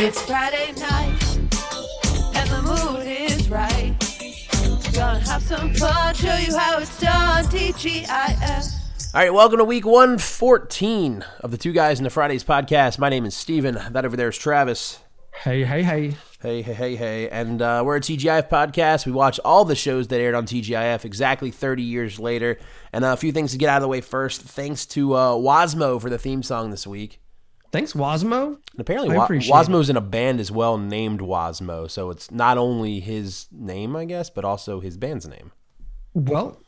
It's 0.00 0.22
Friday 0.22 0.70
night, 0.78 1.18
and 2.36 2.48
the 2.50 2.62
mood 2.62 3.04
is 3.04 3.50
right. 3.50 3.96
Gonna 4.94 5.18
have 5.18 5.42
some 5.42 5.74
fun, 5.74 6.14
show 6.14 6.36
you 6.36 6.56
how 6.56 6.78
it's 6.78 7.00
done. 7.00 7.44
TGIF. 7.46 9.12
All 9.12 9.20
right, 9.20 9.34
welcome 9.34 9.58
to 9.58 9.64
week 9.64 9.84
114 9.84 11.24
of 11.40 11.50
the 11.50 11.58
Two 11.58 11.72
Guys 11.72 11.98
in 11.98 12.04
the 12.04 12.10
Fridays 12.10 12.44
podcast. 12.44 13.00
My 13.00 13.08
name 13.08 13.26
is 13.26 13.34
Steven. 13.34 13.76
That 13.90 14.04
over 14.04 14.16
there 14.16 14.28
is 14.28 14.38
Travis. 14.38 15.00
Hey, 15.34 15.64
hey, 15.64 15.82
hey. 15.82 16.16
Hey, 16.40 16.62
hey, 16.62 16.74
hey, 16.74 16.94
hey. 16.94 17.28
And 17.28 17.60
uh, 17.60 17.82
we're 17.84 17.96
a 17.96 18.00
TGIF 18.00 18.48
podcast. 18.48 19.04
We 19.04 19.10
watch 19.10 19.40
all 19.44 19.64
the 19.64 19.74
shows 19.74 20.06
that 20.08 20.20
aired 20.20 20.36
on 20.36 20.46
TGIF 20.46 21.04
exactly 21.04 21.50
30 21.50 21.82
years 21.82 22.20
later. 22.20 22.56
And 22.92 23.04
uh, 23.04 23.14
a 23.14 23.16
few 23.16 23.32
things 23.32 23.50
to 23.50 23.58
get 23.58 23.68
out 23.68 23.78
of 23.78 23.82
the 23.82 23.88
way 23.88 24.00
first. 24.00 24.42
Thanks 24.42 24.86
to 24.86 25.14
uh, 25.14 25.32
Wasmo 25.32 26.00
for 26.00 26.08
the 26.08 26.18
theme 26.18 26.44
song 26.44 26.70
this 26.70 26.86
week. 26.86 27.18
Thanks, 27.70 27.92
Wasmo. 27.92 28.46
And 28.72 28.80
apparently, 28.80 29.14
Wa- 29.14 29.28
Wasmo's 29.28 29.90
in 29.90 29.96
a 29.96 30.00
band 30.00 30.40
as 30.40 30.50
well 30.50 30.78
named 30.78 31.20
Wasmo. 31.20 31.90
So 31.90 32.10
it's 32.10 32.30
not 32.30 32.56
only 32.56 33.00
his 33.00 33.46
name, 33.52 33.94
I 33.94 34.04
guess, 34.04 34.30
but 34.30 34.44
also 34.44 34.80
his 34.80 34.96
band's 34.96 35.28
name. 35.28 35.52
Well, 36.14 36.60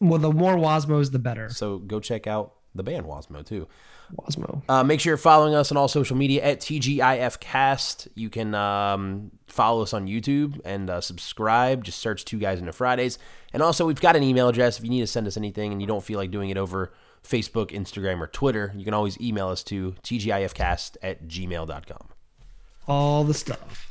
well, 0.00 0.18
the 0.18 0.32
more 0.32 0.56
Wasmos, 0.56 1.12
the 1.12 1.18
better. 1.18 1.48
So 1.50 1.78
go 1.78 2.00
check 2.00 2.26
out 2.26 2.54
the 2.74 2.82
band 2.82 3.06
Wasmo, 3.06 3.46
too. 3.46 3.68
Wasmo. 4.16 4.62
Uh, 4.68 4.82
make 4.82 5.00
sure 5.00 5.12
you're 5.12 5.16
following 5.16 5.54
us 5.54 5.70
on 5.70 5.76
all 5.76 5.88
social 5.88 6.16
media 6.16 6.42
at 6.42 6.60
TGIFcast. 6.60 8.08
You 8.14 8.30
can 8.30 8.54
um, 8.54 9.30
follow 9.46 9.82
us 9.82 9.92
on 9.92 10.06
YouTube 10.06 10.60
and 10.64 10.90
uh, 10.90 11.00
subscribe. 11.00 11.84
Just 11.84 11.98
search 11.98 12.24
Two 12.24 12.38
Guys 12.38 12.58
into 12.58 12.72
Fridays. 12.72 13.18
And 13.52 13.62
also, 13.62 13.86
we've 13.86 14.00
got 14.00 14.16
an 14.16 14.22
email 14.22 14.48
address 14.48 14.78
if 14.78 14.84
you 14.84 14.90
need 14.90 15.00
to 15.00 15.06
send 15.06 15.26
us 15.26 15.36
anything 15.36 15.72
and 15.72 15.80
you 15.80 15.86
don't 15.86 16.02
feel 16.02 16.18
like 16.18 16.30
doing 16.30 16.50
it 16.50 16.56
over 16.56 16.92
Facebook, 17.28 17.70
Instagram, 17.70 18.20
or 18.20 18.26
Twitter. 18.26 18.72
You 18.76 18.84
can 18.84 18.94
always 18.94 19.20
email 19.20 19.48
us 19.48 19.62
to 19.64 19.94
TGIFcast 20.02 20.96
at 21.02 21.28
gmail.com. 21.28 22.08
All 22.86 23.24
the 23.24 23.34
stuff. 23.34 23.86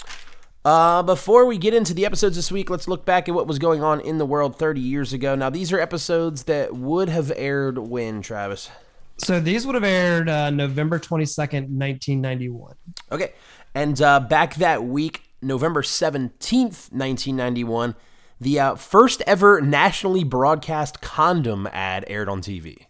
Uh, 0.66 1.02
before 1.02 1.46
we 1.46 1.58
get 1.58 1.74
into 1.74 1.94
the 1.94 2.06
episodes 2.06 2.36
this 2.36 2.52
week, 2.52 2.70
let's 2.70 2.88
look 2.88 3.06
back 3.06 3.30
at 3.30 3.36
what 3.36 3.48
was 3.48 3.58
going 3.58 3.84
on 3.84 4.02
in 4.02 4.18
the 4.18 4.26
world 4.26 4.58
30 4.60 4.82
years 4.82 5.14
ago. 5.14 5.34
Now, 5.36 5.50
these 5.50 5.72
are 5.72 5.80
episodes 5.80 6.44
that 6.44 6.76
would 6.76 7.08
have 7.08 7.32
aired 7.36 7.78
when, 7.78 8.22
Travis? 8.22 8.70
So 9.18 9.40
these 9.40 9.66
would 9.66 9.76
have 9.76 9.84
aired 9.84 10.28
uh, 10.28 10.50
November 10.50 11.00
22nd, 11.00 11.70
1991. 11.70 12.76
Okay. 13.12 13.34
And 13.74 14.02
uh, 14.02 14.20
back 14.20 14.56
that 14.56 14.84
week, 14.84 15.24
November 15.42 15.82
17th, 15.82 16.92
1991, 16.92 17.96
the 18.42 18.60
uh, 18.60 18.76
first 18.76 19.22
ever 19.26 19.62
nationally 19.62 20.24
broadcast 20.24 21.02
condom 21.02 21.68
ad 21.72 22.04
aired 22.08 22.30
on 22.30 22.42
TV. 22.42 22.88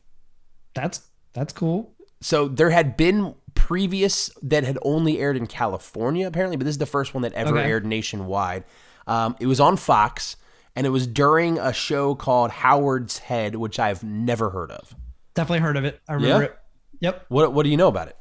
That's 0.78 1.02
that's 1.34 1.54
cool. 1.54 1.92
So 2.22 2.48
there 2.48 2.70
had 2.70 2.96
been 2.98 3.36
previous 3.54 4.30
that 4.42 4.64
had 4.64 4.78
only 4.84 5.20
aired 5.20 5.36
in 5.38 5.46
California, 5.48 6.26
apparently, 6.28 6.58
but 6.58 6.64
this 6.66 6.74
is 6.74 6.78
the 6.80 6.86
first 6.86 7.14
one 7.14 7.24
that 7.24 7.34
ever 7.34 7.58
Okay. 7.58 7.70
aired 7.70 7.86
nationwide. 7.86 8.64
Um, 9.08 9.36
it 9.40 9.48
was 9.48 9.60
on 9.60 9.78
Fox, 9.78 10.36
and 10.76 10.88
it 10.88 10.90
was 10.90 11.06
during 11.08 11.58
a 11.60 11.74
show 11.74 12.16
called 12.16 12.52
Howard's 12.52 13.18
Head, 13.20 13.56
which 13.56 13.80
I've 13.80 14.04
never 14.04 14.50
heard 14.50 14.72
of. 14.72 14.96
Definitely 15.34 15.60
heard 15.60 15.78
of 15.78 15.86
it. 15.86 16.00
I 16.08 16.14
remember 16.14 16.44
Yeah? 16.44 16.50
it. 16.50 16.58
Yep. 17.02 17.26
What 17.30 17.54
What 17.54 17.64
do 17.64 17.70
you 17.70 17.78
know 17.78 17.88
about 17.88 18.08
it? 18.08 18.18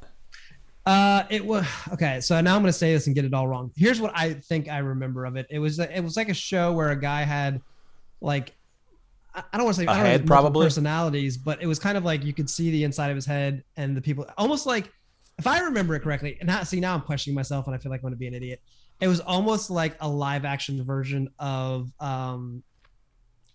Uh, 0.85 1.23
it 1.29 1.45
was 1.45 1.65
okay. 1.93 2.21
So 2.21 2.39
now 2.39 2.55
I'm 2.55 2.61
gonna 2.61 2.71
say 2.71 2.93
this 2.93 3.07
and 3.07 3.15
get 3.15 3.25
it 3.25 3.33
all 3.33 3.47
wrong. 3.47 3.71
Here's 3.75 3.99
what 3.99 4.11
I 4.15 4.33
think 4.35 4.69
I 4.69 4.77
remember 4.77 5.25
of 5.25 5.35
it. 5.35 5.47
It 5.49 5.59
was 5.59 5.79
it 5.79 6.01
was 6.01 6.15
like 6.15 6.29
a 6.29 6.33
show 6.33 6.71
where 6.73 6.89
a 6.91 6.99
guy 6.99 7.23
had 7.23 7.61
like 8.21 8.53
I 9.53 9.57
don't 9.57 9.65
want 9.65 9.75
to 9.77 9.81
say 9.83 9.87
A 9.87 9.91
I 9.91 9.97
head, 9.97 10.25
probably? 10.25 10.65
personalities, 10.65 11.37
but 11.37 11.61
it 11.61 11.67
was 11.67 11.79
kind 11.79 11.97
of 11.97 12.03
like 12.03 12.23
you 12.23 12.33
could 12.33 12.49
see 12.49 12.71
the 12.71 12.83
inside 12.83 13.09
of 13.09 13.15
his 13.15 13.25
head 13.25 13.63
and 13.75 13.95
the 13.95 14.01
people 14.01 14.25
almost 14.37 14.65
like 14.65 14.91
if 15.39 15.45
I 15.45 15.59
remember 15.59 15.93
it 15.95 16.01
correctly. 16.01 16.37
And 16.39 16.47
now 16.47 16.63
see 16.63 16.79
now 16.79 16.93
I'm 16.95 17.01
questioning 17.01 17.35
myself 17.35 17.67
and 17.67 17.75
I 17.75 17.77
feel 17.77 17.91
like 17.91 17.99
I'm 17.99 18.03
gonna 18.05 18.15
be 18.15 18.27
an 18.27 18.33
idiot. 18.33 18.61
It 18.99 19.07
was 19.07 19.19
almost 19.19 19.69
like 19.69 19.95
a 19.99 20.09
live 20.09 20.43
action 20.45 20.83
version 20.83 21.29
of 21.37 21.91
um, 21.99 22.63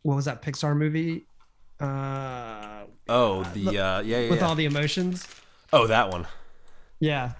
what 0.02 0.14
was 0.14 0.26
that 0.26 0.40
Pixar 0.42 0.76
movie? 0.76 1.26
Uh, 1.80 2.84
Oh, 3.08 3.42
the 3.54 3.68
uh, 3.68 3.72
yeah, 3.72 4.00
yeah. 4.00 4.30
with 4.30 4.38
yeah. 4.38 4.46
all 4.46 4.54
the 4.54 4.64
emotions. 4.66 5.26
oh, 5.72 5.88
that 5.88 6.10
one. 6.10 6.26
Yeah, 7.00 7.32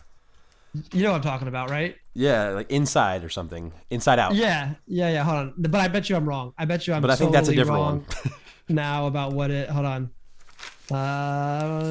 you 0.92 1.04
know 1.04 1.10
what 1.12 1.16
I'm 1.18 1.22
talking 1.22 1.46
about, 1.46 1.70
right? 1.70 1.94
Yeah, 2.14 2.50
like 2.50 2.70
Inside 2.70 3.24
or 3.24 3.28
something. 3.30 3.72
Inside 3.90 4.18
Out. 4.18 4.34
Yeah, 4.34 4.74
yeah, 4.86 5.10
yeah. 5.10 5.24
Hold 5.24 5.36
on, 5.38 5.54
but 5.56 5.74
I 5.76 5.88
bet 5.88 6.10
you 6.10 6.16
I'm 6.16 6.28
wrong. 6.28 6.52
I 6.58 6.64
bet 6.66 6.86
you 6.86 6.92
I'm. 6.94 7.00
But 7.02 7.10
I 7.10 7.16
think 7.16 7.32
that's 7.32 7.48
a 7.48 7.52
totally 7.52 7.56
different 7.56 7.80
wrong 7.80 7.98
one. 8.24 8.34
now 8.68 9.06
about 9.06 9.32
what 9.32 9.50
it. 9.50 9.68
Hold 9.70 9.86
on. 9.86 10.10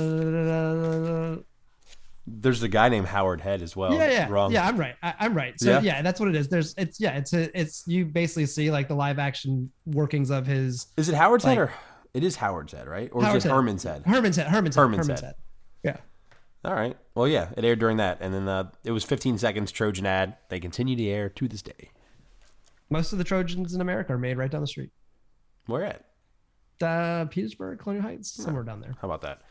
Uh, 0.02 1.38
There's 2.28 2.62
a 2.64 2.68
guy 2.68 2.90
named 2.90 3.08
Howard 3.08 3.42
Head 3.42 3.62
as 3.64 3.76
well. 3.76 3.94
yeah, 3.96 4.09
yeah, 4.12 4.30
Wrong. 4.30 4.52
yeah. 4.52 4.68
I'm 4.68 4.78
right. 4.78 4.96
I, 5.02 5.14
I'm 5.20 5.34
right. 5.34 5.59
So 5.59 5.70
Yeah? 5.72 5.82
yeah. 5.82 6.02
that's 6.04 6.20
what 6.20 6.30
it 6.30 6.36
is. 6.36 6.48
There's, 6.50 6.74
it's 6.78 7.00
yeah, 7.00 7.18
it's 7.18 7.34
a, 7.34 7.59
it's 7.59 7.84
you 7.88 8.06
basically 8.06 8.46
see 8.46 8.70
like 8.70 8.88
the 8.88 8.94
live 8.96 9.18
action 9.20 9.72
workings 9.86 10.30
of 10.30 10.46
his 10.46 10.88
Is 10.98 11.09
it 11.09 11.16
Howard's 11.16 11.44
Head 11.44 11.58
or 11.58 11.74
it 12.14 12.24
is 12.24 12.36
Howard's 12.36 12.74
Head, 12.74 12.88
right? 12.88 13.09
Or 13.12 13.24
Howard's 13.24 13.46
is 13.46 13.50
it. 13.50 13.53
Herman's 13.53 13.84
Head? 13.84 14.03
Herman's 14.06 14.36
head. 14.36 14.48
Herman's 14.48 14.76
head. 14.76 14.82
Herman's 14.82 15.08
Herman's, 15.08 15.22
Head. 15.22 15.26
head. 15.30 15.36
All 16.64 16.74
right. 16.76 16.96
Well, 17.16 17.28
yeah, 17.28 17.50
it 17.58 17.66
aired 17.66 17.80
during 17.80 17.98
that, 17.98 18.20
and 18.22 18.34
then 18.34 18.48
uh, 18.48 18.70
it 18.84 18.92
was 18.92 19.04
15 19.04 19.38
seconds 19.40 19.72
Trojan 19.72 20.06
ad. 20.06 20.38
They 20.50 20.60
continue 20.60 20.96
to 20.96 21.06
air 21.08 21.28
to 21.30 21.48
this 21.48 21.62
day. 21.62 21.90
Most 22.90 23.12
of 23.14 23.18
the 23.18 23.24
Trojans 23.24 23.74
in 23.74 23.82
America 23.82 24.14
are 24.14 24.18
made 24.18 24.38
right 24.38 24.52
down 24.52 24.62
the 24.62 24.68
street. 24.68 24.92
Where 25.66 25.86
at? 25.86 26.06
Uh, 26.86 27.26
Petersburg, 27.26 27.80
Colonial 27.80 28.04
Heights, 28.04 28.32
somewhere 28.32 28.64
down 28.64 28.82
there. 28.82 28.96
How 29.02 29.08
about 29.08 29.22
that? 29.22 29.42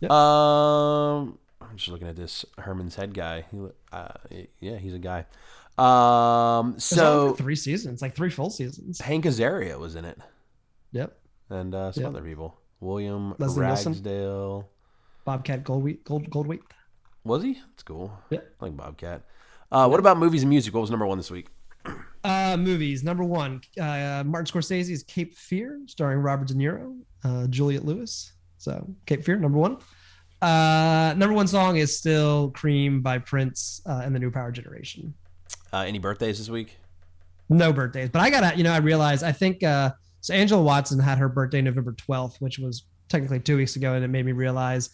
Yep. 0.00 0.10
Um, 0.10 1.38
I'm 1.60 1.76
just 1.76 1.88
looking 1.88 2.08
at 2.08 2.16
this 2.16 2.44
Herman's 2.56 2.94
Head 2.94 3.14
guy. 3.14 3.44
He, 3.50 3.58
uh, 3.92 4.08
yeah, 4.60 4.76
he's 4.78 4.94
a 4.94 4.98
guy. 4.98 5.26
Um, 5.76 6.78
so 6.78 7.30
for 7.34 7.42
three 7.42 7.56
seasons, 7.56 8.02
like 8.02 8.14
three 8.16 8.30
full 8.30 8.50
seasons. 8.50 9.00
Hank 9.00 9.24
Azaria 9.26 9.78
was 9.78 9.94
in 9.94 10.04
it, 10.04 10.18
Yep. 10.92 11.16
and 11.50 11.74
uh, 11.74 11.92
some 11.92 12.02
Yep. 12.04 12.12
other 12.14 12.22
people. 12.22 12.56
William 12.80 13.34
Leslie. 13.38 13.60
Ragsdale. 13.62 14.68
Bobcat 15.28 15.62
Goldwheat, 15.62 16.04
Gold, 16.04 16.30
Goldweight. 16.30 16.62
Was 17.24 17.42
he? 17.42 17.52
That's 17.52 17.82
cool. 17.82 18.18
Yeah. 18.30 18.38
I 18.62 18.64
like 18.64 18.74
Bobcat. 18.78 19.24
Uh, 19.70 19.86
what 19.86 20.00
about 20.00 20.16
movies 20.16 20.42
and 20.42 20.48
music? 20.48 20.72
What 20.72 20.80
was 20.80 20.90
number 20.90 21.04
one 21.04 21.18
this 21.18 21.30
week? 21.30 21.48
Uh, 22.24 22.56
movies. 22.56 23.04
Number 23.04 23.22
one, 23.22 23.60
uh, 23.80 24.24
Martin 24.26 24.44
Scorsese's 24.44 25.04
Cape 25.04 25.36
Fear, 25.36 25.82
starring 25.86 26.18
Robert 26.18 26.48
De 26.48 26.54
Niro, 26.54 26.98
uh, 27.24 27.46
Juliette 27.46 27.84
Lewis. 27.84 28.32
So 28.58 28.86
Cape 29.06 29.24
Fear, 29.24 29.36
number 29.36 29.56
one. 29.56 29.78
Uh, 30.42 31.14
number 31.16 31.32
one 31.32 31.46
song 31.46 31.76
is 31.76 31.96
still 31.96 32.50
Cream 32.50 33.02
by 33.02 33.18
Prince 33.18 33.80
uh, 33.86 34.02
and 34.04 34.14
the 34.14 34.18
New 34.18 34.32
Power 34.32 34.50
Generation. 34.50 35.14
Uh, 35.72 35.84
any 35.86 36.00
birthdays 36.00 36.38
this 36.38 36.50
week? 36.50 36.76
No 37.48 37.72
birthdays, 37.72 38.08
but 38.10 38.20
I 38.20 38.30
gotta, 38.30 38.56
you 38.58 38.64
know, 38.64 38.72
I 38.72 38.78
realized 38.78 39.22
I 39.22 39.32
think 39.32 39.62
uh, 39.62 39.92
so. 40.20 40.34
Angela 40.34 40.60
Watson 40.60 40.98
had 40.98 41.18
her 41.18 41.28
birthday 41.28 41.62
November 41.62 41.92
twelfth, 41.92 42.40
which 42.40 42.58
was 42.58 42.84
technically 43.08 43.40
two 43.40 43.56
weeks 43.56 43.76
ago, 43.76 43.94
and 43.94 44.04
it 44.04 44.08
made 44.08 44.26
me 44.26 44.32
realize 44.32 44.90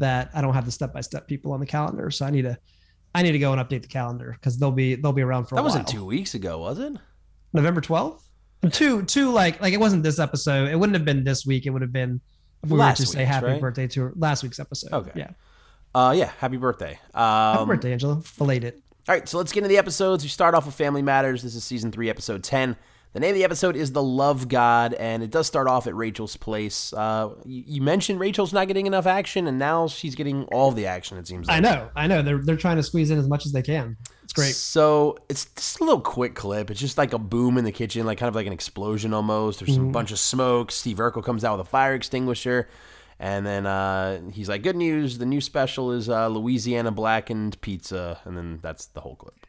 that 0.00 0.30
I 0.34 0.40
don't 0.40 0.54
have 0.54 0.64
the 0.66 0.72
step 0.72 0.92
by 0.92 1.00
step 1.00 1.26
people 1.26 1.52
on 1.52 1.60
the 1.60 1.66
calendar, 1.66 2.10
so 2.10 2.26
I 2.26 2.30
need 2.30 2.42
to, 2.42 2.58
I 3.14 3.22
need 3.22 3.32
to 3.32 3.38
go 3.38 3.52
and 3.52 3.60
update 3.60 3.82
the 3.82 3.88
calendar 3.88 4.36
because 4.38 4.58
they'll 4.58 4.70
be 4.72 4.96
they'll 4.96 5.12
be 5.12 5.22
around 5.22 5.46
for 5.46 5.54
a 5.54 5.56
That 5.56 5.64
wasn't 5.64 5.86
two 5.88 6.04
weeks 6.04 6.34
ago, 6.34 6.58
was 6.58 6.78
it? 6.78 6.92
November 7.52 7.80
12th? 7.80 8.22
Two, 8.72 9.02
two, 9.04 9.30
like, 9.32 9.60
like 9.62 9.72
it 9.72 9.80
wasn't 9.80 10.02
this 10.02 10.18
episode. 10.18 10.68
It 10.68 10.78
wouldn't 10.78 10.94
have 10.94 11.04
been 11.04 11.24
this 11.24 11.46
week. 11.46 11.64
It 11.66 11.70
would 11.70 11.82
have 11.82 11.92
been 11.92 12.20
if 12.62 12.70
we 12.70 12.78
Last 12.78 13.00
were 13.00 13.06
to 13.06 13.10
say 13.10 13.24
happy 13.24 13.46
right? 13.46 13.60
birthday 13.60 13.86
to 13.88 14.12
last 14.16 14.42
week's 14.42 14.60
episode. 14.60 14.92
Okay. 14.92 15.12
Yeah. 15.14 15.30
Uh, 15.94 16.12
yeah. 16.16 16.30
Happy 16.38 16.58
birthday. 16.58 16.98
Um, 17.14 17.24
Happy 17.24 17.64
birthday, 17.66 17.92
Angela. 17.92 18.22
Belated. 18.36 18.74
All 19.08 19.14
right, 19.14 19.26
so 19.26 19.38
let's 19.38 19.50
get 19.50 19.60
into 19.60 19.68
the 19.70 19.78
episodes. 19.78 20.22
We 20.22 20.28
start 20.28 20.54
off 20.54 20.66
with 20.66 20.74
Family 20.74 21.00
Matters. 21.02 21.42
This 21.42 21.54
is 21.54 21.64
season 21.64 21.90
three, 21.90 22.10
episode 22.10 22.44
10. 22.44 22.76
The 23.12 23.18
name 23.18 23.30
of 23.30 23.34
the 23.34 23.44
episode 23.44 23.74
is 23.74 23.90
The 23.90 24.02
Love 24.02 24.46
God, 24.48 24.94
and 24.94 25.22
it 25.24 25.30
does 25.32 25.48
start 25.48 25.66
off 25.66 25.88
at 25.88 25.94
Rachel's 25.96 26.36
place. 26.36 26.92
Uh, 26.92 27.30
you, 27.44 27.64
you 27.66 27.82
mentioned 27.82 28.20
Rachel's 28.20 28.52
not 28.52 28.68
getting 28.68 28.86
enough 28.86 29.04
action, 29.06 29.48
and 29.48 29.58
now 29.58 29.88
she's 29.88 30.14
getting 30.14 30.44
all 30.52 30.70
the 30.70 30.86
action, 30.86 31.18
it 31.18 31.26
seems 31.26 31.48
like. 31.48 31.56
I 31.56 31.60
know. 31.60 31.90
I 31.96 32.06
know. 32.06 32.22
They're 32.22 32.38
they're 32.38 32.56
trying 32.56 32.76
to 32.76 32.84
squeeze 32.84 33.10
in 33.10 33.18
as 33.18 33.26
much 33.28 33.46
as 33.46 33.52
they 33.52 33.62
can. 33.62 33.96
It's 34.22 34.32
great. 34.32 34.54
So 34.54 35.18
it's 35.28 35.46
just 35.46 35.80
a 35.80 35.84
little 35.84 36.00
quick 36.00 36.36
clip. 36.36 36.70
It's 36.70 36.78
just 36.78 36.96
like 36.98 37.12
a 37.12 37.18
boom 37.18 37.58
in 37.58 37.64
the 37.64 37.72
kitchen, 37.72 38.06
like 38.06 38.16
kind 38.18 38.28
of 38.28 38.36
like 38.36 38.46
an 38.46 38.52
explosion 38.52 39.12
almost. 39.12 39.58
There's 39.58 39.76
Mm-hmm. 39.76 39.88
a 39.88 39.92
bunch 39.92 40.12
of 40.12 40.20
smoke. 40.20 40.70
Steve 40.70 40.98
Urkel 40.98 41.24
comes 41.24 41.42
out 41.44 41.58
with 41.58 41.66
a 41.66 41.70
fire 41.70 41.94
extinguisher. 41.94 42.68
And 43.18 43.44
then 43.44 43.66
uh, 43.66 44.20
he's 44.30 44.48
like, 44.48 44.62
good 44.62 44.76
news. 44.76 45.18
The 45.18 45.26
new 45.26 45.40
special 45.40 45.90
is 45.90 46.08
uh, 46.08 46.28
Louisiana 46.28 46.92
blackened 46.92 47.60
pizza. 47.60 48.20
And 48.24 48.36
then 48.36 48.60
that's 48.62 48.86
the 48.86 49.00
whole 49.00 49.16
clip. 49.16 49.39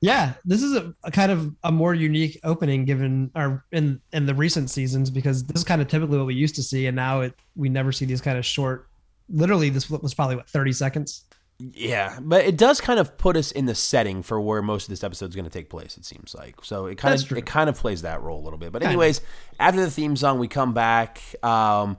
Yeah, 0.00 0.34
this 0.44 0.62
is 0.62 0.76
a, 0.76 0.94
a 1.02 1.10
kind 1.10 1.32
of 1.32 1.54
a 1.64 1.72
more 1.72 1.94
unique 1.94 2.38
opening 2.44 2.84
given 2.84 3.30
our 3.34 3.64
in 3.72 4.00
in 4.12 4.26
the 4.26 4.34
recent 4.34 4.70
seasons 4.70 5.10
because 5.10 5.44
this 5.44 5.58
is 5.58 5.64
kind 5.64 5.82
of 5.82 5.88
typically 5.88 6.18
what 6.18 6.26
we 6.26 6.34
used 6.34 6.54
to 6.56 6.62
see, 6.62 6.86
and 6.86 6.94
now 6.94 7.22
it 7.22 7.34
we 7.56 7.68
never 7.68 7.90
see 7.90 8.04
these 8.04 8.20
kind 8.20 8.38
of 8.38 8.46
short. 8.46 8.88
Literally, 9.28 9.70
this 9.70 9.90
was 9.90 10.14
probably 10.14 10.36
what 10.36 10.48
thirty 10.48 10.72
seconds. 10.72 11.24
Yeah, 11.58 12.18
but 12.20 12.44
it 12.44 12.56
does 12.56 12.80
kind 12.80 13.00
of 13.00 13.18
put 13.18 13.36
us 13.36 13.50
in 13.50 13.66
the 13.66 13.74
setting 13.74 14.22
for 14.22 14.40
where 14.40 14.62
most 14.62 14.84
of 14.84 14.90
this 14.90 15.02
episode 15.02 15.30
is 15.30 15.34
going 15.34 15.44
to 15.44 15.50
take 15.50 15.68
place. 15.68 15.98
It 15.98 16.04
seems 16.04 16.32
like 16.32 16.54
so. 16.62 16.86
It 16.86 16.98
kind 16.98 17.12
That's 17.12 17.22
of 17.22 17.28
true. 17.30 17.38
it 17.38 17.46
kind 17.46 17.68
of 17.68 17.76
plays 17.76 18.02
that 18.02 18.22
role 18.22 18.40
a 18.40 18.44
little 18.44 18.58
bit. 18.58 18.70
But 18.70 18.84
anyways, 18.84 19.20
after 19.58 19.80
the 19.80 19.90
theme 19.90 20.14
song, 20.14 20.38
we 20.38 20.46
come 20.46 20.72
back. 20.72 21.20
Um, 21.42 21.98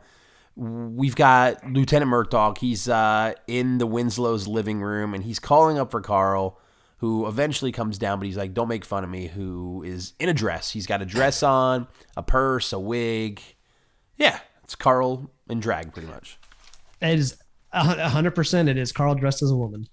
we've 0.56 1.16
got 1.16 1.70
Lieutenant 1.70 2.10
Murtaugh. 2.10 2.58
He's 2.58 2.88
uh, 2.88 3.34
in 3.48 3.78
the 3.78 3.88
Winslow's 3.88 4.48
living 4.48 4.82
room 4.82 5.14
and 5.14 5.24
he's 5.24 5.40
calling 5.40 5.78
up 5.78 5.92
for 5.92 6.02
Carl. 6.02 6.60
Who 7.00 7.28
eventually 7.28 7.72
comes 7.72 7.98
down, 7.98 8.20
but 8.20 8.26
he's 8.26 8.38
like, 8.38 8.54
"Don't 8.54 8.68
make 8.68 8.86
fun 8.86 9.04
of 9.04 9.10
me." 9.10 9.28
Who 9.28 9.84
is 9.84 10.14
in 10.20 10.30
a 10.30 10.34
dress? 10.34 10.72
He's 10.72 10.86
got 10.86 11.02
a 11.02 11.06
dress 11.06 11.44
on, 11.44 11.88
a 12.16 12.24
purse, 12.24 12.74
a 12.74 12.80
wig. 12.80 13.42
Yeah, 14.18 14.40
it's 14.64 14.76
Carl 14.76 15.32
in 15.50 15.60
drag, 15.60 15.94
pretty 15.94 16.10
much. 16.10 16.38
It 17.02 17.18
is 17.18 17.38
a 17.72 18.10
hundred 18.10 18.36
percent. 18.36 18.68
It 18.70 18.78
is 18.78 18.92
Carl 18.92 19.16
dressed 19.16 19.42
as 19.42 19.52
a 19.52 19.56
woman. 19.56 19.88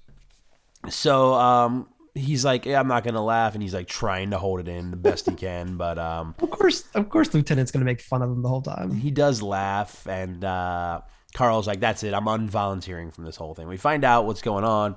So 0.89 1.35
um, 1.35 1.89
he's 2.15 2.45
like, 2.45 2.67
yeah, 2.67 2.81
I'm 2.81 2.89
not 2.89 3.05
gonna 3.05 3.25
laugh, 3.25 3.55
and 3.55 3.63
he's 3.63 3.75
like 3.75 3.87
trying 3.87 4.31
to 4.31 4.39
hold 4.39 4.61
it 4.61 4.69
in 4.69 4.91
the 4.91 4.97
best 4.97 5.29
he 5.29 5.35
can, 5.37 5.77
but 5.79 5.99
um, 5.99 6.35
Of 6.41 6.51
course, 6.51 6.85
of 6.95 7.09
course, 7.09 7.33
Lieutenant's 7.33 7.71
gonna 7.71 7.85
make 7.85 8.01
fun 8.01 8.23
of 8.23 8.31
him 8.31 8.43
the 8.43 8.49
whole 8.49 8.63
time. 8.63 8.91
he 8.91 9.13
does 9.13 9.43
laugh, 9.43 10.07
and 10.09 10.45
uh, 10.45 11.03
Carl's 11.35 11.69
like, 11.69 11.79
"That's 11.79 12.03
it, 12.03 12.15
I'm 12.15 12.25
unvolunteering 12.27 13.13
from 13.15 13.25
this 13.25 13.37
whole 13.37 13.55
thing." 13.55 13.69
We 13.69 13.77
find 13.77 14.05
out 14.05 14.27
what's 14.27 14.43
going 14.43 14.65
on 14.65 14.97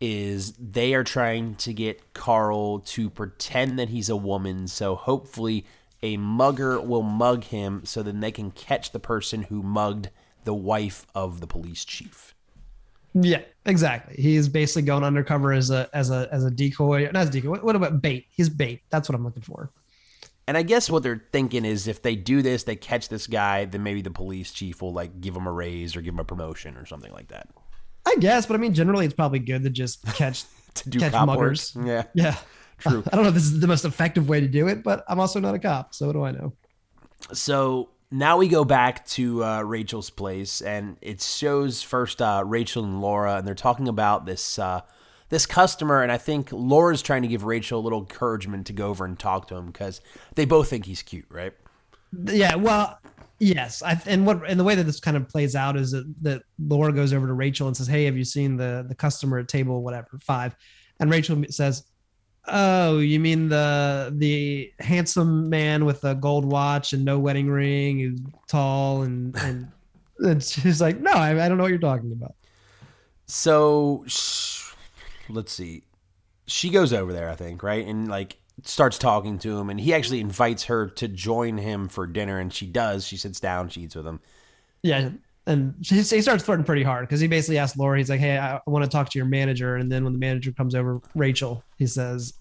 is 0.00 0.52
they 0.52 0.94
are 0.94 1.04
trying 1.04 1.54
to 1.56 1.72
get 1.72 2.12
Carl 2.14 2.80
to 2.80 3.08
pretend 3.10 3.78
that 3.78 3.88
he's 3.88 4.08
a 4.08 4.16
woman, 4.16 4.68
so 4.68 4.94
hopefully 4.94 5.64
a 6.02 6.16
mugger 6.16 6.80
will 6.80 7.02
mug 7.02 7.44
him, 7.44 7.84
so 7.84 8.02
then 8.02 8.20
they 8.20 8.30
can 8.30 8.50
catch 8.50 8.92
the 8.92 9.00
person 9.00 9.42
who 9.42 9.62
mugged 9.62 10.10
the 10.44 10.54
wife 10.54 11.06
of 11.14 11.40
the 11.40 11.46
police 11.46 11.84
chief. 11.84 12.34
Yeah, 13.14 13.40
exactly. 13.64 14.14
He's 14.20 14.48
basically 14.48 14.82
going 14.82 15.02
undercover 15.02 15.52
as 15.52 15.70
a 15.70 15.88
as 15.94 16.10
a 16.10 16.28
as 16.30 16.44
a 16.44 16.50
decoy. 16.50 17.04
Not 17.06 17.16
as 17.16 17.28
a 17.28 17.32
decoy. 17.32 17.50
What, 17.50 17.64
what 17.64 17.76
about 17.76 18.02
bait? 18.02 18.26
He's 18.30 18.50
bait. 18.50 18.82
That's 18.90 19.08
what 19.08 19.16
I'm 19.16 19.24
looking 19.24 19.42
for. 19.42 19.70
And 20.46 20.56
I 20.56 20.62
guess 20.62 20.88
what 20.88 21.02
they're 21.02 21.24
thinking 21.32 21.64
is 21.64 21.88
if 21.88 22.02
they 22.02 22.14
do 22.14 22.40
this, 22.40 22.64
they 22.64 22.76
catch 22.76 23.08
this 23.08 23.26
guy, 23.26 23.64
then 23.64 23.82
maybe 23.82 24.00
the 24.00 24.12
police 24.12 24.52
chief 24.52 24.80
will 24.80 24.92
like 24.92 25.20
give 25.20 25.34
him 25.34 25.46
a 25.46 25.52
raise 25.52 25.96
or 25.96 26.02
give 26.02 26.14
him 26.14 26.20
a 26.20 26.24
promotion 26.24 26.76
or 26.76 26.86
something 26.86 27.12
like 27.12 27.28
that. 27.28 27.48
I 28.06 28.14
guess, 28.20 28.46
but 28.46 28.54
I 28.54 28.58
mean, 28.58 28.72
generally, 28.72 29.04
it's 29.04 29.14
probably 29.14 29.40
good 29.40 29.64
to 29.64 29.70
just 29.70 30.04
catch 30.14 30.44
To 30.74 30.88
do 30.90 30.98
catch 31.00 31.12
cop 31.12 31.26
muggers. 31.28 31.74
work. 31.74 31.86
Yeah. 31.86 32.02
Yeah, 32.14 32.36
True. 32.78 33.02
I 33.12 33.16
don't 33.16 33.24
know 33.24 33.28
if 33.30 33.34
this 33.34 33.44
is 33.44 33.60
the 33.60 33.66
most 33.66 33.84
effective 33.84 34.28
way 34.28 34.40
to 34.40 34.48
do 34.48 34.68
it, 34.68 34.82
but 34.82 35.04
I'm 35.08 35.18
also 35.20 35.40
not 35.40 35.54
a 35.54 35.58
cop, 35.58 35.94
so 35.94 36.06
what 36.06 36.12
do 36.12 36.22
I 36.22 36.30
know? 36.30 36.52
So 37.32 37.90
now 38.10 38.36
we 38.36 38.48
go 38.48 38.64
back 38.64 39.04
to 39.08 39.42
uh, 39.44 39.62
Rachel's 39.62 40.10
place, 40.10 40.60
and 40.60 40.96
it 41.02 41.20
shows 41.20 41.82
first 41.82 42.22
uh, 42.22 42.42
Rachel 42.46 42.84
and 42.84 43.00
Laura, 43.00 43.36
and 43.36 43.46
they're 43.46 43.54
talking 43.54 43.88
about 43.88 44.26
this 44.26 44.58
uh, 44.58 44.82
this 45.28 45.44
customer, 45.44 46.02
and 46.02 46.12
I 46.12 46.18
think 46.18 46.50
Laura's 46.52 47.02
trying 47.02 47.22
to 47.22 47.28
give 47.28 47.42
Rachel 47.44 47.80
a 47.80 47.82
little 47.82 47.98
encouragement 47.98 48.66
to 48.68 48.72
go 48.72 48.86
over 48.88 49.04
and 49.04 49.18
talk 49.18 49.48
to 49.48 49.56
him 49.56 49.66
because 49.66 50.00
they 50.36 50.44
both 50.44 50.70
think 50.70 50.86
he's 50.86 51.02
cute, 51.02 51.26
right? 51.28 51.52
Yeah, 52.26 52.54
well, 52.54 53.00
yes. 53.38 53.82
I 53.82 54.00
and 54.06 54.26
what 54.26 54.48
and 54.48 54.58
the 54.58 54.64
way 54.64 54.74
that 54.74 54.84
this 54.84 55.00
kind 55.00 55.16
of 55.16 55.28
plays 55.28 55.54
out 55.54 55.76
is 55.76 55.92
that, 55.92 56.12
that 56.22 56.42
Laura 56.58 56.92
goes 56.92 57.12
over 57.12 57.26
to 57.26 57.32
Rachel 57.32 57.66
and 57.66 57.76
says, 57.76 57.86
"Hey, 57.86 58.04
have 58.04 58.16
you 58.16 58.24
seen 58.24 58.56
the 58.56 58.84
the 58.88 58.94
customer 58.94 59.38
at 59.38 59.48
table 59.48 59.82
whatever 59.82 60.18
five? 60.22 60.54
And 61.00 61.10
Rachel 61.10 61.42
says, 61.50 61.84
"Oh, 62.48 62.98
you 62.98 63.20
mean 63.20 63.48
the 63.48 64.12
the 64.16 64.72
handsome 64.80 65.48
man 65.48 65.84
with 65.84 66.04
a 66.04 66.14
gold 66.14 66.44
watch 66.44 66.92
and 66.92 67.04
no 67.04 67.18
wedding 67.18 67.48
ring, 67.48 67.98
who's 67.98 68.20
tall 68.48 69.02
and 69.02 69.36
and." 69.36 69.68
And 70.18 70.42
she's 70.42 70.80
like, 70.80 70.98
"No, 70.98 71.10
I, 71.12 71.44
I 71.44 71.46
don't 71.46 71.58
know 71.58 71.64
what 71.64 71.68
you're 71.68 71.78
talking 71.78 72.10
about." 72.10 72.34
So 73.26 74.02
sh- 74.06 74.72
let's 75.28 75.52
see. 75.52 75.82
She 76.46 76.70
goes 76.70 76.94
over 76.94 77.12
there, 77.12 77.28
I 77.28 77.34
think, 77.34 77.62
right? 77.62 77.86
And 77.86 78.08
like 78.08 78.38
starts 78.62 78.98
talking 78.98 79.38
to 79.40 79.58
him 79.58 79.70
and 79.70 79.78
he 79.80 79.92
actually 79.92 80.20
invites 80.20 80.64
her 80.64 80.88
to 80.88 81.08
join 81.08 81.58
him 81.58 81.88
for 81.88 82.06
dinner 82.06 82.38
and 82.38 82.52
she 82.52 82.66
does. 82.66 83.06
She 83.06 83.16
sits 83.16 83.40
down, 83.40 83.68
she 83.68 83.82
eats 83.82 83.94
with 83.94 84.06
him. 84.06 84.20
Yeah, 84.82 85.10
and 85.46 85.74
he, 85.80 85.96
he 85.96 86.20
starts 86.22 86.44
flirting 86.44 86.64
pretty 86.64 86.82
hard 86.82 87.06
because 87.06 87.20
he 87.20 87.28
basically 87.28 87.58
asks 87.58 87.76
Laura, 87.76 87.98
he's 87.98 88.10
like, 88.10 88.20
"Hey, 88.20 88.36
I, 88.38 88.56
I 88.56 88.60
want 88.66 88.84
to 88.84 88.90
talk 88.90 89.10
to 89.10 89.18
your 89.18 89.26
manager." 89.26 89.76
And 89.76 89.90
then 89.90 90.04
when 90.04 90.12
the 90.12 90.18
manager 90.18 90.52
comes 90.52 90.74
over, 90.74 91.00
Rachel, 91.14 91.62
he 91.76 91.86
says, 91.86 92.34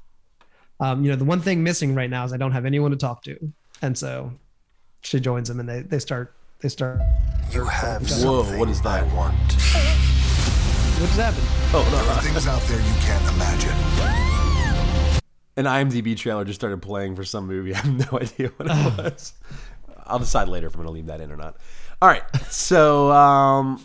um, 0.79 1.03
"You 1.03 1.11
know, 1.11 1.15
the 1.15 1.25
one 1.25 1.39
thing 1.41 1.63
missing 1.63 1.95
right 1.95 2.09
now 2.09 2.25
is 2.25 2.33
I 2.33 2.37
don't 2.37 2.51
have 2.51 2.65
anyone 2.65 2.91
to 2.91 2.97
talk 2.97 3.23
to." 3.23 3.37
And 3.81 3.97
so 3.97 4.31
she 5.01 5.19
joins 5.19 5.49
him, 5.49 5.59
and 5.59 5.67
they 5.69 5.81
they 5.81 5.99
start 5.99 6.33
they 6.61 6.69
start. 6.69 6.99
You 7.51 7.65
have 7.65 8.01
Whoa, 8.01 8.41
something 8.43 8.59
what 8.59 8.69
is 8.69 8.81
that? 8.81 9.03
I 9.03 9.15
want. 9.15 9.35
What 10.97 11.07
just 11.07 11.19
happened? 11.19 11.45
Oh 11.73 11.87
There 11.91 12.01
are 12.01 12.15
no. 12.15 12.21
things 12.21 12.47
out 12.47 12.61
there 12.63 12.79
you 12.79 12.93
can't 13.01 13.35
imagine. 13.35 14.24
An 15.57 15.65
IMDb 15.65 16.17
trailer 16.17 16.43
just 16.43 16.59
started 16.59 16.81
playing 16.81 17.15
for 17.15 17.23
some 17.23 17.47
movie. 17.47 17.73
I 17.75 17.77
have 17.77 18.11
no 18.11 18.19
idea 18.19 18.51
what 18.57 18.69
it 18.69 18.97
was. 18.97 19.33
I'll 20.05 20.19
decide 20.19 20.47
later 20.47 20.67
if 20.67 20.73
I'm 20.73 20.79
going 20.79 20.87
to 20.87 20.93
leave 20.93 21.07
that 21.07 21.21
in 21.21 21.31
or 21.31 21.37
not. 21.37 21.57
All 22.01 22.09
right. 22.09 22.23
So 22.49 23.11
um, 23.11 23.83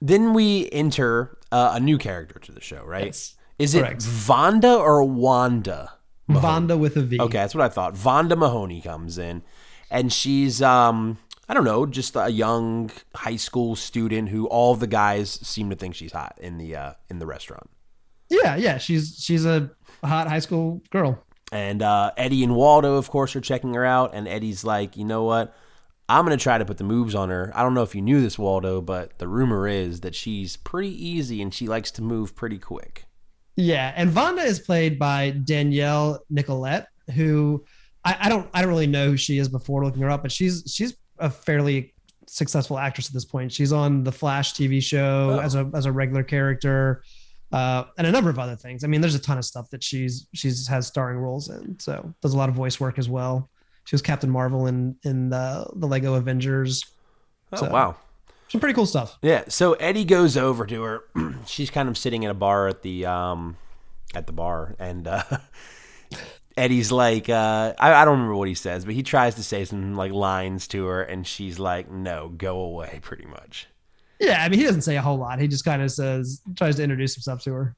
then 0.00 0.32
we 0.32 0.68
enter 0.70 1.38
uh, 1.52 1.72
a 1.74 1.80
new 1.80 1.98
character 1.98 2.38
to 2.38 2.52
the 2.52 2.60
show, 2.60 2.84
right? 2.84 3.06
Yes. 3.06 3.36
Is 3.58 3.74
it 3.74 3.80
Correct. 3.80 4.02
Vonda 4.02 4.78
or 4.78 5.04
Wanda? 5.04 5.92
Vonda 6.28 6.78
with 6.78 6.96
a 6.96 7.02
V. 7.02 7.20
Okay, 7.20 7.38
that's 7.38 7.54
what 7.54 7.64
I 7.64 7.68
thought. 7.68 7.94
Vonda 7.94 8.36
Mahoney 8.36 8.80
comes 8.80 9.18
in, 9.18 9.42
and 9.90 10.12
she's 10.12 10.62
um 10.62 11.18
I 11.48 11.54
don't 11.54 11.64
know, 11.64 11.84
just 11.84 12.16
a 12.16 12.30
young 12.30 12.90
high 13.14 13.36
school 13.36 13.76
student 13.76 14.30
who 14.30 14.46
all 14.46 14.74
the 14.74 14.86
guys 14.86 15.30
seem 15.46 15.68
to 15.70 15.76
think 15.76 15.94
she's 15.94 16.12
hot 16.12 16.38
in 16.40 16.56
the 16.56 16.74
uh, 16.74 16.92
in 17.10 17.18
the 17.18 17.26
restaurant. 17.26 17.68
Yeah, 18.30 18.56
yeah. 18.56 18.78
She's 18.78 19.16
she's 19.20 19.44
a 19.44 19.70
hot 20.04 20.28
high 20.28 20.38
school 20.38 20.82
girl. 20.90 21.22
And 21.52 21.82
uh, 21.82 22.12
Eddie 22.16 22.42
and 22.42 22.54
Waldo, 22.56 22.94
of 22.96 23.08
course, 23.10 23.36
are 23.36 23.40
checking 23.40 23.74
her 23.74 23.84
out. 23.84 24.12
And 24.14 24.26
Eddie's 24.26 24.64
like, 24.64 24.96
you 24.96 25.04
know 25.04 25.24
what? 25.24 25.54
I'm 26.08 26.24
gonna 26.24 26.36
try 26.36 26.58
to 26.58 26.64
put 26.64 26.76
the 26.78 26.84
moves 26.84 27.14
on 27.14 27.30
her. 27.30 27.50
I 27.54 27.62
don't 27.62 27.72
know 27.74 27.82
if 27.82 27.94
you 27.94 28.02
knew 28.02 28.20
this, 28.20 28.38
Waldo, 28.38 28.80
but 28.82 29.18
the 29.18 29.26
rumor 29.28 29.66
is 29.66 30.00
that 30.00 30.14
she's 30.14 30.56
pretty 30.56 30.90
easy 31.06 31.40
and 31.40 31.52
she 31.54 31.66
likes 31.66 31.90
to 31.92 32.02
move 32.02 32.36
pretty 32.36 32.58
quick. 32.58 33.06
Yeah, 33.56 33.92
and 33.96 34.10
Vonda 34.10 34.44
is 34.44 34.58
played 34.60 34.98
by 34.98 35.30
Danielle 35.30 36.20
Nicolet, 36.28 36.86
who 37.14 37.64
I, 38.04 38.16
I 38.22 38.28
don't 38.28 38.48
I 38.52 38.60
don't 38.60 38.68
really 38.68 38.86
know 38.86 39.10
who 39.10 39.16
she 39.16 39.38
is 39.38 39.48
before 39.48 39.84
looking 39.84 40.02
her 40.02 40.10
up, 40.10 40.22
but 40.22 40.32
she's 40.32 40.64
she's 40.66 40.94
a 41.20 41.30
fairly 41.30 41.94
successful 42.26 42.78
actress 42.78 43.06
at 43.06 43.14
this 43.14 43.24
point. 43.24 43.52
She's 43.52 43.72
on 43.72 44.02
the 44.04 44.12
Flash 44.12 44.52
TV 44.54 44.82
show 44.82 45.38
Oh. 45.38 45.40
as 45.40 45.54
a 45.54 45.70
as 45.74 45.86
a 45.86 45.92
regular 45.92 46.22
character, 46.24 47.02
uh, 47.54 47.84
and 47.98 48.06
a 48.06 48.10
number 48.10 48.30
of 48.30 48.38
other 48.38 48.56
things. 48.56 48.82
I 48.84 48.86
mean, 48.88 49.00
there's 49.00 49.14
a 49.14 49.20
ton 49.20 49.38
of 49.38 49.44
stuff 49.44 49.70
that 49.70 49.82
she's 49.82 50.26
she's 50.34 50.66
has 50.68 50.86
starring 50.86 51.18
roles 51.18 51.48
in. 51.50 51.78
So 51.78 52.12
does 52.22 52.34
a 52.34 52.36
lot 52.36 52.48
of 52.48 52.54
voice 52.54 52.80
work 52.80 52.98
as 52.98 53.08
well. 53.08 53.48
She 53.84 53.94
was 53.94 54.02
Captain 54.02 54.30
Marvel 54.30 54.66
in 54.66 54.96
in 55.04 55.28
the 55.30 55.66
the 55.76 55.86
Lego 55.86 56.14
Avengers. 56.14 56.84
Oh 57.52 57.56
So- 57.58 57.70
wow. 57.70 57.96
Some 58.48 58.60
pretty 58.60 58.74
cool 58.74 58.86
stuff. 58.86 59.18
Yeah, 59.20 59.44
so 59.48 59.72
Eddie 59.74 60.04
goes 60.04 60.36
over 60.36 60.64
to 60.66 60.82
her. 60.82 61.02
She's 61.46 61.70
kind 61.70 61.88
of 61.88 61.98
sitting 61.98 62.22
in 62.22 62.30
a 62.30 62.34
bar 62.34 62.68
at 62.68 62.82
the 62.82 63.04
um 63.06 63.56
at 64.14 64.26
the 64.28 64.32
bar 64.32 64.76
and 64.78 65.08
uh 65.08 65.22
Eddie's 66.56 66.92
like 66.92 67.28
uh 67.28 67.74
I, 67.78 67.92
I 67.94 68.04
don't 68.04 68.12
remember 68.14 68.36
what 68.36 68.46
he 68.48 68.54
says, 68.54 68.84
but 68.84 68.94
he 68.94 69.02
tries 69.02 69.34
to 69.36 69.42
say 69.42 69.64
some 69.64 69.96
like 69.96 70.12
lines 70.12 70.68
to 70.68 70.86
her 70.86 71.02
and 71.02 71.26
she's 71.26 71.58
like, 71.58 71.90
No, 71.90 72.28
go 72.28 72.60
away 72.60 73.00
pretty 73.02 73.26
much. 73.26 73.66
Yeah, 74.24 74.42
I 74.42 74.48
mean, 74.48 74.58
he 74.58 74.64
doesn't 74.64 74.82
say 74.82 74.96
a 74.96 75.02
whole 75.02 75.18
lot. 75.18 75.38
He 75.38 75.48
just 75.48 75.64
kind 75.64 75.82
of 75.82 75.90
says 75.90 76.40
tries 76.56 76.76
to 76.76 76.82
introduce 76.82 77.14
himself 77.14 77.42
to 77.42 77.52
her. 77.52 77.76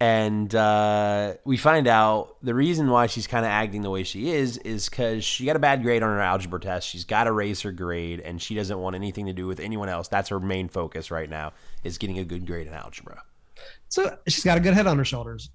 And 0.00 0.54
uh, 0.54 1.34
we 1.44 1.56
find 1.56 1.86
out 1.86 2.36
the 2.42 2.54
reason 2.54 2.90
why 2.90 3.06
she's 3.06 3.26
kind 3.26 3.44
of 3.44 3.50
acting 3.50 3.82
the 3.82 3.90
way 3.90 4.02
she 4.02 4.30
is 4.30 4.58
is 4.58 4.88
because 4.88 5.24
she 5.24 5.46
got 5.46 5.56
a 5.56 5.60
bad 5.60 5.82
grade 5.82 6.02
on 6.02 6.10
her 6.10 6.20
algebra 6.20 6.60
test. 6.60 6.88
She's 6.88 7.04
got 7.04 7.24
to 7.24 7.32
raise 7.32 7.62
her 7.62 7.72
grade, 7.72 8.20
and 8.20 8.42
she 8.42 8.54
doesn't 8.54 8.78
want 8.78 8.96
anything 8.96 9.26
to 9.26 9.32
do 9.32 9.46
with 9.46 9.60
anyone 9.60 9.88
else. 9.88 10.08
That's 10.08 10.28
her 10.28 10.40
main 10.40 10.68
focus 10.68 11.10
right 11.10 11.30
now 11.30 11.52
is 11.84 11.96
getting 11.96 12.18
a 12.18 12.24
good 12.24 12.46
grade 12.46 12.66
in 12.66 12.74
algebra. 12.74 13.22
So 13.88 14.18
she's 14.26 14.44
got 14.44 14.58
a 14.58 14.60
good 14.60 14.74
head 14.74 14.86
on 14.86 14.98
her 14.98 15.04
shoulders. 15.04 15.50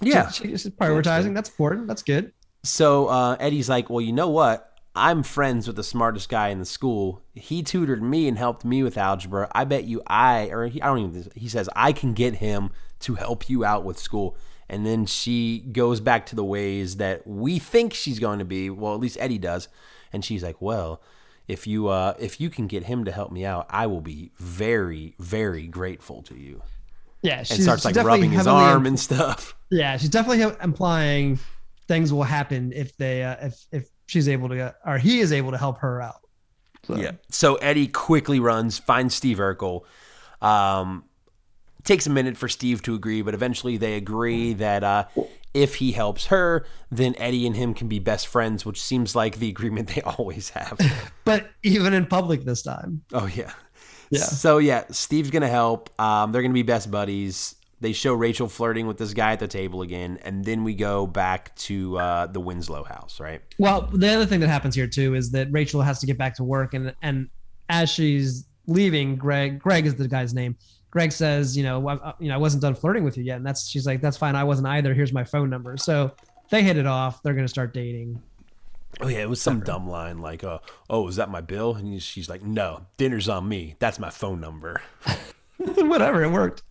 Yeah. 0.00 0.30
She, 0.30 0.48
she's 0.48 0.66
prioritizing. 0.66 1.32
That's 1.34 1.48
important. 1.48 1.86
That's 1.86 2.02
good. 2.02 2.32
So 2.64 3.06
uh, 3.06 3.36
Eddie's 3.38 3.68
like, 3.68 3.88
well, 3.88 4.00
you 4.00 4.12
know 4.12 4.28
what? 4.28 4.75
I'm 4.96 5.22
friends 5.22 5.66
with 5.66 5.76
the 5.76 5.82
smartest 5.84 6.28
guy 6.28 6.48
in 6.48 6.58
the 6.58 6.64
school. 6.64 7.22
He 7.34 7.62
tutored 7.62 8.02
me 8.02 8.26
and 8.28 8.36
helped 8.38 8.64
me 8.64 8.82
with 8.82 8.96
algebra. 8.96 9.48
I 9.54 9.64
bet 9.64 9.84
you 9.84 10.02
I, 10.06 10.48
or 10.50 10.66
he, 10.66 10.80
I 10.82 10.86
don't 10.86 10.98
even, 10.98 11.30
he 11.36 11.48
says, 11.48 11.68
I 11.76 11.92
can 11.92 12.14
get 12.14 12.36
him 12.36 12.70
to 13.00 13.14
help 13.14 13.48
you 13.48 13.64
out 13.64 13.84
with 13.84 13.98
school. 13.98 14.36
And 14.68 14.84
then 14.86 15.06
she 15.06 15.60
goes 15.60 16.00
back 16.00 16.26
to 16.26 16.36
the 16.36 16.44
ways 16.44 16.96
that 16.96 17.26
we 17.26 17.58
think 17.58 17.94
she's 17.94 18.18
going 18.18 18.38
to 18.40 18.44
be. 18.44 18.70
Well, 18.70 18.94
at 18.94 19.00
least 19.00 19.16
Eddie 19.20 19.38
does. 19.38 19.68
And 20.12 20.24
she's 20.24 20.42
like, 20.42 20.60
well, 20.60 21.00
if 21.46 21.66
you, 21.66 21.88
uh, 21.88 22.14
if 22.18 22.40
you 22.40 22.50
can 22.50 22.66
get 22.66 22.84
him 22.84 23.04
to 23.04 23.12
help 23.12 23.30
me 23.30 23.44
out, 23.44 23.66
I 23.70 23.86
will 23.86 24.00
be 24.00 24.32
very, 24.38 25.14
very 25.20 25.66
grateful 25.68 26.22
to 26.22 26.34
you. 26.34 26.62
Yeah, 27.22 27.38
And 27.38 27.46
she's, 27.46 27.62
starts 27.62 27.84
like 27.84 27.96
rubbing 27.96 28.30
his 28.30 28.46
arm 28.46 28.82
im- 28.82 28.86
and 28.86 29.00
stuff. 29.08 29.54
yeah, 29.70 29.96
she's 29.96 30.10
definitely 30.10 30.54
implying 30.62 31.38
things 31.88 32.12
will 32.12 32.22
happen 32.24 32.72
if 32.74 32.96
they 32.96 33.22
uh, 33.22 33.36
if 33.46 33.66
if 33.70 33.88
she's 34.06 34.28
able 34.28 34.48
to 34.48 34.56
get, 34.56 34.76
or 34.84 34.98
he 34.98 35.20
is 35.20 35.32
able 35.32 35.50
to 35.50 35.58
help 35.58 35.78
her 35.78 36.00
out. 36.00 36.20
So, 36.86 36.96
Yeah. 36.96 37.12
So 37.30 37.56
Eddie 37.56 37.88
quickly 37.88 38.40
runs, 38.40 38.78
finds 38.78 39.14
Steve 39.14 39.38
Urkel. 39.38 39.82
Um, 40.40 41.04
takes 41.84 42.06
a 42.06 42.10
minute 42.10 42.36
for 42.36 42.48
Steve 42.48 42.82
to 42.82 42.94
agree, 42.94 43.22
but 43.22 43.34
eventually 43.34 43.76
they 43.76 43.94
agree 43.94 44.52
that 44.54 44.84
uh, 44.84 45.04
if 45.54 45.76
he 45.76 45.92
helps 45.92 46.26
her, 46.26 46.66
then 46.90 47.14
Eddie 47.18 47.46
and 47.46 47.56
him 47.56 47.74
can 47.74 47.88
be 47.88 47.98
best 47.98 48.26
friends, 48.26 48.64
which 48.64 48.80
seems 48.80 49.16
like 49.16 49.38
the 49.38 49.48
agreement 49.48 49.88
they 49.94 50.02
always 50.18 50.50
have. 50.50 50.78
But 51.24 51.48
even 51.62 51.94
in 51.94 52.06
public 52.06 52.44
this 52.44 52.62
time. 52.62 53.02
oh 53.12 53.26
yeah. 53.26 53.52
Yeah. 54.10 54.20
So 54.20 54.58
yeah, 54.58 54.84
Steve's 54.90 55.30
gonna 55.30 55.48
help. 55.48 55.90
Um, 56.00 56.30
they're 56.30 56.42
gonna 56.42 56.54
be 56.54 56.62
best 56.62 56.90
buddies. 56.90 57.55
They 57.80 57.92
show 57.92 58.14
Rachel 58.14 58.48
flirting 58.48 58.86
with 58.86 58.96
this 58.96 59.12
guy 59.12 59.32
at 59.32 59.40
the 59.40 59.48
table 59.48 59.82
again, 59.82 60.18
and 60.22 60.44
then 60.44 60.64
we 60.64 60.74
go 60.74 61.06
back 61.06 61.54
to 61.56 61.98
uh, 61.98 62.26
the 62.26 62.40
Winslow 62.40 62.84
house, 62.84 63.20
right? 63.20 63.42
Well, 63.58 63.82
the 63.92 64.08
other 64.08 64.24
thing 64.24 64.40
that 64.40 64.48
happens 64.48 64.74
here 64.74 64.86
too 64.86 65.14
is 65.14 65.30
that 65.32 65.48
Rachel 65.50 65.82
has 65.82 65.98
to 66.00 66.06
get 66.06 66.16
back 66.16 66.34
to 66.36 66.44
work, 66.44 66.72
and 66.72 66.94
and 67.02 67.28
as 67.68 67.90
she's 67.90 68.46
leaving, 68.66 69.16
Greg 69.16 69.58
Greg 69.58 69.86
is 69.86 69.94
the 69.94 70.08
guy's 70.08 70.32
name. 70.32 70.56
Greg 70.90 71.12
says, 71.12 71.54
you 71.54 71.62
know, 71.62 71.86
I, 71.86 72.14
you 72.18 72.28
know, 72.28 72.34
I 72.34 72.38
wasn't 72.38 72.62
done 72.62 72.74
flirting 72.74 73.04
with 73.04 73.18
you 73.18 73.24
yet, 73.24 73.36
and 73.36 73.46
that's 73.46 73.68
she's 73.68 73.86
like, 73.86 74.00
that's 74.00 74.16
fine, 74.16 74.34
I 74.34 74.44
wasn't 74.44 74.68
either. 74.68 74.94
Here's 74.94 75.12
my 75.12 75.24
phone 75.24 75.50
number. 75.50 75.76
So 75.76 76.12
they 76.48 76.62
hit 76.62 76.78
it 76.78 76.86
off. 76.86 77.22
They're 77.22 77.34
gonna 77.34 77.48
start 77.48 77.74
dating. 77.74 78.22
Oh 79.00 79.08
yeah, 79.08 79.18
it 79.18 79.28
was 79.28 79.42
some 79.42 79.60
dumb 79.60 79.86
line 79.86 80.18
like, 80.18 80.42
uh, 80.42 80.60
"Oh, 80.88 81.06
is 81.08 81.16
that 81.16 81.28
my 81.28 81.42
bill?" 81.42 81.74
And 81.74 82.02
she's 82.02 82.30
like, 82.30 82.42
"No, 82.42 82.86
dinner's 82.96 83.28
on 83.28 83.46
me. 83.46 83.76
That's 83.78 83.98
my 83.98 84.08
phone 84.08 84.40
number." 84.40 84.80
Whatever, 85.58 86.22
it 86.22 86.30
worked. 86.30 86.62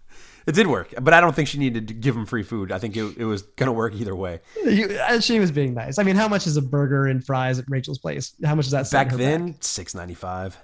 It 0.46 0.54
did 0.54 0.68
work, 0.68 0.94
but 1.02 1.14
I 1.14 1.22
don't 1.22 1.36
think 1.36 1.48
she 1.48 1.58
needed 1.58 1.88
to 1.88 1.94
give 1.94 2.16
him 2.16 2.26
free 2.26 2.44
food. 2.44 2.72
I 2.72 2.78
think 2.78 2.96
it, 2.96 3.18
it 3.18 3.26
was 3.26 3.42
gonna 3.42 3.74
work 3.74 3.96
either 3.96 4.16
way. 4.16 4.42
You, 4.64 5.00
she 5.20 5.40
was 5.40 5.52
being 5.52 5.74
nice. 5.74 5.98
I 5.98 6.04
mean, 6.04 6.16
how 6.16 6.28
much 6.28 6.46
is 6.46 6.56
a 6.56 6.62
burger 6.62 7.08
and 7.08 7.26
fries 7.26 7.58
at 7.58 7.66
Rachel's 7.68 7.98
place? 7.98 8.34
How 8.44 8.54
much 8.54 8.66
is 8.66 8.72
that? 8.72 8.90
Back 8.92 9.12
then, 9.12 9.56
six 9.62 9.96
ninety 9.96 10.14
five. 10.14 10.58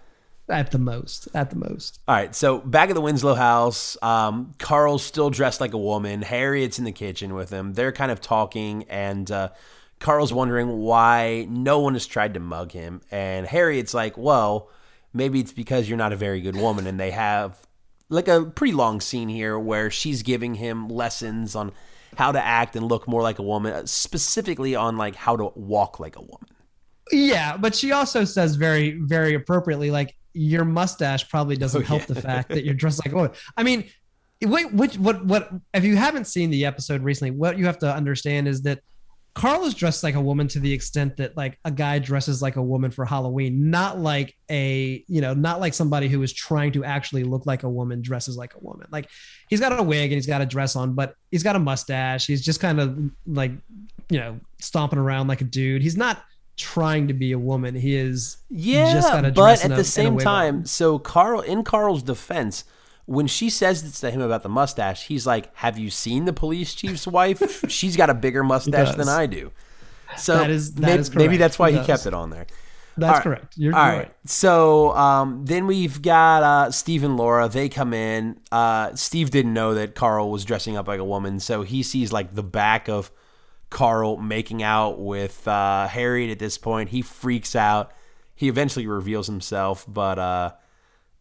at 0.50 0.72
the 0.72 0.78
most, 0.78 1.28
at 1.34 1.50
the 1.50 1.56
most. 1.56 2.00
All 2.08 2.16
right, 2.16 2.36
so 2.36 2.60
back 2.60 2.90
at 2.90 2.96
the 2.96 3.02
Winslow 3.02 3.36
house, 3.36 3.98
um, 4.04 4.54
Carl's 4.60 5.04
still 5.04 5.30
dressed 5.30 5.62
like 5.62 5.74
a 5.74 5.78
woman. 5.78 6.22
Harriet's 6.22 6.78
in 6.78 6.86
the 6.86 6.92
kitchen 6.92 7.34
with 7.34 7.50
him. 7.50 7.74
They're 7.74 7.92
kind 7.92 8.12
of 8.12 8.22
talking, 8.22 8.86
and 8.90 9.32
uh, 9.32 9.50
Carl's 10.00 10.34
wondering 10.34 10.80
why 10.80 11.48
no 11.50 11.80
one 11.80 11.94
has 11.94 12.06
tried 12.06 12.34
to 12.34 12.40
mug 12.40 12.72
him. 12.72 13.02
And 13.12 13.48
Harriet's 13.48 13.94
like, 13.94 14.18
well, 14.18 14.70
maybe 15.14 15.40
it's 15.40 15.54
because 15.54 15.88
you're 15.88 15.98
not 15.98 16.14
a 16.14 16.18
very 16.18 16.42
good 16.42 16.56
woman. 16.56 16.88
And 16.88 17.00
they 17.00 17.12
have 17.12 17.56
like 18.12 18.28
a 18.28 18.44
pretty 18.44 18.74
long 18.74 19.02
scene 19.02 19.30
here 19.30 19.58
where 19.58 19.90
she's 19.90 20.22
giving 20.22 20.56
him 20.56 20.88
lessons 20.90 21.56
on 21.56 21.72
how 22.18 22.32
to 22.32 22.44
act 22.44 22.76
and 22.76 22.86
look 22.86 23.08
more 23.08 23.22
like 23.22 23.40
a 23.40 23.44
woman, 23.44 23.88
specifically 23.88 24.76
on 24.76 24.98
like 24.98 25.16
how 25.16 25.36
to 25.38 25.52
walk 25.56 26.00
like 26.00 26.18
a 26.18 26.22
woman. 26.22 26.48
Yeah, 27.12 27.58
but 27.58 27.74
she 27.74 27.92
also 27.92 28.24
says 28.26 28.56
very, 28.56 28.92
very 28.92 29.34
appropriately, 29.34 29.92
like 29.92 30.16
your 30.34 30.66
mustache 30.66 31.28
probably 31.30 31.58
doesn't 31.58 31.82
Oh, 31.84 31.86
help 31.86 32.02
yeah. 32.02 32.14
the 32.14 32.22
fact 32.22 32.50
that 32.50 32.64
you're 32.66 32.74
dressed 32.84 33.04
like 33.06 33.14
a 33.14 33.16
woman. 33.16 33.32
I 33.58 33.64
mean, 33.64 33.90
wait, 34.44 34.74
which, 34.74 34.98
what, 34.98 35.26
what? 35.26 35.50
If 35.74 35.84
you 35.84 35.96
haven't 35.96 36.26
seen 36.26 36.50
the 36.50 36.66
episode 36.66 37.02
recently, 37.04 37.32
what 37.32 37.58
you 37.58 37.66
have 37.66 37.80
to 37.80 37.94
understand 37.94 38.48
is 38.48 38.62
that 38.64 38.82
Carl 39.34 39.64
is 39.66 39.74
dressed 39.74 40.04
like 40.04 40.16
a 40.16 40.22
woman 40.22 40.48
to 40.50 40.60
the 40.60 40.74
extent 40.74 41.16
that 41.18 41.38
like 41.38 41.58
a 41.64 41.72
guy 41.72 42.00
dresses 42.00 42.42
like 42.42 42.58
a 42.58 42.62
woman 42.62 42.92
for 42.92 43.06
Halloween, 43.06 43.70
not 43.70 43.98
like 43.98 44.36
a, 44.50 45.04
you 45.08 45.22
know, 45.22 45.34
not 45.34 45.62
like 45.62 45.74
somebody 45.74 46.10
who 46.10 46.22
is 46.22 46.34
trying 46.34 46.74
to 46.74 46.84
actually 46.84 47.24
look 47.24 47.46
like 47.46 47.64
a 47.64 47.70
woman 47.70 48.02
dresses 48.02 48.36
like 48.36 48.54
a 48.56 48.60
woman. 48.60 48.88
Like 48.92 49.10
he's 49.48 49.62
got 49.62 49.78
a 49.78 49.82
wig 49.82 50.12
and 50.12 50.14
he's 50.18 50.28
got 50.28 50.42
a 50.42 50.46
dress 50.46 50.76
on, 50.76 50.94
but 50.96 51.16
he's 51.32 51.44
got 51.44 51.56
a 51.56 51.60
mustache. 51.60 52.28
He's 52.28 52.44
just 52.44 52.60
kind 52.60 52.82
of 52.82 53.00
like, 53.26 53.54
you 54.10 54.20
know, 54.20 54.38
stomping 54.60 55.00
around 55.00 55.28
like 55.28 55.40
a 55.40 55.46
dude. 55.46 55.82
He's 55.82 55.96
not 55.96 56.24
trying 56.58 57.08
to 57.08 57.14
be 57.14 57.32
a 57.32 57.40
woman. 57.40 57.74
He 57.74 57.96
is 57.96 58.36
Yeah, 58.50 58.92
just 58.92 59.10
got 59.12 59.24
a 59.24 59.32
but 59.32 59.64
at 59.64 59.72
a- 59.72 59.76
the 59.76 59.84
same 59.86 60.18
time, 60.18 60.58
on. 60.58 60.66
so 60.66 61.00
Carl, 61.00 61.40
in 61.40 61.64
Carl's 61.64 62.04
defense, 62.04 62.66
when 63.12 63.28
she 63.28 63.50
says 63.50 63.84
this 63.84 64.00
to 64.00 64.10
him 64.12 64.22
about 64.22 64.44
the 64.44 64.50
mustache, 64.50 65.06
he's 65.08 65.28
like, 65.28 65.54
"Have 65.58 65.78
you 65.78 65.90
seen 65.90 66.26
the 66.26 66.34
police 66.34 66.74
chief's 66.74 67.06
wife? 67.06 67.66
She's 67.70 67.96
got 67.98 68.10
a 68.10 68.14
bigger 68.14 68.44
mustache 68.44 68.96
than. 68.96 69.10
I 69.10 69.26
do." 69.26 69.52
So 70.18 70.36
That 70.38 70.50
is- 70.50 70.74
that 70.76 70.82
maybe, 70.82 71.18
maybe 71.18 71.38
that's 71.38 71.58
why 71.60 71.72
He 71.72 71.80
he, 71.80 71.86
kept 71.86 72.06
it 72.06 72.14
on 72.14 72.30
there. 72.30 72.48
That's 72.98 73.18
All 73.18 73.24
correct. 73.24 73.54
You're, 73.58 73.74
All 73.76 73.88
you're 73.88 73.98
right. 74.00 74.14
So 74.26 74.92
um, 74.96 75.46
then 75.46 75.66
we've 75.66 76.02
got 76.02 76.44
uh, 76.44 76.72
Steve 76.72 77.04
and 77.04 77.16
Laura. 77.16 77.48
They 77.48 77.70
come 77.70 77.94
in. 77.94 78.40
Uh, 78.52 78.94
Steve 78.96 79.30
didn't 79.32 79.54
know 79.54 79.74
that 79.76 79.96
Carl 79.96 80.30
was 80.30 80.44
dressing 80.44 80.76
up 80.76 80.88
like 80.88 81.00
a 81.00 81.06
woman, 81.06 81.40
so 81.40 81.64
he 81.64 81.84
sees 81.84 82.12
like 82.12 82.36
the 82.36 82.44
back 82.44 82.90
of 82.90 83.10
Carl 83.70 84.18
making 84.18 84.62
out 84.62 85.00
with 85.00 85.48
uh, 85.48 85.88
Harriet 85.88 86.32
at 86.32 86.40
this 86.40 86.58
point. 86.58 86.90
He 86.90 87.02
freaks 87.02 87.56
out. 87.56 87.92
He 88.36 88.50
eventually 88.50 88.88
reveals 88.88 89.28
himself, 89.28 89.86
but 89.88 90.20
uh, 90.20 90.52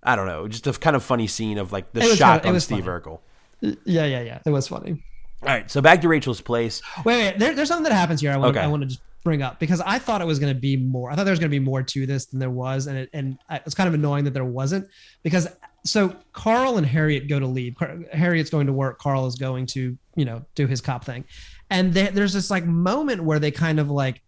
I 0.03 0.17
don't 0.17 0.27
know. 0.27 0.49
Just 0.49 0.67
a 0.67 0.73
kind 0.73 0.97
of 0.97 1.03
funny 1.03 1.27
scene 1.27 1.59
of 1.59 1.73
like 1.73 1.93
the 1.93 2.01
It 2.01 2.09
was 2.11 2.17
shot 2.17 2.43
kinda- 2.43 2.55
on 2.57 2.61
Steve 2.61 2.85
funny. 2.85 3.01
Urkel. 3.01 3.21
Yeah, 3.61 4.05
yeah, 4.07 4.21
yeah. 4.23 4.39
It 4.47 4.51
was 4.51 4.69
funny. 4.69 5.03
All 5.43 5.49
right, 5.49 5.71
so 5.71 5.81
back 5.81 6.01
to 6.03 6.09
Rachel's 6.09 6.41
place. 6.41 6.81
Wait, 7.05 7.17
wait. 7.17 7.39
There, 7.39 7.55
there's 7.55 7.69
something 7.69 7.85
that 7.85 7.93
happens 7.93 8.21
here. 8.21 8.33
I 8.33 8.37
want, 8.37 8.57
Okay. 8.57 8.65
I 8.65 8.67
want 8.69 8.83
to 8.83 8.87
just 8.89 9.01
bring 9.25 9.43
up 9.43 9.59
because 9.59 9.81
I 9.83 9.99
thought 9.99 10.21
it 10.23 10.27
was 10.27 10.39
going 10.39 10.53
to 10.55 10.59
be 10.59 10.77
more. 10.77 11.11
I 11.11 11.15
thought 11.15 11.25
there 11.25 11.33
was 11.33 11.39
going 11.39 11.51
to 11.51 11.59
be 11.59 11.65
more 11.65 11.83
to 11.83 12.07
this 12.07 12.27
than 12.27 12.39
there 12.41 12.51
was, 12.51 12.87
and 12.87 12.97
it, 12.99 13.11
and 13.13 13.39
it's 13.51 13.75
kind 13.75 13.89
of 13.89 13.95
annoying 13.95 14.25
that 14.25 14.33
there 14.35 14.45
wasn't 14.45 14.89
because 15.23 15.47
so 15.85 16.15
Carl 16.33 16.77
and 16.79 16.87
Harriet 16.87 17.29
go 17.29 17.39
to 17.39 17.47
leave. 17.47 17.75
Harriet's 18.13 18.51
going 18.51 18.67
to 18.67 18.73
work. 18.73 18.99
Carl 18.99 19.27
is 19.27 19.35
going 19.37 19.67
to 19.67 19.97
you 20.15 20.25
know 20.25 20.45
do 20.55 20.67
his 20.67 20.81
cop 20.83 21.05
thing, 21.05 21.25
and 21.71 21.93
they, 21.93 22.09
there's 22.09 22.33
this 22.35 22.51
like 22.51 22.65
moment 22.67 23.23
where 23.25 23.39
they 23.39 23.51
kind 23.51 23.79
of 23.81 23.91
like 23.91 24.21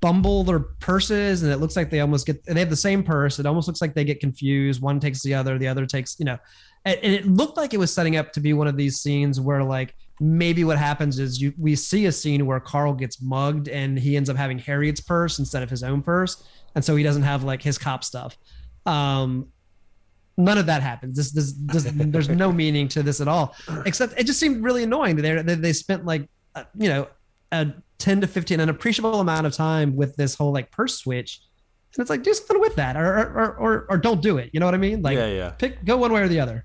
bumble 0.00 0.44
their 0.44 0.60
purses 0.60 1.42
and 1.42 1.52
it 1.52 1.58
looks 1.58 1.76
like 1.76 1.90
they 1.90 2.00
almost 2.00 2.26
get 2.26 2.42
they 2.44 2.60
have 2.60 2.70
the 2.70 2.76
same 2.76 3.02
purse. 3.02 3.38
It 3.38 3.46
almost 3.46 3.68
looks 3.68 3.80
like 3.80 3.94
they 3.94 4.04
get 4.04 4.20
confused. 4.20 4.80
One 4.80 4.98
takes 4.98 5.22
the 5.22 5.34
other 5.34 5.58
the 5.58 5.68
other 5.68 5.86
takes 5.86 6.18
you 6.18 6.24
know 6.24 6.38
and, 6.84 6.98
and 7.02 7.12
it 7.12 7.26
looked 7.26 7.56
like 7.56 7.74
it 7.74 7.78
was 7.78 7.92
setting 7.92 8.16
up 8.16 8.32
to 8.32 8.40
be 8.40 8.52
one 8.52 8.66
of 8.66 8.76
these 8.76 9.00
scenes 9.00 9.40
where 9.40 9.62
like 9.62 9.94
maybe 10.18 10.64
what 10.64 10.78
happens 10.78 11.18
is 11.18 11.40
you 11.40 11.52
we 11.58 11.76
see 11.76 12.06
a 12.06 12.12
scene 12.12 12.46
where 12.46 12.60
Carl 12.60 12.94
gets 12.94 13.22
mugged 13.22 13.68
and 13.68 13.98
he 13.98 14.16
ends 14.16 14.30
up 14.30 14.36
having 14.36 14.58
Harriet's 14.58 15.00
purse 15.00 15.38
instead 15.38 15.62
of 15.62 15.70
his 15.70 15.82
own 15.82 16.02
purse. 16.02 16.44
And 16.74 16.84
so 16.84 16.96
he 16.96 17.02
doesn't 17.02 17.22
have 17.22 17.44
like 17.44 17.62
his 17.62 17.78
cop 17.78 18.04
stuff. 18.04 18.36
Um 18.86 19.48
none 20.36 20.56
of 20.56 20.66
that 20.66 20.82
happens. 20.82 21.16
This 21.16 21.32
this, 21.32 21.54
this 21.58 21.84
there's 21.94 22.28
no 22.28 22.52
meaning 22.52 22.88
to 22.88 23.02
this 23.02 23.20
at 23.20 23.28
all. 23.28 23.54
Except 23.84 24.18
it 24.18 24.24
just 24.24 24.40
seemed 24.40 24.62
really 24.64 24.82
annoying 24.82 25.16
that 25.16 25.46
they, 25.46 25.54
they 25.54 25.72
spent 25.72 26.06
like 26.06 26.28
uh, 26.54 26.64
you 26.74 26.88
know 26.88 27.08
a 27.52 27.68
10 28.00 28.22
to 28.22 28.26
15 28.26 28.58
an 28.60 28.68
appreciable 28.68 29.20
amount 29.20 29.46
of 29.46 29.52
time 29.54 29.94
with 29.94 30.16
this 30.16 30.34
whole 30.34 30.52
like 30.52 30.70
purse 30.72 30.98
switch 30.98 31.40
and 31.94 32.02
it's 32.02 32.10
like 32.10 32.22
do 32.22 32.32
something 32.34 32.60
with 32.60 32.74
that 32.76 32.96
or 32.96 33.04
or 33.18 33.56
or, 33.58 33.86
or 33.90 33.98
don't 33.98 34.22
do 34.22 34.38
it 34.38 34.50
you 34.52 34.58
know 34.60 34.66
what 34.66 34.74
i 34.74 34.78
mean 34.78 35.02
like 35.02 35.16
Yeah, 35.16 35.26
yeah. 35.26 35.50
pick 35.50 35.84
go 35.84 35.96
one 35.96 36.12
way 36.12 36.22
or 36.22 36.28
the 36.28 36.40
other 36.40 36.64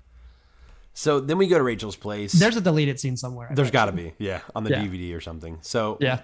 So 0.94 1.20
then 1.20 1.36
we 1.38 1.46
go 1.46 1.58
to 1.58 1.62
Rachel's 1.64 1.96
place. 1.96 2.32
there's 2.32 2.56
a 2.56 2.60
deleted 2.60 2.98
scene 2.98 3.16
somewhere 3.18 3.48
I 3.50 3.54
There's 3.54 3.70
got 3.70 3.86
to 3.86 3.92
be, 3.92 4.14
yeah, 4.18 4.40
on 4.54 4.64
the 4.64 4.70
Yeah. 4.70 4.82
DVD 4.82 5.14
or 5.14 5.20
something. 5.20 5.58
So 5.62 5.98
yeah 6.00 6.20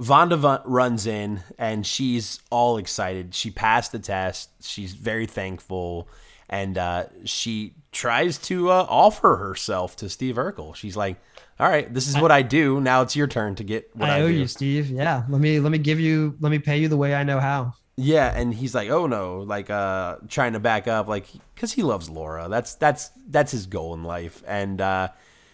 Vonda 0.00 0.62
runs 0.64 1.06
in 1.06 1.40
and 1.58 1.84
she's 1.86 2.40
all 2.50 2.78
excited. 2.78 3.34
She 3.34 3.50
passed 3.50 3.90
the 3.92 3.98
test. 3.98 4.50
She's 4.62 4.92
very 4.94 5.26
thankful, 5.26 6.08
and 6.48 6.78
uh, 6.78 7.06
she 7.24 7.74
tries 7.92 8.38
to 8.38 8.70
uh, 8.70 8.86
offer 8.88 9.36
herself 9.36 9.96
to 9.96 10.08
Steve 10.08 10.36
Urkel. 10.36 10.74
She's 10.74 10.96
like, 10.96 11.16
"All 11.58 11.68
right, 11.68 11.92
this 11.92 12.08
is 12.08 12.16
what 12.18 12.32
I 12.32 12.42
do. 12.42 12.80
Now 12.80 13.02
it's 13.02 13.16
your 13.16 13.26
turn 13.26 13.54
to 13.56 13.64
get 13.64 13.94
what 13.94 14.08
I, 14.08 14.18
I 14.18 14.20
owe 14.22 14.28
do." 14.28 14.34
you, 14.34 14.46
Steve. 14.46 14.90
Yeah, 14.90 15.24
let 15.28 15.40
me 15.40 15.60
let 15.60 15.70
me 15.70 15.78
give 15.78 16.00
you 16.00 16.36
let 16.40 16.50
me 16.50 16.58
pay 16.58 16.78
you 16.78 16.88
the 16.88 16.96
way 16.96 17.14
I 17.14 17.24
know 17.24 17.40
how. 17.40 17.74
Yeah, 17.96 18.32
and 18.34 18.54
he's 18.54 18.74
like, 18.74 18.90
"Oh 18.90 19.06
no!" 19.06 19.38
Like, 19.38 19.70
uh, 19.70 20.16
trying 20.28 20.52
to 20.52 20.60
back 20.60 20.86
up, 20.86 21.08
like, 21.08 21.26
because 21.54 21.72
he 21.72 21.82
loves 21.82 22.08
Laura. 22.08 22.48
That's 22.48 22.74
that's 22.76 23.10
that's 23.28 23.52
his 23.52 23.66
goal 23.66 23.94
in 23.94 24.04
life, 24.04 24.42
and 24.46 24.80
uh, 24.80 25.08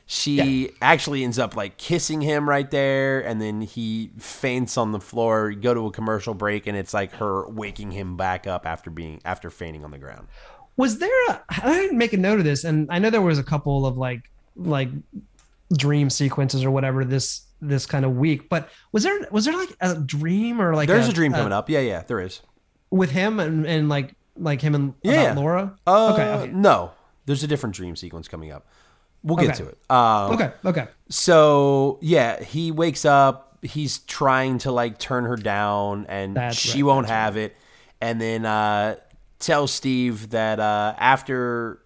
she 0.07 0.71
actually 0.83 1.25
ends 1.25 1.39
up 1.39 1.57
like 1.57 1.79
kissing 1.79 2.21
him 2.21 2.47
right 2.47 2.71
there, 2.71 3.21
and 3.21 3.41
then 3.41 3.63
he 3.63 4.11
faints 4.19 4.77
on 4.77 4.93
the 4.93 5.01
floor. 5.01 5.51
You 5.51 5.59
go 5.59 5.73
to 5.73 5.87
a 5.87 5.91
commercial 5.91 6.35
break, 6.35 6.67
and 6.67 6.77
it's 6.77 6.93
like 6.93 7.13
her 7.13 7.49
waking 7.49 7.93
him 7.93 8.17
back 8.19 8.47
up 8.47 8.67
after 8.67 8.91
being 8.91 9.23
after 9.25 9.49
fainting 9.49 9.83
on 9.83 9.91
the 9.91 9.99
ground. 9.99 10.29
Was 10.77 10.99
there 10.99 11.27
a? 11.29 11.41
I 11.51 11.73
didn't 11.81 11.99
make 11.99 12.13
a 12.13 12.17
note 12.17 12.39
of 12.39 12.45
this, 12.45 12.65
and 12.65 12.89
I 12.91 12.99
know 12.99 13.11
there 13.11 13.23
was 13.23 13.39
a 13.39 13.45
couple 13.45 13.87
of 13.87 13.97
like 13.97 14.23
like 14.57 14.89
dream 15.77 16.11
sequences 16.11 16.65
or 16.65 16.71
whatever 16.71 17.05
this 17.05 17.43
this 17.61 17.87
kind 17.87 18.05
of 18.05 18.17
week, 18.17 18.49
but 18.49 18.69
was 18.93 19.03
there 19.05 19.19
was 19.31 19.45
there 19.45 19.57
like 19.57 19.75
a 19.81 19.95
dream 19.95 20.61
or 20.61 20.75
like 20.75 20.89
There's 20.89 21.09
a, 21.09 21.13
dream 21.13 21.33
coming 21.33 21.53
uh, 21.53 21.59
up. 21.59 21.71
Yeah, 21.71 21.81
yeah, 21.81 22.03
there 22.03 22.21
is. 22.21 22.41
with 22.91 23.11
him 23.11 23.41
and, 23.41 23.67
and 23.67 23.89
like 23.89 24.15
like 24.37 24.61
him 24.61 24.75
and 24.75 24.95
Yeah. 25.03 25.33
Laura? 25.35 25.77
Uh, 25.87 26.13
okay, 26.13 26.29
okay. 26.33 26.53
No, 26.53 26.91
there's 27.27 27.43
a 27.43 27.47
different 27.47 27.75
dream 27.75 27.97
sequence 27.97 28.29
coming 28.29 28.51
up. 28.53 28.67
We'll 29.23 29.37
get 29.37 29.51
Okay. 29.51 29.65
to 29.65 29.69
it. 29.71 29.79
Um, 29.91 30.33
Okay, 30.35 30.53
okay. 30.67 30.89
So 31.09 31.99
yeah, 32.03 32.43
he 32.43 32.71
wakes 32.73 33.05
up. 33.05 33.59
He's 33.63 34.01
trying 34.01 34.59
to 34.59 34.73
like 34.73 34.99
turn 34.99 35.25
her 35.25 35.37
down, 35.37 36.05
and 36.09 36.37
That's 36.37 36.57
she 36.57 36.83
right, 36.83 36.87
won't 36.87 37.07
that's 37.07 37.13
have 37.17 37.37
it. 37.39 37.57
And 38.03 38.21
then 38.21 38.45
uh, 38.45 38.97
tells 39.45 39.73
Steve 39.73 40.31
that 40.31 40.59
uh, 40.61 40.95
after 40.99 41.81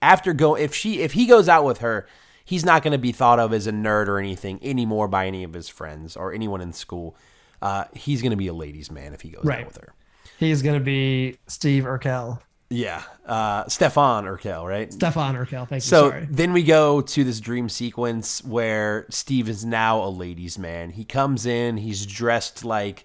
after 0.00 0.32
go 0.32 0.54
if 0.56 0.74
she 0.74 1.00
if 1.00 1.12
he 1.12 1.26
goes 1.26 1.48
out 1.48 1.64
with 1.64 1.78
her, 1.78 2.06
he's 2.44 2.64
not 2.64 2.82
going 2.82 2.92
to 2.92 2.98
be 2.98 3.12
thought 3.12 3.38
of 3.38 3.52
as 3.52 3.66
a 3.66 3.72
nerd 3.72 4.08
or 4.08 4.18
anything 4.18 4.58
anymore 4.62 5.08
by 5.08 5.26
any 5.26 5.44
of 5.44 5.52
his 5.52 5.68
friends 5.68 6.16
or 6.16 6.32
anyone 6.32 6.60
in 6.60 6.72
school. 6.72 7.16
Uh, 7.60 7.84
he's 7.94 8.20
going 8.22 8.30
to 8.32 8.36
be 8.36 8.48
a 8.48 8.52
ladies' 8.52 8.90
man 8.90 9.14
if 9.14 9.20
he 9.20 9.30
goes 9.30 9.44
Right. 9.44 9.60
out 9.60 9.66
with 9.66 9.76
her. 9.76 9.94
He's 10.38 10.60
gonna 10.62 10.80
be 10.80 11.38
Steve 11.46 11.84
Urkel, 11.84 12.40
Yeah, 12.68 13.02
uh, 13.26 13.68
Stefan 13.68 14.24
Urkel, 14.24 14.66
right? 14.68 14.92
Stefan 14.92 15.36
Urkel. 15.36 15.68
Thank 15.68 15.70
you. 15.72 15.80
So 15.88 16.10
sorry. 16.10 16.26
then 16.28 16.52
we 16.52 16.64
go 16.64 17.00
to 17.00 17.22
this 17.22 17.38
dream 17.38 17.68
sequence 17.68 18.42
where 18.42 19.06
Steve 19.08 19.48
is 19.48 19.64
now 19.64 20.02
a 20.02 20.08
ladies' 20.10 20.58
man. 20.58 20.90
He 20.90 21.04
comes 21.04 21.46
in, 21.46 21.76
he's 21.76 22.04
dressed 22.06 22.64
like 22.64 23.04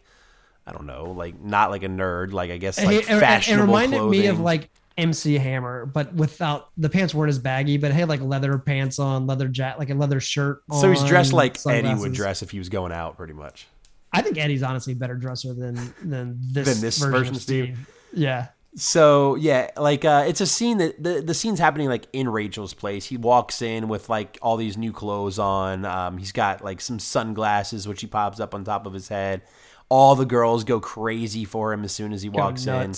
I 0.68 0.74
don't 0.74 0.86
know, 0.86 1.12
like 1.12 1.40
not 1.42 1.72
like 1.72 1.84
a 1.84 1.88
nerd, 1.88 2.34
like 2.34 2.52
I 2.52 2.58
guess 2.58 2.78
like 2.84 3.04
it, 3.04 3.10
it- 3.10 3.50
it 3.50 3.58
reminded 3.58 3.98
clothing. 4.00 4.20
me 4.22 4.28
of 4.28 4.40
like 4.40 4.70
MC 4.98 5.36
Hammer, 5.38 5.86
but 5.86 6.14
without 6.14 6.70
the 6.76 6.90
pants 6.90 7.14
weren't 7.14 7.30
as 7.30 7.40
baggy, 7.40 7.78
but 7.78 7.92
it 7.92 7.94
had 7.94 8.10
like 8.10 8.20
leather 8.22 8.58
pants 8.58 9.00
on, 9.00 9.28
leather 9.28 9.48
jacket, 9.48 9.80
like 9.80 9.90
a 9.92 9.94
leather 9.94 10.20
shirt. 10.20 10.64
So 10.72 10.90
he's 10.92 11.04
dressed 11.04 11.34
like 11.34 11.58
Eddie 11.68 11.94
would 11.94 12.14
dress 12.14 12.42
if 12.42 12.52
he 12.52 12.60
was 12.60 12.68
going 12.70 12.92
out, 12.92 13.16
pretty 13.16 13.34
much. 13.34 13.68
I 14.12 14.22
think 14.22 14.38
Eddie's 14.38 14.64
honestly 14.64 14.94
a 14.94 14.96
better 14.96 15.16
dresser 15.16 15.54
than 15.54 15.76
than 16.04 16.40
this, 16.42 16.68
Than 16.68 16.82
this 16.82 16.98
version, 16.98 17.12
version 17.12 17.34
of 17.34 17.36
of 17.38 17.42
Steve? 17.42 17.76
Steve. 17.76 17.94
Yeah. 18.14 18.48
So 18.76 19.36
yeah, 19.36 19.70
like 19.78 20.06
uh, 20.06 20.26
it's 20.28 20.40
a 20.42 20.48
scene 20.48 20.78
that 20.80 21.02
the 21.02 21.22
the 21.22 21.34
scene's 21.34 21.60
happening 21.60 21.90
like 21.90 22.08
in 22.14 22.30
Rachel's 22.30 22.74
place. 22.74 23.06
He 23.06 23.18
walks 23.18 23.62
in 23.62 23.88
with 23.88 24.08
like 24.10 24.38
all 24.42 24.56
these 24.58 24.78
new 24.78 24.94
clothes 24.94 25.40
on. 25.40 25.84
Um, 25.86 26.18
he's 26.18 26.32
got 26.32 26.64
like 26.64 26.80
some 26.82 27.00
sunglasses, 27.00 27.88
which 27.88 28.02
he 28.02 28.08
pops 28.08 28.40
up 28.40 28.54
on 28.56 28.64
top 28.64 28.86
of 28.86 28.94
his 28.94 29.08
head. 29.08 29.42
All 29.89 30.15
the 30.15 30.25
girls 30.25 30.63
go 30.63 30.79
crazy 30.79 31.46
for 31.46 31.72
him 31.74 31.84
as 31.84 31.91
soon 31.91 32.12
as 32.13 32.22
he 32.22 32.29
walks 32.29 32.67
in, 32.67 32.94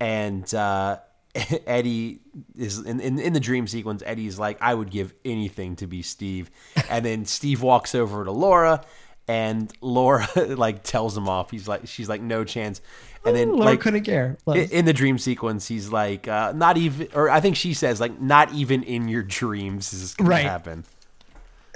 and 0.00 0.54
uh, 0.54 0.98
Eddie 1.66 2.20
is 2.56 2.78
in, 2.78 3.00
in 3.00 3.18
in 3.18 3.32
the 3.32 3.40
dream 3.40 3.66
sequence. 3.66 4.02
Eddie's 4.06 4.38
like, 4.38 4.58
"I 4.60 4.74
would 4.74 4.90
give 4.90 5.14
anything 5.24 5.76
to 5.76 5.86
be 5.86 6.02
Steve," 6.02 6.50
and 6.88 7.04
then 7.04 7.24
Steve 7.24 7.62
walks 7.62 7.94
over 7.94 8.24
to 8.24 8.30
Laura. 8.30 8.84
And 9.26 9.72
Laura 9.80 10.28
like 10.36 10.82
tells 10.82 11.16
him 11.16 11.30
off. 11.30 11.50
He's 11.50 11.66
like, 11.66 11.86
she's 11.88 12.10
like, 12.10 12.20
no 12.20 12.44
chance. 12.44 12.82
And 13.24 13.34
then 13.34 13.52
Laura 13.52 13.64
like 13.64 13.80
couldn't 13.80 14.04
care. 14.04 14.36
In 14.54 14.84
the 14.84 14.92
dream 14.92 15.16
sequence 15.16 15.66
he's 15.66 15.88
like 15.90 16.28
uh, 16.28 16.52
not 16.54 16.76
even 16.76 17.08
or 17.14 17.30
i 17.30 17.40
think 17.40 17.56
she 17.56 17.72
says 17.72 18.02
like 18.02 18.20
not 18.20 18.52
even 18.52 18.82
in 18.82 19.08
your 19.08 19.22
dreams 19.22 19.94
is 19.94 20.02
this 20.02 20.14
gonna 20.14 20.28
Right. 20.28 20.44
happen 20.44 20.84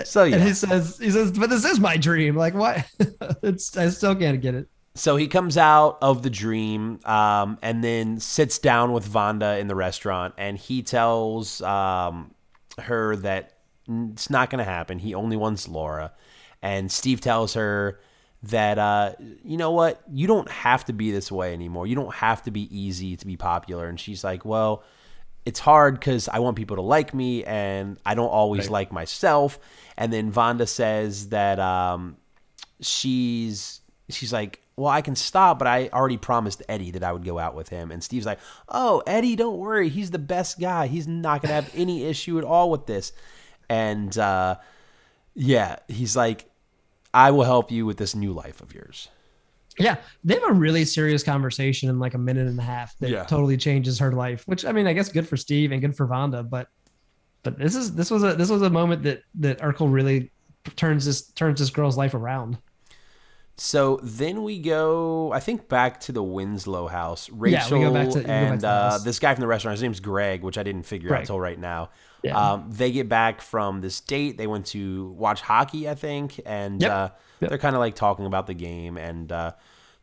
so 0.04 0.24
yeah 0.24 0.36
And 0.36 0.44
he 0.44 0.54
says, 0.54 0.98
he 0.98 1.10
says, 1.10 1.32
but 1.32 1.50
this 1.50 1.64
is 1.64 1.80
my 1.80 1.96
dream. 1.96 2.36
Like, 2.36 2.54
what? 2.54 2.84
it's 3.42 3.76
I 3.76 3.88
still 3.90 4.14
can't 4.14 4.40
get 4.40 4.54
it. 4.54 4.68
so 4.94 5.16
he 5.16 5.28
comes 5.28 5.56
out 5.56 5.98
of 6.02 6.22
the 6.22 6.30
dream 6.30 7.00
um, 7.04 7.58
and 7.62 7.82
then 7.82 8.20
sits 8.20 8.58
down 8.58 8.92
with 8.92 9.08
Vonda 9.08 9.60
in 9.60 9.68
the 9.68 9.74
restaurant 9.74 10.34
and 10.38 10.58
he 10.58 10.82
tells 10.82 11.60
um, 11.62 12.34
her 12.78 13.16
that 13.16 13.54
it's 13.88 14.30
not 14.30 14.50
going 14.50 14.58
to 14.58 14.70
happen. 14.70 14.98
He 14.98 15.14
only 15.14 15.36
wants 15.36 15.68
Laura. 15.68 16.12
And 16.62 16.90
Steve 16.90 17.20
tells 17.20 17.54
her 17.54 18.00
that, 18.44 18.78
uh, 18.78 19.12
you 19.44 19.56
know 19.56 19.70
what? 19.70 20.02
You 20.12 20.26
don't 20.26 20.50
have 20.50 20.84
to 20.86 20.92
be 20.92 21.10
this 21.10 21.30
way 21.32 21.52
anymore. 21.52 21.86
You 21.86 21.94
don't 21.94 22.14
have 22.14 22.42
to 22.42 22.50
be 22.50 22.68
easy 22.76 23.16
to 23.16 23.26
be 23.26 23.36
popular. 23.36 23.88
And 23.88 23.98
she's 23.98 24.22
like, 24.22 24.44
well, 24.44 24.82
it's 25.44 25.60
hard 25.60 25.94
because 25.94 26.28
I 26.28 26.40
want 26.40 26.56
people 26.56 26.76
to 26.76 26.82
like 26.82 27.14
me 27.14 27.44
and 27.44 27.98
I 28.04 28.14
don't 28.14 28.28
always 28.28 28.68
like 28.68 28.92
myself. 28.92 29.58
And 29.98 30.12
then 30.12 30.32
Vonda 30.32 30.68
says 30.68 31.30
that 31.30 31.58
um, 31.58 32.16
she's 32.80 33.80
she's 34.08 34.32
like, 34.32 34.60
well, 34.76 34.88
I 34.88 35.02
can 35.02 35.16
stop, 35.16 35.58
but 35.58 35.66
I 35.66 35.88
already 35.92 36.16
promised 36.16 36.62
Eddie 36.68 36.92
that 36.92 37.02
I 37.02 37.12
would 37.12 37.24
go 37.24 37.38
out 37.38 37.54
with 37.56 37.68
him. 37.68 37.90
And 37.90 38.02
Steve's 38.02 38.24
like, 38.24 38.38
oh, 38.68 39.02
Eddie, 39.06 39.34
don't 39.36 39.58
worry, 39.58 39.88
he's 39.88 40.10
the 40.12 40.18
best 40.18 40.60
guy. 40.60 40.86
He's 40.86 41.08
not 41.08 41.42
gonna 41.42 41.54
have 41.54 41.70
any 41.74 42.04
issue 42.04 42.38
at 42.38 42.44
all 42.44 42.70
with 42.70 42.86
this. 42.86 43.12
And 43.68 44.16
uh, 44.16 44.56
yeah, 45.34 45.76
he's 45.88 46.16
like, 46.16 46.48
I 47.12 47.32
will 47.32 47.44
help 47.44 47.70
you 47.70 47.84
with 47.84 47.96
this 47.96 48.14
new 48.14 48.32
life 48.32 48.60
of 48.60 48.72
yours. 48.72 49.08
Yeah, 49.80 49.96
they 50.24 50.34
have 50.34 50.42
a 50.48 50.52
really 50.52 50.84
serious 50.84 51.22
conversation 51.22 51.88
in 51.88 51.98
like 51.98 52.14
a 52.14 52.18
minute 52.18 52.46
and 52.48 52.58
a 52.58 52.62
half 52.62 52.96
that 52.98 53.10
Yeah. 53.10 53.24
totally 53.24 53.56
changes 53.56 53.98
her 53.98 54.12
life. 54.12 54.42
Which 54.46 54.64
I 54.64 54.72
mean, 54.72 54.86
I 54.86 54.92
guess 54.92 55.08
good 55.08 55.26
for 55.28 55.36
Steve 55.36 55.70
and 55.72 55.80
good 55.80 55.96
for 55.96 56.06
Vonda, 56.06 56.48
but 56.48 56.68
but 57.42 57.58
this 57.58 57.74
is 57.74 57.94
this 57.94 58.10
was 58.10 58.22
a 58.24 58.34
this 58.34 58.50
was 58.50 58.62
a 58.62 58.70
moment 58.70 59.02
that 59.04 59.22
that 59.36 59.58
Urkel 59.60 59.92
really 59.92 60.30
turns 60.76 61.04
this 61.06 61.22
turns 61.32 61.58
this 61.60 61.70
girl's 61.70 61.96
life 61.96 62.14
around. 62.14 62.58
So 63.60 63.98
then 64.04 64.44
we 64.44 64.60
go, 64.60 65.32
I 65.32 65.40
think, 65.40 65.68
back 65.68 65.98
to 66.02 66.12
the 66.12 66.22
Winslow 66.22 66.86
house. 66.86 67.28
Yeah, 67.28 67.34
Rachel 67.36 67.92
back 67.92 68.08
to- 68.10 68.18
we 68.18 68.22
go 68.22 68.28
back 68.28 68.52
and 68.52 68.64
uh, 68.64 68.98
this 69.02 69.18
guy 69.18 69.34
from 69.34 69.40
the 69.40 69.48
restaurant, 69.48 69.72
his 69.74 69.82
name's 69.82 69.98
Greg, 69.98 70.42
which 70.42 70.56
I 70.56 70.62
didn't 70.62 70.84
figure 70.84 71.12
out 71.12 71.20
until 71.22 71.40
right 71.40 71.58
now. 71.58 71.90
Yeah. 72.22 72.38
Um, 72.52 72.70
they 72.70 72.92
get 72.92 73.08
back 73.08 73.40
from 73.40 73.80
this 73.80 74.00
date. 74.00 74.38
They 74.38 74.46
went 74.46 74.66
to 74.66 75.08
watch 75.18 75.40
hockey, 75.40 75.88
I 75.88 75.96
think, 75.96 76.40
and 76.46 76.80
Yep. 76.80 76.90
uh, 76.90 77.08
Yep. 77.40 77.48
they're 77.50 77.58
kind 77.58 77.74
of 77.74 77.80
like 77.80 77.94
talking 77.96 78.26
about 78.26 78.46
the 78.46 78.54
game. 78.54 78.96
And 78.96 79.30
uh, 79.32 79.52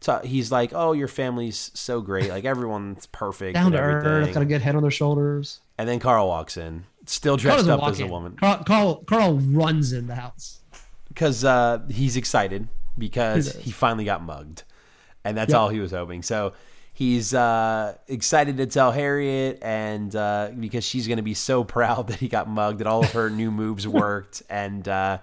so 0.02 0.19
he's 0.24 0.52
like, 0.52 0.71
"Oh, 0.74 0.91
your 0.91 1.08
family's 1.10 1.71
so 1.76 2.02
great. 2.02 2.30
Like 2.30 2.43
everyone's 2.45 3.06
perfect, 3.08 3.56
Down 3.56 3.67
and 3.67 3.74
to 3.76 3.80
earth, 3.82 4.06
everything." 4.06 4.34
got 4.34 4.43
a 4.43 4.45
good 4.45 4.62
head 4.62 4.76
on 4.76 4.82
their 4.82 4.91
shoulders. 4.91 5.60
And 5.78 5.88
then 5.88 6.00
Carl 6.00 6.28
walks 6.28 6.56
in, 6.58 6.86
still 7.13 7.38
dressed 7.38 7.68
up 7.68 7.84
as 7.88 8.00
a 8.00 8.06
in. 8.06 8.10
woman, 8.12 8.36
Carl, 8.38 8.63
Carl 8.63 8.96
Carl 9.06 9.34
runs 9.39 9.94
in 9.94 10.08
the 10.08 10.15
house. 10.15 10.60
because 11.10 11.44
uh, 11.44 11.80
he's 11.89 12.18
excited 12.18 12.68
because 12.98 13.54
He 13.56 13.62
he 13.63 13.72
finally 13.72 14.06
got 14.06 14.22
mugged, 14.24 14.63
and 15.24 15.38
that's 15.38 15.52
Yep. 15.52 15.60
all 15.60 15.70
he 15.70 15.80
was 15.80 15.91
hoping. 15.91 16.22
So 16.24 16.54
he's 16.94 17.34
uh, 17.34 17.96
excited 18.08 18.58
to 18.58 18.65
tell 18.65 18.91
Harriet, 18.91 19.60
and 19.62 20.15
uh, 20.15 20.52
because 20.60 20.84
she's 20.86 21.08
going 21.08 21.18
to 21.18 21.24
be 21.24 21.34
so 21.34 21.63
proud 21.76 22.08
that 22.08 22.18
he 22.20 22.28
got 22.28 22.48
mugged, 22.50 22.80
that 22.80 22.88
all 22.88 23.04
of 23.04 23.12
her 23.12 23.30
new 23.30 23.52
moves 23.52 23.88
worked, 24.04 24.44
and 24.50 24.88
uh, 24.88 25.18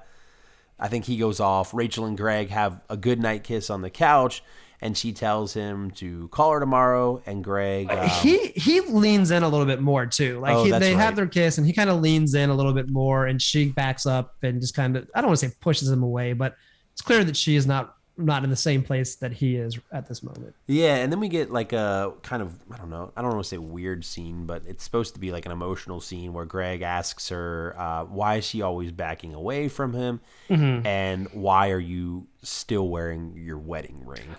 I 0.78 0.88
think 0.88 1.04
he 1.06 1.16
goes 1.16 1.40
off. 1.40 1.72
Rachel 1.74 2.06
and 2.06 2.16
Greg 2.16 2.48
have 2.50 2.80
a 2.90 2.96
good 2.96 3.20
night 3.20 3.44
kiss 3.44 3.70
on 3.70 3.82
the 3.82 3.90
couch. 3.90 4.42
And 4.82 4.98
she 4.98 5.12
tells 5.12 5.54
him 5.54 5.92
to 5.92 6.26
call 6.28 6.50
her 6.52 6.58
tomorrow. 6.60 7.22
And 7.24 7.42
Greg, 7.42 7.88
um, 7.90 8.08
he 8.08 8.48
he 8.48 8.80
leans 8.80 9.30
in 9.30 9.44
a 9.44 9.48
little 9.48 9.64
bit 9.64 9.80
more 9.80 10.04
too. 10.06 10.40
Like 10.40 10.56
Oh, 10.56 10.64
he, 10.64 10.70
they 10.72 10.92
right. 10.94 11.00
have 11.02 11.14
their 11.16 11.28
kiss, 11.28 11.56
and 11.56 11.66
he 11.66 11.72
kind 11.72 11.88
of 11.88 12.00
leans 12.00 12.34
in 12.34 12.50
a 12.50 12.54
little 12.54 12.72
bit 12.74 12.90
more, 12.90 13.26
and 13.26 13.40
she 13.40 13.68
backs 13.70 14.06
up 14.06 14.34
and 14.42 14.60
just 14.60 14.74
kind 14.74 14.96
of 14.96 15.08
I 15.14 15.20
don't 15.20 15.28
want 15.30 15.38
to 15.40 15.48
say 15.48 15.54
pushes 15.60 15.88
him 15.88 16.02
away, 16.02 16.32
but 16.32 16.56
it's 16.92 17.00
clear 17.00 17.22
that 17.22 17.36
she 17.36 17.54
is 17.56 17.64
not 17.66 17.94
not 18.16 18.44
in 18.44 18.50
the 18.50 18.56
same 18.56 18.82
place 18.82 19.16
that 19.16 19.32
he 19.32 19.56
is 19.56 19.78
at 19.90 20.06
this 20.06 20.22
moment. 20.22 20.54
Yeah, 20.66 20.96
and 20.96 21.10
then 21.10 21.18
we 21.18 21.28
get 21.28 21.50
like 21.50 21.72
a 21.72 22.12
kind 22.22 22.42
of 22.42 22.54
I 22.70 22.76
don't 22.76 22.90
know 22.90 23.12
I 23.16 23.22
don't 23.22 23.32
want 23.32 23.42
to 23.42 23.48
say 23.48 23.58
weird 23.58 24.04
scene, 24.04 24.46
but 24.46 24.62
it's 24.66 24.84
supposed 24.84 25.14
to 25.14 25.20
be 25.20 25.32
like 25.32 25.46
an 25.46 25.52
emotional 25.52 26.00
scene 26.00 26.32
where 26.32 26.44
Greg 26.44 26.82
asks 26.82 27.28
her 27.30 27.74
uh, 27.78 28.04
why 28.04 28.36
is 28.36 28.44
she 28.44 28.62
always 28.62 28.92
backing 28.92 29.34
away 29.34 29.68
from 29.68 29.92
him, 29.92 30.20
and 30.48 31.28
why 31.32 31.70
are 31.70 31.80
you 31.80 32.26
still 32.42 32.88
wearing 32.88 33.34
your 33.36 33.58
wedding 33.58 34.02
ring? 34.04 34.36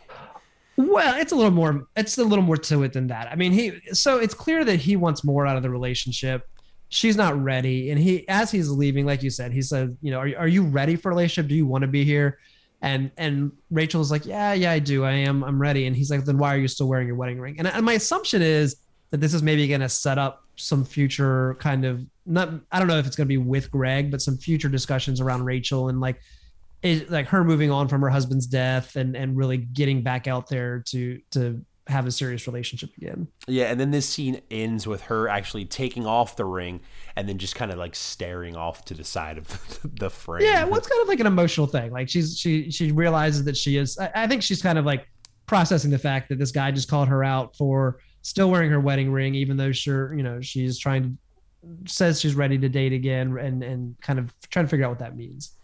Well, 0.76 1.20
it's 1.20 1.32
a 1.32 1.36
little 1.36 1.52
more. 1.52 1.88
It's 1.96 2.18
a 2.18 2.24
little 2.24 2.44
more 2.44 2.58
to 2.58 2.84
it 2.84 2.94
than 2.94 3.08
that. 3.08 3.32
I 3.32 3.36
mean, 3.36 3.52
he. 3.52 3.80
So 3.92 4.18
it's 4.18 4.34
clear 4.34 4.66
that 4.66 4.78
he 4.78 4.96
wants 4.96 5.24
more 5.24 5.46
out 5.46 5.56
of 5.56 5.64
the 5.64 5.70
relationship. 5.70 6.48
She's 6.90 7.16
not 7.18 7.42
ready, 7.42 7.90
and 7.90 8.00
he, 8.00 8.28
as 8.30 8.52
he's 8.52 8.70
leaving, 8.70 9.06
like 9.06 9.24
you 9.24 9.30
said, 9.30 9.52
he 9.52 9.62
says, 9.62 9.92
"You 10.02 10.12
know, 10.12 10.20
are, 10.20 10.32
are 10.38 10.48
you 10.48 10.64
ready 10.64 10.96
for 10.96 11.10
a 11.10 11.14
relationship? 11.14 11.50
Do 11.50 11.56
you 11.56 11.66
want 11.66 11.84
to 11.84 11.88
be 11.88 12.04
here?" 12.04 12.40
And 12.84 13.12
and 13.17 13.52
Rachel's 13.72 14.12
like, 14.12 14.26
"Yeah, 14.26 14.54
yeah, 14.54 14.72
I 14.72 14.80
do. 14.80 15.06
I 15.06 15.13
am. 15.13 15.43
I'm 15.43 15.60
ready." 15.60 15.88
And 15.88 15.96
he's 15.96 16.12
like, 16.12 16.26
"Then 16.26 16.38
why 16.38 16.54
are 16.54 16.58
you 16.58 16.67
still 16.67 16.88
wearing 16.88 17.08
your 17.08 17.15
wedding 17.15 17.39
ring?" 17.39 17.56
And, 17.58 17.67
and 17.67 17.86
my 17.86 17.93
assumption 17.93 18.41
is 18.41 18.76
that 19.10 19.22
this 19.22 19.34
is 19.34 19.41
maybe 19.41 19.67
going 19.67 19.82
to 19.82 19.89
set 19.89 20.17
up 20.17 20.43
some 20.58 20.84
future 20.84 21.56
kind 21.60 21.86
of 21.86 22.06
not. 22.26 22.50
I 22.74 22.80
don't 22.80 22.89
know 22.89 22.98
if 22.98 23.08
it's 23.08 23.15
going 23.15 23.26
to 23.26 23.30
be 23.30 23.38
with 23.38 23.72
Greg, 23.72 24.12
but 24.12 24.22
some 24.22 24.38
future 24.38 24.67
discussions 24.67 25.22
around 25.22 25.46
Rachel 25.46 25.88
and 25.88 26.02
like 26.02 26.19
like 27.08 27.28
her 27.28 27.46
moving 27.46 27.72
on 27.72 27.88
from 27.88 28.02
her 28.02 28.10
husband's 28.10 28.46
death 28.46 28.98
and 28.98 29.15
and 29.15 29.38
really 29.38 29.58
getting 29.58 30.02
back 30.02 30.28
out 30.28 30.50
there 30.50 30.80
to 30.88 31.22
to 31.32 31.63
have 31.88 32.08
a 32.08 32.12
serious 32.12 32.48
relationship 32.48 32.91
again. 32.98 33.28
Yeah, 33.48 33.65
and 33.65 33.80
then 33.80 33.91
this 33.91 34.08
scene 34.08 34.41
ends 34.50 34.88
with 34.88 35.02
her 35.04 35.28
actually 35.28 35.65
taking 35.65 36.06
off 36.06 36.36
the 36.36 36.46
ring 36.46 36.82
and 37.15 37.28
then 37.28 37.38
just 37.38 37.56
kind 37.56 37.72
of 37.72 37.78
like 37.78 37.96
staring 37.96 38.56
off 38.56 38.86
to 38.86 38.93
the 38.93 39.04
side 39.04 39.38
of 39.38 39.80
the 40.00 40.10
frame. 40.10 40.46
Yeah, 40.46 40.63
well, 40.63 40.78
it's 40.78 40.88
kind 40.88 41.02
of 41.02 41.08
like 41.08 41.19
an 41.19 41.28
emotional 41.28 41.67
thing. 41.67 41.91
Like 41.91 42.10
she's 42.10 42.38
she 42.38 42.72
she 42.72 42.91
realizes 42.91 43.43
that 43.46 43.58
she 43.58 43.78
is. 43.78 43.98
I, 43.98 44.12
I 44.15 44.28
think 44.28 44.43
she's 44.43 44.62
kind 44.62 44.78
of 44.78 44.86
like 44.86 45.08
processing 45.46 45.91
the 45.91 46.00
fact 46.00 46.30
that 46.30 46.39
this 46.39 46.52
guy 46.52 46.72
just 46.72 46.89
called 46.89 47.10
her 47.10 47.24
out 47.24 47.56
for 47.56 48.00
still 48.22 48.50
wearing 48.50 48.72
her 48.72 48.80
wedding 48.80 49.12
ring, 49.12 49.36
even 49.36 49.58
though 49.58 49.72
sure 49.72 50.13
you 50.13 50.24
know 50.24 50.39
she's 50.41 50.80
trying 50.80 51.04
to 51.04 51.12
says 51.86 52.19
she's 52.19 52.36
ready 52.36 52.58
to 52.58 52.69
date 52.69 52.93
again 52.93 53.38
and 53.38 53.63
and 53.63 53.96
kind 54.02 54.19
of 54.19 54.34
trying 54.50 54.65
to 54.65 54.69
figure 54.69 54.86
out 54.86 54.89
what 54.89 55.00
that 55.00 55.15
means. 55.15 55.58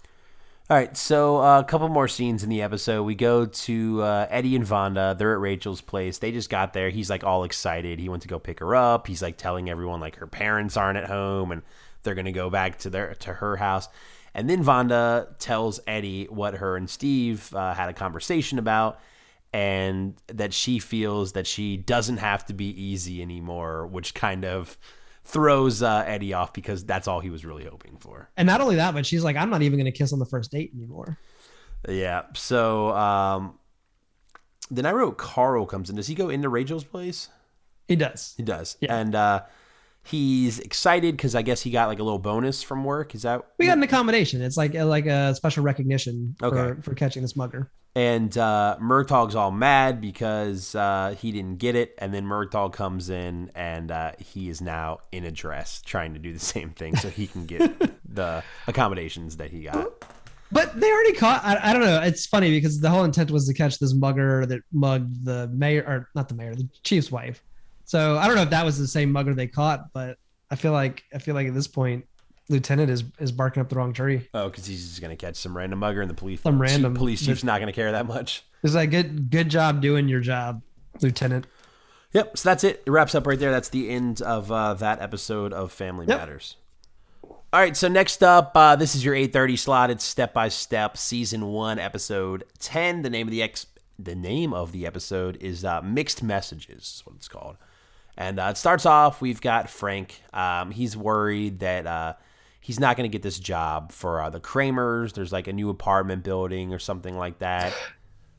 All 0.71 0.77
right, 0.77 0.95
so 0.95 1.41
uh, 1.41 1.61
a 1.61 1.63
couple 1.63 1.89
more 1.89 2.07
scenes 2.07 2.43
in 2.43 2.49
the 2.51 2.61
episode. 2.61 3.01
We 3.01 3.15
go 3.15 3.47
to 3.47 4.03
uh, 4.03 4.27
Eddie 4.29 4.55
and 4.55 4.63
Vonda. 4.63 5.17
They're 5.17 5.33
at 5.33 5.39
Rachel's 5.39 5.81
place. 5.81 6.19
They 6.19 6.31
just 6.31 6.51
got 6.51 6.73
there. 6.73 6.91
He's 6.91 7.09
like 7.09 7.23
all 7.23 7.43
excited. 7.43 7.97
He 7.97 8.07
went 8.07 8.21
to 8.21 8.27
go 8.27 8.37
pick 8.37 8.59
her 8.59 8.75
up. 8.75 9.07
He's 9.07 9.23
like 9.23 9.35
telling 9.35 9.67
everyone 9.67 9.99
like 9.99 10.17
her 10.17 10.27
parents 10.27 10.77
aren't 10.77 10.99
at 10.99 11.07
home 11.07 11.51
and 11.51 11.63
they're 12.03 12.13
gonna 12.13 12.31
go 12.31 12.51
back 12.51 12.77
to 12.79 12.91
their 12.91 13.15
to 13.15 13.33
her 13.33 13.55
house. 13.55 13.87
And 14.35 14.47
then 14.47 14.63
Vonda 14.63 15.35
tells 15.39 15.79
Eddie 15.87 16.25
what 16.25 16.53
her 16.53 16.77
and 16.77 16.87
Steve 16.87 17.51
uh, 17.55 17.73
had 17.73 17.89
a 17.89 17.93
conversation 17.93 18.59
about, 18.59 18.99
and 19.51 20.21
that 20.27 20.53
she 20.53 20.77
feels 20.77 21.31
that 21.31 21.47
she 21.47 21.77
doesn't 21.77 22.17
have 22.17 22.45
to 22.45 22.53
be 22.53 22.69
easy 22.79 23.23
anymore, 23.23 23.87
which 23.87 24.13
kind 24.13 24.45
of 24.45 24.77
throws 25.29 25.81
uh, 25.83 26.03
Eddie 26.05 26.33
off 26.33 26.53
because 26.53 26.83
that's 26.83 27.07
all 27.07 27.19
he 27.19 27.29
was 27.29 27.45
really 27.45 27.63
hoping 27.65 27.97
for. 27.97 28.29
And 28.35 28.45
not 28.47 28.61
only 28.61 28.75
that, 28.77 28.93
but 28.93 29.05
she's 29.05 29.23
like, 29.23 29.35
I'm 29.35 29.49
not 29.49 29.61
even 29.61 29.77
going 29.77 29.91
to 29.91 29.97
kiss 29.97 30.11
on 30.13 30.19
the 30.19 30.25
first 30.25 30.51
date 30.51 30.71
anymore. 30.75 31.17
Yeah. 31.87 32.23
So 32.33 32.89
um, 32.95 33.57
then 34.71 34.85
I 34.85 34.91
wrote 34.91 35.17
Carl 35.17 35.65
comes 35.65 35.89
in. 35.89 35.95
Does 35.95 36.07
he 36.07 36.15
go 36.15 36.29
into 36.29 36.49
Rachel's 36.49 36.83
place? 36.83 37.29
He 37.87 37.95
does. 37.95 38.33
He 38.37 38.43
does. 38.43 38.77
Yeah. 38.81 38.95
And 38.95 39.15
uh, 39.15 39.43
He's 40.03 40.59
excited 40.59 41.15
because 41.17 41.35
I 41.35 41.41
guess 41.41 41.61
he 41.61 41.69
got 41.71 41.87
like 41.89 41.99
a 41.99 42.03
little 42.03 42.19
bonus 42.19 42.63
from 42.63 42.83
work. 42.83 43.13
Is 43.13 43.23
that 43.23 43.41
We 43.59 43.65
got 43.67 43.77
an 43.77 43.83
accommodation. 43.83 44.41
It's 44.41 44.57
like 44.57 44.73
like 44.73 45.05
a 45.05 45.35
special 45.35 45.63
recognition 45.63 46.35
Okay. 46.41 46.75
for, 46.75 46.81
for 46.81 46.95
catching 46.95 47.21
this 47.21 47.35
mugger. 47.35 47.69
And 47.95 48.37
uh, 48.37 48.77
Murtaugh's 48.79 49.35
all 49.35 49.51
mad 49.51 49.99
because 49.99 50.75
uh, 50.75 51.15
he 51.19 51.31
didn't 51.31 51.57
get 51.57 51.75
it. 51.75 51.95
And 51.97 52.13
then 52.13 52.25
Murtaugh 52.25 52.71
comes 52.71 53.09
in 53.09 53.51
and 53.55 53.91
uh, 53.91 54.11
he 54.19 54.47
is 54.47 54.61
now 54.61 54.99
in 55.11 55.25
a 55.25 55.31
dress 55.31 55.81
trying 55.81 56.13
to 56.13 56.19
do 56.19 56.31
the 56.31 56.39
same 56.39 56.69
thing 56.71 56.95
so 56.95 57.09
he 57.09 57.27
can 57.27 57.45
get 57.45 57.71
the 58.13 58.43
accommodations 58.67 59.37
that 59.37 59.51
he 59.51 59.63
got. 59.63 59.91
But 60.51 60.79
they 60.79 60.91
already 60.91 61.13
caught. 61.13 61.43
I, 61.43 61.69
I 61.69 61.73
don't 61.73 61.83
know. 61.83 62.01
It's 62.01 62.25
funny 62.25 62.51
because 62.51 62.79
the 62.79 62.89
whole 62.89 63.03
intent 63.03 63.31
was 63.31 63.47
to 63.47 63.53
catch 63.53 63.77
this 63.77 63.93
mugger 63.93 64.45
that 64.47 64.61
mugged 64.71 65.25
the 65.25 65.47
mayor, 65.49 65.83
or 65.85 66.09
not 66.15 66.27
the 66.27 66.35
mayor, 66.35 66.55
the 66.55 66.67
chief's 66.83 67.11
wife. 67.11 67.43
So 67.85 68.17
I 68.17 68.27
don't 68.27 68.35
know 68.35 68.43
if 68.43 68.49
that 68.51 68.65
was 68.65 68.77
the 68.77 68.87
same 68.87 69.11
mugger 69.11 69.33
they 69.33 69.47
caught, 69.47 69.93
but 69.93 70.17
I 70.49 70.55
feel 70.55 70.71
like 70.71 71.03
I 71.13 71.19
feel 71.19 71.35
like 71.35 71.47
at 71.47 71.53
this 71.53 71.67
point, 71.67 72.05
Lieutenant 72.49 72.89
is 72.89 73.03
is 73.19 73.31
barking 73.31 73.61
up 73.61 73.69
the 73.69 73.75
wrong 73.75 73.93
tree. 73.93 74.27
Oh, 74.33 74.49
because 74.49 74.65
he's 74.65 74.87
just 74.87 75.01
going 75.01 75.15
to 75.15 75.25
catch 75.25 75.35
some 75.35 75.55
random 75.55 75.79
mugger 75.79 76.01
and 76.01 76.09
the 76.09 76.15
police, 76.15 76.41
Some 76.41 76.61
random- 76.61 76.95
police 76.95 77.23
chief's 77.25 77.43
not 77.43 77.59
going 77.59 77.67
to 77.67 77.73
care 77.73 77.91
that 77.91 78.07
much. 78.07 78.43
It's 78.63 78.73
like 78.73 78.91
good 78.91 79.29
good 79.29 79.49
job 79.49 79.81
doing 79.81 80.07
your 80.09 80.19
job, 80.19 80.61
Lieutenant. 81.01 81.47
Yep. 82.13 82.37
So 82.39 82.49
that's 82.49 82.63
it. 82.63 82.81
It 82.85 82.89
wraps 82.89 83.13
up 83.13 83.27
right 83.27 83.37
there. 83.39 83.51
That's 83.51 83.69
the 83.69 83.89
end 83.89 84.21
of 84.23 84.51
uh, 84.51 84.73
that 84.75 84.99
episode 85.01 85.53
of 85.53 85.71
Family 85.71 86.07
Yep. 86.07 86.17
Matters. 86.17 86.55
All 87.23 87.59
right. 87.59 87.77
So 87.77 87.87
next 87.87 88.23
up, 88.23 88.51
uh, 88.55 88.75
this 88.75 88.95
is 88.95 89.05
your 89.05 89.13
8:30 89.15 89.57
slot. 89.57 89.91
It's 89.91 90.03
step 90.03 90.33
by 90.33 90.49
step, 90.49 90.97
season 90.97 91.45
one, 91.47 91.77
episode 91.79 92.43
10. 92.59 93.03
The 93.03 93.09
name 93.11 93.27
of 93.27 93.31
the 93.31 93.43
ex- 93.43 93.67
the 93.99 94.15
name 94.15 94.53
of 94.53 94.71
the 94.71 94.85
episode 94.87 95.37
is 95.41 95.63
uh, 95.63 95.81
Mixed 95.81 96.23
Messages. 96.23 96.77
Is 96.83 97.01
what 97.05 97.15
it's 97.15 97.27
called. 97.27 97.57
And 98.17 98.39
uh, 98.39 98.47
it 98.51 98.57
starts 98.57 98.85
off. 98.85 99.21
We've 99.21 99.39
got 99.39 99.69
Frank. 99.69 100.21
Um, 100.33 100.71
he's 100.71 100.97
worried 100.97 101.59
that 101.59 101.87
uh, 101.87 102.13
he's 102.69 102.79
not 102.79 102.95
going 102.95 103.09
to 103.09 103.11
get 103.11 103.23
this 103.23 103.39
job 103.39 103.91
for 103.91 104.21
uh, 104.21 104.29
the 104.29 104.39
Kramers. 104.39 105.13
There's 105.13 105.33
like 105.33 105.47
a 105.47 105.53
new 105.53 105.71
apartment 105.71 106.23
building 106.23 106.71
or 106.71 106.77
something 106.77 107.17
like 107.17 107.39
that. 107.39 107.73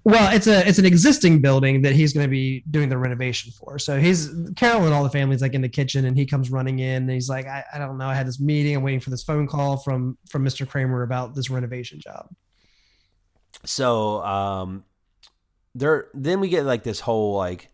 Well, 0.05 0.33
it's 0.33 0.47
a 0.47 0.65
it's 0.69 0.79
an 0.79 0.85
existing 0.85 1.41
building 1.41 1.83
that 1.83 1.95
he's 1.95 2.13
going 2.13 2.27
to 2.27 2.31
be 2.31 2.63
doing 2.71 2.89
the 2.89 2.97
renovation 2.97 3.51
for. 3.51 3.77
So 3.81 3.99
he's 3.99 4.31
Carol 4.55 4.85
and 4.85 4.95
all 4.95 5.03
the 5.03 5.11
families 5.11 5.43
like 5.43 5.55
in 5.55 5.63
the 5.63 5.69
kitchen, 5.69 6.05
and 6.05 6.17
he 6.17 6.27
comes 6.27 6.49
running 6.49 6.79
in, 6.79 7.03
and 7.03 7.11
he's 7.11 7.29
like, 7.29 7.49
I, 7.49 7.65
I 7.75 7.79
don't 7.79 7.99
know, 7.99 8.07
I 8.07 8.15
had 8.15 8.29
this 8.29 8.39
meeting, 8.39 8.77
I'm 8.77 8.85
waiting 8.85 9.01
for 9.01 9.11
this 9.11 9.25
phone 9.25 9.49
call 9.49 9.79
from 9.79 10.17
from 10.29 10.45
Mr. 10.45 10.65
Kramer 10.65 11.03
about 11.03 11.35
this 11.35 11.51
renovation 11.51 11.99
job. 11.99 12.29
so 13.65 14.23
um 14.23 14.85
there 15.75 16.07
then 16.15 16.39
we 16.39 16.49
get 16.49 16.65
like 16.65 16.85
this 16.85 17.01
whole 17.01 17.37
like 17.37 17.73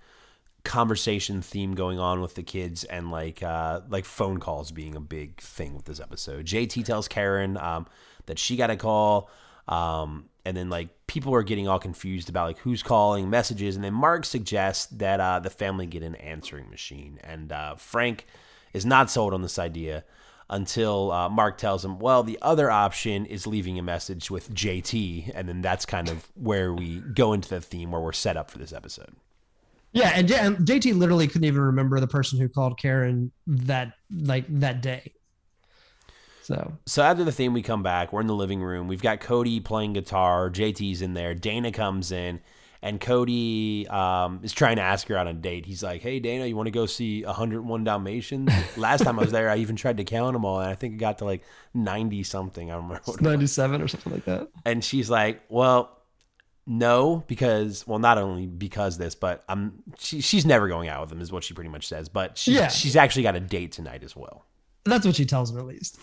conversation 0.66 1.40
theme 1.40 1.74
going 1.74 2.00
on 2.00 2.20
with 2.20 2.34
the 2.34 2.42
kids 2.42 2.82
and 2.84 3.10
like 3.10 3.40
uh 3.42 3.80
like 3.88 4.04
phone 4.04 4.38
calls 4.38 4.72
being 4.72 4.96
a 4.96 5.00
big 5.00 5.40
thing 5.40 5.74
with 5.74 5.84
this 5.84 6.00
episode 6.00 6.44
jt 6.44 6.84
tells 6.84 7.06
karen 7.06 7.56
um 7.56 7.86
that 8.26 8.36
she 8.38 8.56
got 8.56 8.68
a 8.68 8.76
call 8.76 9.30
um 9.68 10.28
and 10.44 10.56
then 10.56 10.68
like 10.68 10.88
people 11.06 11.32
are 11.34 11.44
getting 11.44 11.68
all 11.68 11.78
confused 11.78 12.28
about 12.28 12.48
like 12.48 12.58
who's 12.58 12.82
calling 12.82 13.30
messages 13.30 13.76
and 13.76 13.84
then 13.84 13.94
mark 13.94 14.24
suggests 14.24 14.86
that 14.86 15.20
uh 15.20 15.38
the 15.38 15.50
family 15.50 15.86
get 15.86 16.02
an 16.02 16.16
answering 16.16 16.68
machine 16.68 17.20
and 17.22 17.52
uh 17.52 17.76
frank 17.76 18.26
is 18.72 18.84
not 18.84 19.08
sold 19.08 19.32
on 19.32 19.42
this 19.42 19.60
idea 19.60 20.04
until 20.48 21.10
uh, 21.10 21.28
Mark 21.28 21.58
tells 21.58 21.84
him, 21.84 21.98
well, 21.98 22.22
the 22.22 22.38
other 22.40 22.70
option 22.70 23.26
is 23.26 23.48
leaving 23.48 23.80
a 23.80 23.82
message 23.82 24.30
with 24.30 24.54
JT. 24.54 25.32
And 25.34 25.48
then 25.48 25.60
that's 25.60 25.84
kind 25.84 26.08
of 26.08 26.30
where 26.34 26.72
we 26.72 27.00
go 27.00 27.32
into 27.32 27.48
the 27.48 27.60
theme 27.60 27.90
where 27.90 28.00
we're 28.00 28.12
set 28.12 28.36
up 28.36 28.48
for 28.48 28.58
this 28.58 28.72
episode. 28.72 29.16
Yeah, 29.96 30.12
and, 30.14 30.28
J- 30.28 30.38
and 30.38 30.58
JT 30.58 30.98
literally 30.98 31.26
couldn't 31.26 31.44
even 31.44 31.62
remember 31.62 31.98
the 32.00 32.06
person 32.06 32.38
who 32.38 32.48
called 32.50 32.78
Karen 32.78 33.32
that 33.46 33.92
like 34.10 34.44
that 34.60 34.82
day. 34.82 35.12
So 36.42 36.74
So 36.84 37.02
after 37.02 37.24
the 37.24 37.32
theme, 37.32 37.54
we 37.54 37.62
come 37.62 37.82
back. 37.82 38.12
We're 38.12 38.20
in 38.20 38.26
the 38.26 38.34
living 38.34 38.60
room. 38.62 38.88
We've 38.88 39.02
got 39.02 39.20
Cody 39.20 39.58
playing 39.58 39.94
guitar. 39.94 40.50
JT's 40.50 41.00
in 41.00 41.14
there. 41.14 41.34
Dana 41.34 41.72
comes 41.72 42.12
in. 42.12 42.40
And 42.82 43.00
Cody 43.00 43.88
um, 43.88 44.40
is 44.44 44.52
trying 44.52 44.76
to 44.76 44.82
ask 44.82 45.08
her 45.08 45.16
out 45.16 45.26
on 45.26 45.34
a 45.34 45.38
date. 45.38 45.66
He's 45.66 45.82
like, 45.82 46.02
"Hey, 46.02 46.20
Dana, 46.20 46.46
you 46.46 46.54
want 46.54 46.66
to 46.66 46.70
go 46.70 46.86
see 46.86 47.24
101 47.24 47.82
Dalmatians?" 47.82 48.52
Last 48.76 49.02
time 49.02 49.18
I 49.18 49.22
was 49.22 49.32
there, 49.32 49.48
I 49.48 49.56
even 49.56 49.74
tried 49.74 49.96
to 49.96 50.04
count 50.04 50.34
them 50.34 50.44
all, 50.44 50.60
and 50.60 50.70
I 50.70 50.74
think 50.74 50.94
it 50.94 50.98
got 50.98 51.18
to 51.18 51.24
like 51.24 51.42
90 51.74 52.22
something. 52.22 52.70
I 52.70 52.74
don't 52.74 52.84
remember. 52.84 53.02
What 53.06 53.20
ninety 53.22 53.48
seven 53.48 53.80
or 53.80 53.88
something 53.88 54.12
like 54.12 54.26
that. 54.26 54.48
And 54.64 54.84
she's 54.84 55.10
like, 55.10 55.42
"Well, 55.48 55.95
no, 56.66 57.24
because 57.28 57.86
well, 57.86 57.98
not 57.98 58.18
only 58.18 58.46
because 58.46 58.98
this, 58.98 59.14
but 59.14 59.44
I'm 59.48 59.82
she, 59.98 60.20
she's 60.20 60.44
never 60.44 60.68
going 60.68 60.88
out 60.88 61.02
with 61.02 61.12
him, 61.12 61.20
is 61.20 61.30
what 61.30 61.44
she 61.44 61.54
pretty 61.54 61.70
much 61.70 61.86
says. 61.86 62.08
But 62.08 62.36
she, 62.36 62.54
Yeah. 62.54 62.68
she's 62.68 62.96
actually 62.96 63.22
got 63.22 63.36
a 63.36 63.40
date 63.40 63.72
tonight 63.72 64.02
as 64.02 64.16
well." 64.16 64.44
That's 64.84 65.04
what 65.06 65.16
she 65.16 65.26
tells 65.26 65.50
him 65.50 65.58
at 65.58 65.66
least. 65.66 65.98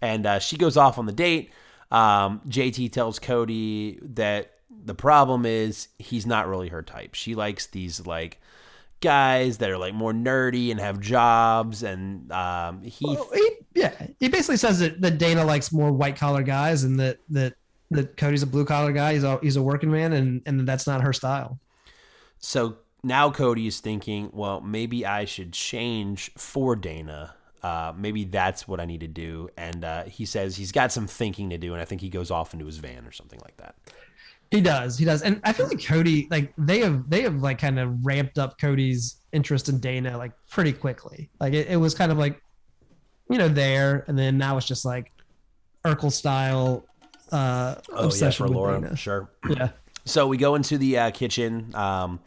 and 0.00 0.26
uh, 0.26 0.38
she 0.38 0.56
goes 0.56 0.76
off 0.76 0.98
on 0.98 1.06
the 1.06 1.12
date. 1.12 1.50
Um, 1.90 2.40
JT 2.48 2.92
tells 2.92 3.18
Cody 3.18 3.98
that 4.02 4.52
the 4.84 4.94
problem 4.94 5.46
is 5.46 5.88
he's 5.98 6.26
not 6.26 6.46
really 6.48 6.68
her 6.68 6.82
type. 6.82 7.14
She 7.14 7.34
likes 7.34 7.66
these 7.66 8.06
like 8.06 8.40
guys 9.00 9.58
that 9.58 9.70
are 9.70 9.78
like 9.78 9.94
more 9.94 10.12
nerdy 10.12 10.70
and 10.70 10.80
have 10.80 11.00
jobs, 11.00 11.82
and 11.82 12.30
um, 12.32 12.82
he 12.82 13.04
Well, 13.06 13.28
he, 13.34 13.50
yeah, 13.74 13.92
he 14.20 14.28
basically 14.28 14.56
says 14.58 14.80
that, 14.80 15.00
that 15.00 15.18
Dana 15.18 15.44
likes 15.44 15.72
more 15.72 15.92
white 15.92 16.16
collar 16.16 16.42
guys, 16.42 16.84
and 16.84 16.98
that 17.00 17.18
that 17.30 17.54
that 17.90 18.16
Cody's 18.16 18.42
a 18.42 18.46
blue 18.46 18.64
collar 18.64 18.92
guy. 18.92 19.14
He's 19.14 19.24
a 19.24 19.38
he's 19.42 19.56
a 19.56 19.62
working 19.62 19.90
man, 19.90 20.12
and 20.12 20.42
and 20.46 20.66
that's 20.66 20.86
not 20.86 21.02
her 21.02 21.12
style. 21.12 21.58
So 22.38 22.78
now 23.02 23.30
Cody 23.30 23.66
is 23.66 23.80
thinking, 23.80 24.30
well, 24.32 24.60
maybe 24.60 25.06
I 25.06 25.24
should 25.24 25.52
change 25.52 26.30
for 26.36 26.76
Dana. 26.76 27.34
Uh, 27.62 27.92
maybe 27.96 28.24
that's 28.24 28.68
what 28.68 28.80
I 28.80 28.84
need 28.84 29.00
to 29.00 29.08
do. 29.08 29.48
And 29.56 29.84
uh, 29.84 30.04
he 30.04 30.24
says 30.24 30.56
he's 30.56 30.72
got 30.72 30.92
some 30.92 31.06
thinking 31.06 31.50
to 31.50 31.58
do, 31.58 31.72
and 31.72 31.82
I 31.82 31.84
think 31.84 32.00
he 32.00 32.08
goes 32.08 32.30
off 32.30 32.52
into 32.52 32.66
his 32.66 32.78
van 32.78 33.06
or 33.06 33.12
something 33.12 33.40
like 33.42 33.56
that. 33.56 33.74
He 34.50 34.62
does, 34.62 34.96
he 34.96 35.04
does, 35.04 35.22
and 35.22 35.40
I 35.44 35.52
feel 35.52 35.66
like 35.66 35.84
Cody, 35.84 36.26
like 36.30 36.54
they 36.56 36.78
have 36.80 37.10
they 37.10 37.22
have 37.22 37.36
like 37.36 37.58
kind 37.58 37.78
of 37.78 38.04
ramped 38.04 38.38
up 38.38 38.58
Cody's 38.58 39.16
interest 39.32 39.68
in 39.68 39.78
Dana 39.78 40.16
like 40.16 40.32
pretty 40.50 40.72
quickly. 40.72 41.28
Like 41.38 41.52
it, 41.52 41.68
it 41.68 41.76
was 41.76 41.94
kind 41.94 42.10
of 42.10 42.16
like, 42.16 42.40
you 43.28 43.36
know, 43.36 43.48
there, 43.48 44.04
and 44.08 44.18
then 44.18 44.38
now 44.38 44.56
it's 44.56 44.66
just 44.66 44.86
like 44.86 45.12
Urkel 45.84 46.10
style 46.10 46.86
uh, 47.32 47.74
Oh 47.90 48.00
yeah, 48.00 48.04
obsession 48.06 48.46
for 48.46 48.48
with 48.48 48.56
Laura, 48.56 48.80
Dana. 48.80 48.96
sure. 48.96 49.30
Yeah. 49.50 49.70
So 50.04 50.26
we 50.26 50.36
go 50.38 50.54
into 50.54 50.78
the 50.78 50.98
uh, 50.98 51.10
kitchen. 51.10 51.74
Um, 51.74 52.20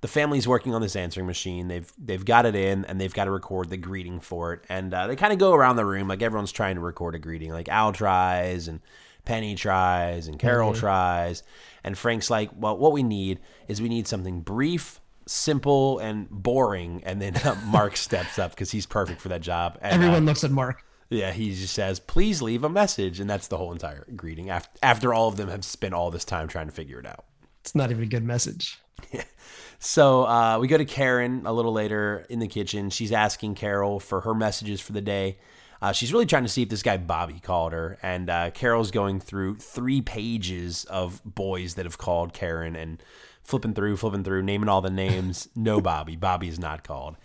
the 0.00 0.08
family's 0.08 0.46
working 0.48 0.74
on 0.74 0.80
this 0.82 0.96
answering 0.96 1.26
machine. 1.26 1.68
They've 1.68 1.90
they've 1.98 2.24
got 2.24 2.46
it 2.46 2.54
in, 2.54 2.84
and 2.86 3.00
they've 3.00 3.12
got 3.12 3.24
to 3.26 3.30
record 3.30 3.68
the 3.70 3.76
greeting 3.76 4.20
for 4.20 4.52
it. 4.54 4.60
And 4.68 4.92
uh, 4.94 5.06
they 5.06 5.16
kind 5.16 5.32
of 5.32 5.38
go 5.38 5.52
around 5.54 5.76
the 5.76 5.84
room 5.84 6.08
like 6.08 6.22
everyone's 6.22 6.52
trying 6.52 6.76
to 6.76 6.80
record 6.80 7.14
a 7.14 7.18
greeting. 7.18 7.50
Like 7.52 7.68
Al 7.68 7.92
tries, 7.92 8.68
and 8.68 8.80
Penny 9.24 9.54
tries, 9.54 10.28
and 10.28 10.38
Carol 10.38 10.72
tries, 10.72 11.42
and 11.84 11.98
Frank's 11.98 12.30
like, 12.30 12.50
"Well, 12.56 12.78
what 12.78 12.92
we 12.92 13.02
need 13.02 13.40
is 13.68 13.82
we 13.82 13.88
need 13.88 14.06
something 14.06 14.40
brief." 14.40 15.00
Simple 15.28 15.98
and 15.98 16.30
boring, 16.30 17.02
and 17.04 17.20
then 17.20 17.36
uh, 17.38 17.56
Mark 17.66 17.96
steps 17.98 18.38
up 18.38 18.52
because 18.52 18.70
he's 18.70 18.86
perfect 18.86 19.20
for 19.20 19.28
that 19.30 19.40
job. 19.40 19.76
And, 19.82 19.92
uh, 20.00 20.04
Everyone 20.06 20.24
looks 20.24 20.44
at 20.44 20.52
Mark. 20.52 20.84
Yeah, 21.10 21.32
he 21.32 21.54
just 21.54 21.74
says, 21.74 22.00
"Please 22.00 22.42
leave 22.42 22.64
a 22.64 22.68
message," 22.68 23.20
and 23.20 23.28
that's 23.28 23.48
the 23.48 23.56
whole 23.56 23.72
entire 23.72 24.06
greeting. 24.16 24.50
After 24.50 24.78
after 24.82 25.14
all 25.14 25.28
of 25.28 25.36
them 25.36 25.48
have 25.48 25.64
spent 25.64 25.94
all 25.94 26.10
this 26.10 26.24
time 26.24 26.48
trying 26.48 26.66
to 26.66 26.72
figure 26.72 26.98
it 26.98 27.06
out. 27.06 27.24
It's 27.60 27.74
not 27.74 27.90
even 27.90 28.04
a 28.04 28.06
good 28.06 28.24
message. 28.24 28.78
So 29.78 30.24
uh, 30.26 30.58
we 30.58 30.68
go 30.68 30.78
to 30.78 30.84
Karen 30.84 31.42
a 31.44 31.52
little 31.52 31.72
later 31.72 32.26
in 32.30 32.38
the 32.38 32.48
kitchen. 32.48 32.90
She's 32.90 33.12
asking 33.12 33.56
Carol 33.56 34.00
for 34.00 34.22
her 34.22 34.34
messages 34.34 34.80
for 34.80 34.92
the 34.92 35.00
day. 35.00 35.38
Uh, 35.82 35.92
she's 35.92 36.12
really 36.12 36.26
trying 36.26 36.44
to 36.44 36.48
see 36.48 36.62
if 36.62 36.70
this 36.70 36.82
guy 36.82 36.96
Bobby 36.96 37.38
called 37.38 37.72
her, 37.72 37.98
and 38.02 38.30
uh, 38.30 38.50
Carol's 38.50 38.90
going 38.90 39.20
through 39.20 39.56
three 39.56 40.00
pages 40.00 40.84
of 40.86 41.20
boys 41.24 41.74
that 41.74 41.84
have 41.84 41.98
called 41.98 42.32
Karen 42.32 42.74
and 42.74 43.02
flipping 43.42 43.74
through, 43.74 43.98
flipping 43.98 44.24
through, 44.24 44.42
naming 44.42 44.70
all 44.70 44.80
the 44.80 44.90
names. 44.90 45.48
no 45.56 45.82
Bobby. 45.82 46.16
Bobby 46.16 46.48
is 46.48 46.58
not 46.58 46.82
called. 46.82 47.16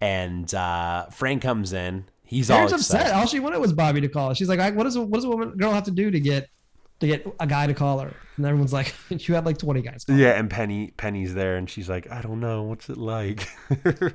And 0.00 0.52
uh, 0.52 1.06
Frank 1.06 1.42
comes 1.42 1.72
in. 1.72 2.06
He's 2.32 2.50
all 2.50 2.72
upset. 2.72 3.12
All 3.12 3.26
she 3.26 3.40
wanted 3.40 3.58
was 3.58 3.74
Bobby 3.74 4.00
to 4.00 4.08
call. 4.08 4.30
her. 4.30 4.34
She's 4.34 4.48
like, 4.48 4.58
I, 4.58 4.70
"What 4.70 4.84
does 4.84 4.96
a, 4.96 5.02
what 5.02 5.18
does 5.18 5.24
a 5.24 5.28
woman 5.28 5.50
girl 5.50 5.70
have 5.72 5.84
to 5.84 5.90
do 5.90 6.10
to 6.10 6.18
get 6.18 6.48
to 7.00 7.06
get 7.06 7.26
a 7.38 7.46
guy 7.46 7.66
to 7.66 7.74
call 7.74 7.98
her?" 7.98 8.14
And 8.36 8.46
everyone's 8.46 8.72
like, 8.72 8.94
"You 9.10 9.34
had 9.34 9.44
like 9.44 9.58
twenty 9.58 9.82
guys." 9.82 10.04
Call. 10.04 10.16
her." 10.16 10.22
Yeah, 10.22 10.38
and 10.38 10.48
Penny 10.48 10.92
Penny's 10.96 11.34
there, 11.34 11.56
and 11.56 11.68
she's 11.68 11.90
like, 11.90 12.10
"I 12.10 12.22
don't 12.22 12.40
know, 12.40 12.62
what's 12.62 12.88
it 12.88 12.96
like?" 12.96 13.46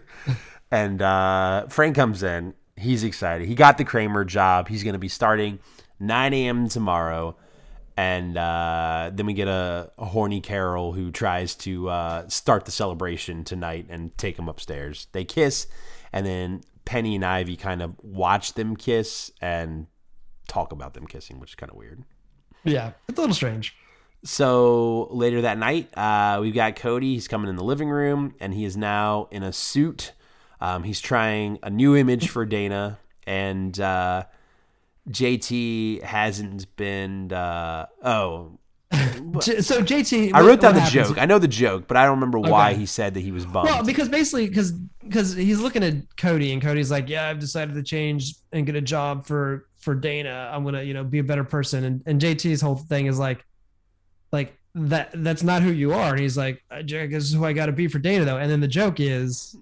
and 0.71 0.99
uh, 0.99 1.67
Frank 1.67 1.95
comes 1.95 2.23
in. 2.23 2.55
He's 2.75 3.03
excited. 3.03 3.47
He 3.47 3.53
got 3.53 3.77
the 3.77 3.83
Kramer 3.83 4.25
job. 4.25 4.67
He's 4.67 4.83
going 4.83 4.93
to 4.93 4.99
be 4.99 5.09
starting 5.09 5.59
9 5.99 6.33
a.m. 6.33 6.69
tomorrow. 6.69 7.35
And 7.95 8.37
uh, 8.37 9.09
then 9.13 9.25
we 9.25 9.33
get 9.33 9.47
a, 9.47 9.91
a 9.97 10.05
horny 10.05 10.39
Carol 10.41 10.93
who 10.93 11.09
tries 11.11 11.55
to 11.55 11.89
uh, 11.89 12.27
start 12.27 12.65
the 12.65 12.71
celebration 12.71 13.43
tonight 13.43 13.87
and 13.89 14.15
take 14.15 14.37
him 14.37 14.47
upstairs. 14.47 15.07
They 15.13 15.23
kiss, 15.23 15.65
and 16.13 16.23
then 16.23 16.61
Penny 16.87 17.15
and 17.15 17.25
Ivy 17.25 17.57
kind 17.57 17.81
of 17.81 17.95
watch 18.01 18.53
them 18.53 18.77
kiss 18.77 19.29
and 19.41 19.87
talk 20.47 20.71
about 20.71 20.93
them 20.93 21.05
kissing, 21.05 21.37
which 21.37 21.51
is 21.51 21.55
kind 21.55 21.69
of 21.69 21.75
weird. 21.75 22.01
Yeah, 22.63 22.93
it's 23.09 23.17
a 23.17 23.21
little 23.21 23.35
strange. 23.35 23.75
So 24.23 25.09
later 25.11 25.41
that 25.41 25.57
night, 25.57 25.95
uh, 25.97 26.39
we've 26.41 26.53
got 26.53 26.77
Cody. 26.77 27.13
He's 27.13 27.27
coming 27.27 27.49
in 27.49 27.57
the 27.57 27.63
living 27.63 27.89
room, 27.89 28.35
and 28.39 28.53
he 28.53 28.63
is 28.63 28.77
now 28.77 29.27
in 29.31 29.43
a 29.43 29.51
suit. 29.51 30.13
Um, 30.61 30.83
he's 30.83 31.01
trying 31.01 31.59
a 31.61 31.69
new 31.69 31.93
image 31.93 32.29
for 32.29 32.45
Dana, 32.45 32.99
and 33.27 33.77
uh, 33.77 34.23
JT 35.09 36.03
hasn't 36.03 36.73
been. 36.77 37.33
Uh, 37.33 37.87
oh, 38.01 38.59
So 39.41 39.81
JT, 39.81 40.31
I 40.33 40.41
wrote 40.41 40.61
down 40.61 40.73
the 40.75 40.81
happens- 40.81 41.09
joke. 41.09 41.17
I 41.17 41.25
know 41.25 41.39
the 41.39 41.47
joke, 41.47 41.87
but 41.87 41.97
I 41.97 42.03
don't 42.05 42.15
remember 42.15 42.39
why 42.39 42.73
he 42.73 42.85
said 42.85 43.13
that 43.15 43.21
he 43.21 43.31
was 43.31 43.45
bummed. 43.45 43.69
Well, 43.69 43.83
because 43.83 44.09
basically, 44.09 44.47
because 44.47 44.71
because 44.71 45.33
he's 45.33 45.59
looking 45.59 45.83
at 45.83 45.95
Cody, 46.17 46.51
and 46.53 46.61
Cody's 46.61 46.91
like, 46.91 47.09
"Yeah, 47.09 47.27
I've 47.29 47.39
decided 47.39 47.75
to 47.75 47.83
change 47.83 48.35
and 48.51 48.65
get 48.65 48.75
a 48.75 48.81
job 48.81 49.25
for 49.25 49.67
for 49.77 49.95
Dana. 49.95 50.51
I'm 50.53 50.63
gonna, 50.63 50.83
you 50.83 50.93
know, 50.93 51.03
be 51.03 51.19
a 51.19 51.23
better 51.23 51.43
person." 51.43 51.83
And 51.83 52.03
and 52.05 52.21
JT's 52.21 52.61
whole 52.61 52.75
thing 52.75 53.05
is 53.07 53.17
like, 53.19 53.43
like 54.31 54.57
that 54.75 55.11
that's 55.15 55.43
not 55.43 55.61
who 55.63 55.71
you 55.71 55.93
are. 55.93 56.11
And 56.11 56.19
he's 56.19 56.37
like, 56.37 56.63
uh, 56.71 56.75
"I 56.75 56.81
guess 56.83 57.09
this 57.09 57.23
is 57.29 57.33
who 57.33 57.45
I 57.45 57.53
got 57.53 57.67
to 57.67 57.71
be 57.71 57.87
for 57.87 57.99
Dana, 57.99 58.25
though." 58.25 58.37
And 58.37 58.49
then 58.51 58.59
the 58.61 58.67
joke 58.67 58.99
is, 58.99 59.55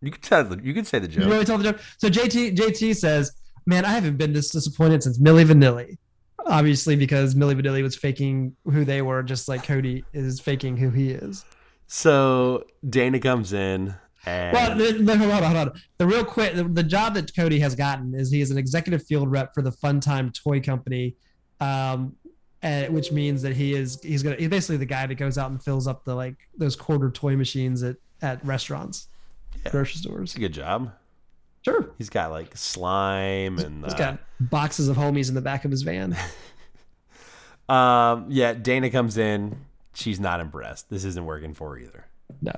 you 0.00 0.10
could 0.10 0.22
tell. 0.22 0.44
the- 0.44 0.60
You 0.62 0.74
could 0.74 0.86
say 0.86 0.98
the 0.98 1.08
joke. 1.08 1.16
you 1.16 1.22
joke. 1.22 1.32
really 1.32 1.44
tell 1.44 1.58
the 1.58 1.64
joke. 1.64 1.80
So 1.98 2.08
JT 2.08 2.54
JT 2.56 2.94
says, 2.96 3.32
"Man, 3.66 3.84
I 3.84 3.90
haven't 3.90 4.16
been 4.18 4.32
this 4.32 4.50
disappointed 4.50 5.02
since 5.02 5.18
Milli 5.18 5.44
Vanilli." 5.46 5.96
Obviously, 6.46 6.96
because 6.96 7.34
Milli 7.34 7.60
Vanilli 7.60 7.82
was 7.82 7.96
faking 7.96 8.54
who 8.64 8.84
they 8.84 9.00
were, 9.02 9.22
just 9.22 9.48
like 9.48 9.64
Cody 9.64 10.04
is 10.12 10.40
faking 10.40 10.76
who 10.76 10.90
he 10.90 11.10
is. 11.10 11.44
So 11.86 12.64
Dana 12.88 13.20
comes 13.20 13.52
in, 13.52 13.94
and 14.26 14.52
Well, 14.52 14.76
the, 14.76 14.92
the, 14.92 15.18
hold 15.18 15.30
on, 15.30 15.42
hold 15.42 15.56
on. 15.68 15.80
The 15.98 16.06
real 16.06 16.24
quick, 16.24 16.54
the, 16.54 16.64
the 16.64 16.82
job 16.82 17.14
that 17.14 17.34
Cody 17.36 17.58
has 17.60 17.74
gotten 17.74 18.14
is 18.14 18.30
he 18.30 18.40
is 18.40 18.50
an 18.50 18.58
executive 18.58 19.04
field 19.04 19.30
rep 19.30 19.52
for 19.54 19.62
the 19.62 19.70
Funtime 19.70 20.32
Toy 20.32 20.60
Company, 20.60 21.16
um, 21.60 22.16
and, 22.62 22.92
which 22.94 23.12
means 23.12 23.42
that 23.42 23.54
he 23.54 23.74
is 23.74 24.00
he's 24.02 24.22
gonna 24.22 24.36
he's 24.36 24.48
basically 24.48 24.76
the 24.78 24.86
guy 24.86 25.06
that 25.06 25.14
goes 25.16 25.36
out 25.38 25.50
and 25.50 25.62
fills 25.62 25.86
up 25.86 26.04
the 26.04 26.14
like 26.14 26.36
those 26.56 26.76
quarter 26.76 27.10
toy 27.10 27.36
machines 27.36 27.82
at 27.82 27.96
at 28.22 28.44
restaurants, 28.44 29.08
Yeah. 29.64 29.70
grocery 29.72 29.98
stores. 30.00 30.30
it's 30.30 30.36
a 30.36 30.40
good 30.40 30.52
job. 30.54 30.92
Sure, 31.64 31.90
He's 31.96 32.10
got 32.10 32.30
like 32.32 32.56
slime 32.56 33.58
and 33.58 33.84
he's 33.84 33.94
uh, 33.94 33.98
got 33.98 34.18
boxes 34.40 34.88
of 34.88 34.96
homies 34.96 35.28
in 35.28 35.34
the 35.34 35.40
back 35.40 35.64
of 35.64 35.70
his 35.70 35.82
van. 35.82 36.16
Um, 37.68 38.26
yeah, 38.28 38.52
Dana 38.54 38.90
comes 38.90 39.16
in. 39.16 39.56
She's 39.94 40.20
not 40.20 40.40
impressed. 40.40 40.90
This 40.90 41.04
isn't 41.04 41.24
working 41.24 41.54
for 41.54 41.70
her 41.70 41.78
either. 41.78 42.06
No, 42.40 42.52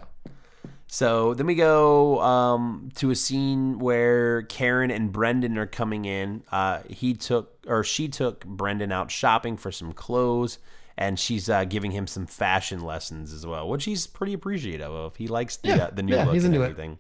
So 0.87 1.35
then 1.35 1.47
we 1.47 1.55
go 1.57 2.21
um, 2.21 2.91
to 2.97 3.11
a 3.11 3.15
scene 3.15 3.79
where 3.79 4.43
Karen 4.43 4.91
and 4.91 5.13
Brendan 5.13 5.59
are 5.59 5.67
coming 5.67 6.05
in. 6.05 6.43
Uh, 6.51 6.81
he 6.89 7.15
took 7.15 7.65
or 7.67 7.85
she 7.85 8.09
took 8.09 8.45
Brendan 8.45 8.93
out 8.93 9.11
shopping 9.11 9.57
for 9.57 9.71
some 9.71 9.93
clothes, 9.93 10.59
and 10.97 11.19
she's 11.19 11.51
uh, 11.51 11.65
giving 11.65 11.91
him 11.91 12.07
some 12.07 12.27
fashion 12.27 12.81
lessons 12.81 13.33
as 13.33 13.45
well, 13.47 13.69
which 13.69 13.85
he's 13.85 14.07
pretty 14.07 14.33
appreciative 14.33 14.91
of. 14.91 15.17
He 15.17 15.27
likes 15.29 15.57
the 15.59 15.69
Yeah, 15.69 15.77
uh, 15.85 15.91
the 15.91 16.03
new 16.03 16.15
yeah, 16.15 16.25
look 16.25 16.35
he's 16.35 16.45
and 16.45 16.55
into 16.55 16.67
it. 16.67 16.99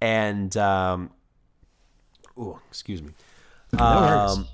And 0.00 0.56
um, 0.56 1.10
oh, 2.36 2.58
excuse 2.68 3.02
me. 3.02 3.10
no. 3.72 3.84
Um, 3.84 4.48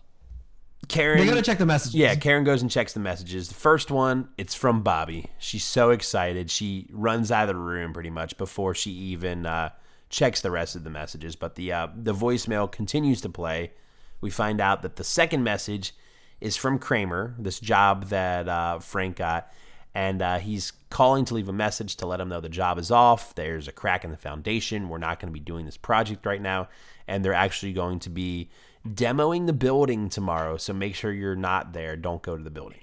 Karen, 0.88 1.20
we 1.20 1.26
gotta 1.26 1.42
check 1.42 1.58
the 1.58 1.66
messages. 1.66 1.94
yeah, 1.94 2.14
Karen 2.14 2.44
goes 2.44 2.62
and 2.62 2.70
checks 2.70 2.92
the 2.92 3.00
messages. 3.00 3.48
The 3.48 3.54
first 3.54 3.90
one, 3.90 4.28
it's 4.36 4.54
from 4.54 4.82
Bobby. 4.82 5.26
She's 5.38 5.64
so 5.64 5.90
excited. 5.90 6.50
She 6.50 6.88
runs 6.90 7.30
out 7.30 7.48
of 7.48 7.54
the 7.54 7.60
room 7.60 7.92
pretty 7.92 8.10
much 8.10 8.36
before 8.36 8.74
she 8.74 8.90
even 8.90 9.46
uh, 9.46 9.70
checks 10.08 10.40
the 10.40 10.50
rest 10.50 10.76
of 10.76 10.84
the 10.84 10.90
messages. 10.90 11.36
But 11.36 11.54
the 11.54 11.72
uh, 11.72 11.88
the 11.96 12.14
voicemail 12.14 12.70
continues 12.70 13.20
to 13.22 13.28
play. 13.28 13.72
We 14.20 14.30
find 14.30 14.60
out 14.60 14.82
that 14.82 14.96
the 14.96 15.04
second 15.04 15.42
message 15.42 15.94
is 16.40 16.56
from 16.56 16.78
Kramer, 16.78 17.34
this 17.38 17.60
job 17.60 18.04
that 18.06 18.48
uh, 18.48 18.78
Frank 18.78 19.16
got, 19.16 19.52
and 19.94 20.20
uh, 20.22 20.38
he's 20.38 20.72
calling 20.90 21.24
to 21.26 21.34
leave 21.34 21.48
a 21.48 21.52
message 21.52 21.96
to 21.96 22.06
let 22.06 22.20
him 22.20 22.28
know 22.28 22.40
the 22.40 22.48
job 22.48 22.78
is 22.78 22.90
off. 22.90 23.34
There's 23.34 23.68
a 23.68 23.72
crack 23.72 24.04
in 24.04 24.10
the 24.10 24.16
foundation. 24.16 24.88
We're 24.88 24.98
not 24.98 25.20
going 25.20 25.28
to 25.28 25.32
be 25.32 25.40
doing 25.40 25.64
this 25.66 25.76
project 25.76 26.26
right 26.26 26.42
now, 26.42 26.68
and 27.06 27.24
they're 27.24 27.32
actually 27.32 27.72
going 27.72 28.00
to 28.00 28.10
be 28.10 28.50
demoing 28.86 29.46
the 29.46 29.52
building 29.52 30.08
tomorrow. 30.08 30.56
So 30.56 30.72
make 30.72 30.94
sure 30.94 31.12
you're 31.12 31.36
not 31.36 31.72
there. 31.72 31.96
Don't 31.96 32.22
go 32.22 32.36
to 32.36 32.42
the 32.42 32.50
building. 32.50 32.80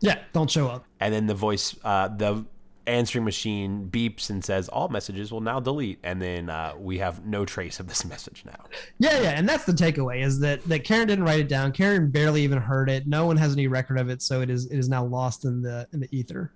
yeah. 0.00 0.18
Don't 0.32 0.50
show 0.50 0.68
up. 0.68 0.84
And 1.00 1.12
then 1.12 1.26
the 1.26 1.34
voice, 1.34 1.76
uh, 1.84 2.08
the 2.08 2.44
answering 2.86 3.24
machine 3.24 3.88
beeps 3.90 4.30
and 4.30 4.44
says 4.44 4.68
all 4.68 4.88
messages 4.88 5.32
will 5.32 5.40
now 5.40 5.60
delete, 5.60 5.98
and 6.02 6.20
then 6.20 6.50
uh, 6.50 6.74
we 6.78 6.98
have 6.98 7.24
no 7.24 7.44
trace 7.44 7.80
of 7.80 7.88
this 7.88 8.04
message 8.08 8.44
now. 8.44 8.64
Yeah, 8.98 9.20
yeah, 9.20 9.30
and 9.30 9.48
that's 9.48 9.64
the 9.64 9.72
takeaway 9.72 10.22
is 10.22 10.40
that 10.40 10.62
that 10.64 10.84
Karen 10.84 11.08
didn't 11.08 11.24
write 11.24 11.40
it 11.40 11.48
down. 11.48 11.72
Karen 11.72 12.10
barely 12.10 12.42
even 12.42 12.58
heard 12.58 12.90
it. 12.90 13.06
No 13.06 13.26
one 13.26 13.36
has 13.36 13.52
any 13.52 13.66
record 13.66 13.98
of 13.98 14.08
it, 14.08 14.22
so 14.22 14.40
it 14.40 14.50
is 14.50 14.66
it 14.66 14.78
is 14.78 14.88
now 14.88 15.04
lost 15.04 15.44
in 15.44 15.62
the 15.62 15.86
in 15.92 16.00
the 16.00 16.08
ether. 16.10 16.52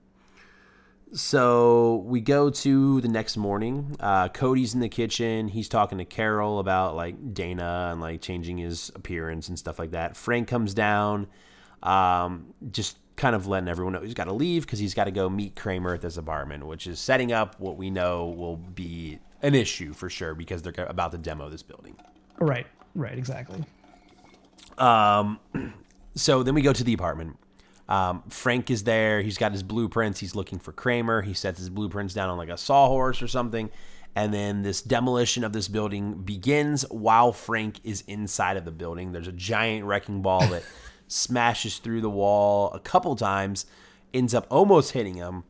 So 1.13 2.05
we 2.07 2.21
go 2.21 2.51
to 2.51 3.01
the 3.01 3.09
next 3.09 3.39
morning. 3.39 3.97
Uh, 3.99 4.29
Cody's 4.29 4.75
in 4.75 4.81
the 4.81 4.91
kitchen. 4.91 5.49
He's 5.49 5.69
talking 5.69 5.99
to 5.99 6.05
Carol 6.05 6.59
about 6.59 6.97
like 6.97 7.33
Dana 7.33 7.89
and 7.93 8.01
like 8.01 8.21
changing 8.21 8.59
his 8.59 8.91
appearance 8.95 9.49
and 9.49 9.59
stuff 9.59 9.79
like 9.79 9.93
that. 9.93 10.17
Frank 10.17 10.49
comes 10.49 10.75
down, 10.75 11.27
um, 11.83 12.53
just 12.71 12.99
kind 13.19 13.37
of 13.37 13.47
letting 13.47 13.69
everyone 13.69 13.93
know 13.93 14.01
he's 14.01 14.15
got 14.15 14.25
to 14.25 14.33
leave 14.33 14.65
because 14.65 14.79
he's 14.79 14.95
got 14.95 15.05
to 15.05 15.11
go 15.11 15.29
meet 15.29 15.55
Kramer 15.57 15.93
at 15.93 16.01
this 16.01 16.17
apartment, 16.17 16.67
which 16.67 16.87
is 16.87 16.99
setting 16.99 17.33
up 17.33 17.59
what 17.61 17.77
we 17.77 17.91
know 17.91 18.29
will 18.29 18.57
be 18.57 19.19
an 19.43 19.55
issue 19.55 19.93
for 19.93 20.09
sure 20.09 20.35
because 20.35 20.63
they're 20.63 20.75
about 20.89 21.13
to 21.13 21.19
demo 21.19 21.51
this 21.51 21.63
building. 21.63 21.97
Right, 22.39 22.67
right, 22.95 23.19
exactly. 23.19 23.65
Um, 24.79 25.39
so 26.15 26.43
then 26.43 26.55
we 26.55 26.63
go 26.63 26.73
to 26.73 26.85
the 26.85 26.95
apartment. 26.95 27.37
Um, 27.89 28.23
Frank 28.29 28.71
is 28.71 28.85
there. 28.85 29.23
He's 29.23 29.39
got 29.39 29.53
his 29.53 29.63
blueprints. 29.63 30.21
He's 30.21 30.35
looking 30.35 30.59
for 30.59 30.73
Kramer. 30.73 31.23
He 31.23 31.35
sets 31.35 31.59
his 31.59 31.71
blueprints 31.71 32.15
down 32.15 32.31
on 32.31 32.39
like 32.39 32.51
a 32.51 32.59
sawhorse 32.59 33.23
or 33.23 33.29
something. 33.29 33.71
And 34.15 34.33
then 34.35 34.63
this 34.63 34.83
demolition 34.83 35.45
of 35.45 35.53
this 35.53 35.69
building 35.69 36.15
begins 36.15 36.83
while 36.91 37.33
Frank 37.33 37.81
is 37.85 38.03
inside 38.07 38.57
of 38.57 38.65
the 38.65 38.73
building. 38.73 39.13
There's 39.13 39.29
a 39.29 39.33
giant 39.33 39.85
wrecking 39.87 40.23
ball 40.23 40.47
that 40.49 40.65
smashes 41.09 41.79
through 41.79 42.01
the 42.03 42.11
wall 42.11 42.71
a 42.73 42.79
couple 42.81 43.17
times, 43.17 43.67
ends 44.15 44.35
up 44.35 44.47
almost 44.51 44.93
hitting 44.93 45.15
him. 45.15 45.45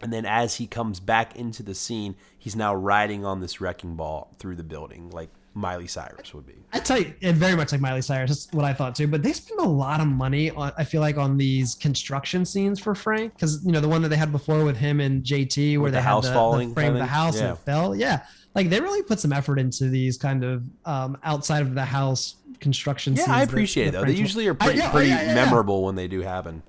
And 0.00 0.12
then 0.12 0.26
as 0.26 0.56
he 0.56 0.66
comes 0.66 1.00
back 1.00 1.36
into 1.36 1.62
the 1.62 1.74
scene, 1.74 2.16
he's 2.38 2.54
now 2.56 2.74
riding 2.74 3.24
on 3.24 3.40
this 3.40 3.60
wrecking 3.60 3.96
ball 3.96 4.34
through 4.38 4.56
the 4.56 4.62
building, 4.62 5.10
like 5.10 5.30
Miley 5.54 5.86
Cyrus 5.86 6.34
would 6.34 6.46
be. 6.46 6.52
I 6.74 6.80
tell 6.80 7.00
you, 7.00 7.14
very 7.22 7.56
much 7.56 7.72
like 7.72 7.80
Miley 7.80 8.02
Cyrus. 8.02 8.28
That's 8.28 8.52
what 8.52 8.66
I 8.66 8.74
thought 8.74 8.94
too. 8.94 9.06
But 9.06 9.22
they 9.22 9.32
spend 9.32 9.58
a 9.60 9.64
lot 9.68 10.00
of 10.00 10.06
money 10.06 10.50
on. 10.50 10.70
I 10.76 10.84
feel 10.84 11.00
like 11.00 11.16
on 11.16 11.38
these 11.38 11.74
construction 11.74 12.44
scenes 12.44 12.78
for 12.78 12.94
Frank, 12.94 13.32
because 13.34 13.64
you 13.64 13.72
know 13.72 13.80
the 13.80 13.88
one 13.88 14.02
that 14.02 14.08
they 14.10 14.16
had 14.16 14.32
before 14.32 14.64
with 14.66 14.76
him 14.76 15.00
and 15.00 15.24
JT, 15.24 15.76
where 15.78 15.84
With 15.84 15.92
they 15.94 15.98
the 15.98 16.02
had 16.02 16.10
house 16.10 16.26
the, 16.26 16.34
falling 16.34 16.68
the 16.68 16.74
frame 16.74 16.92
of 16.92 16.98
the 16.98 17.06
house 17.06 17.36
and 17.36 17.46
Yeah. 17.46 17.52
it 17.52 17.58
fell. 17.60 17.96
Yeah, 17.96 18.22
like 18.54 18.68
they 18.68 18.80
really 18.80 19.02
put 19.02 19.18
some 19.18 19.32
effort 19.32 19.58
into 19.58 19.88
these 19.88 20.18
kind 20.18 20.44
of 20.44 20.62
um, 20.84 21.16
outside 21.24 21.62
of 21.62 21.74
the 21.74 21.86
house 21.86 22.34
construction. 22.60 23.14
Yeah, 23.14 23.24
scenes 23.24 23.28
I 23.36 23.40
that- 23.40 23.48
appreciate 23.48 23.88
it 23.88 23.92
though. 23.92 24.04
They 24.04 24.12
usually 24.12 24.46
are 24.48 24.56
I- 24.60 24.64
pretty, 24.64 24.78
yeah, 24.78 24.88
oh, 24.88 24.90
pretty 24.92 25.08
yeah, 25.08 25.22
yeah, 25.22 25.26
yeah. 25.28 25.34
memorable 25.34 25.84
when 25.84 25.94
they 25.94 26.08
do 26.08 26.20
happen. 26.22 26.62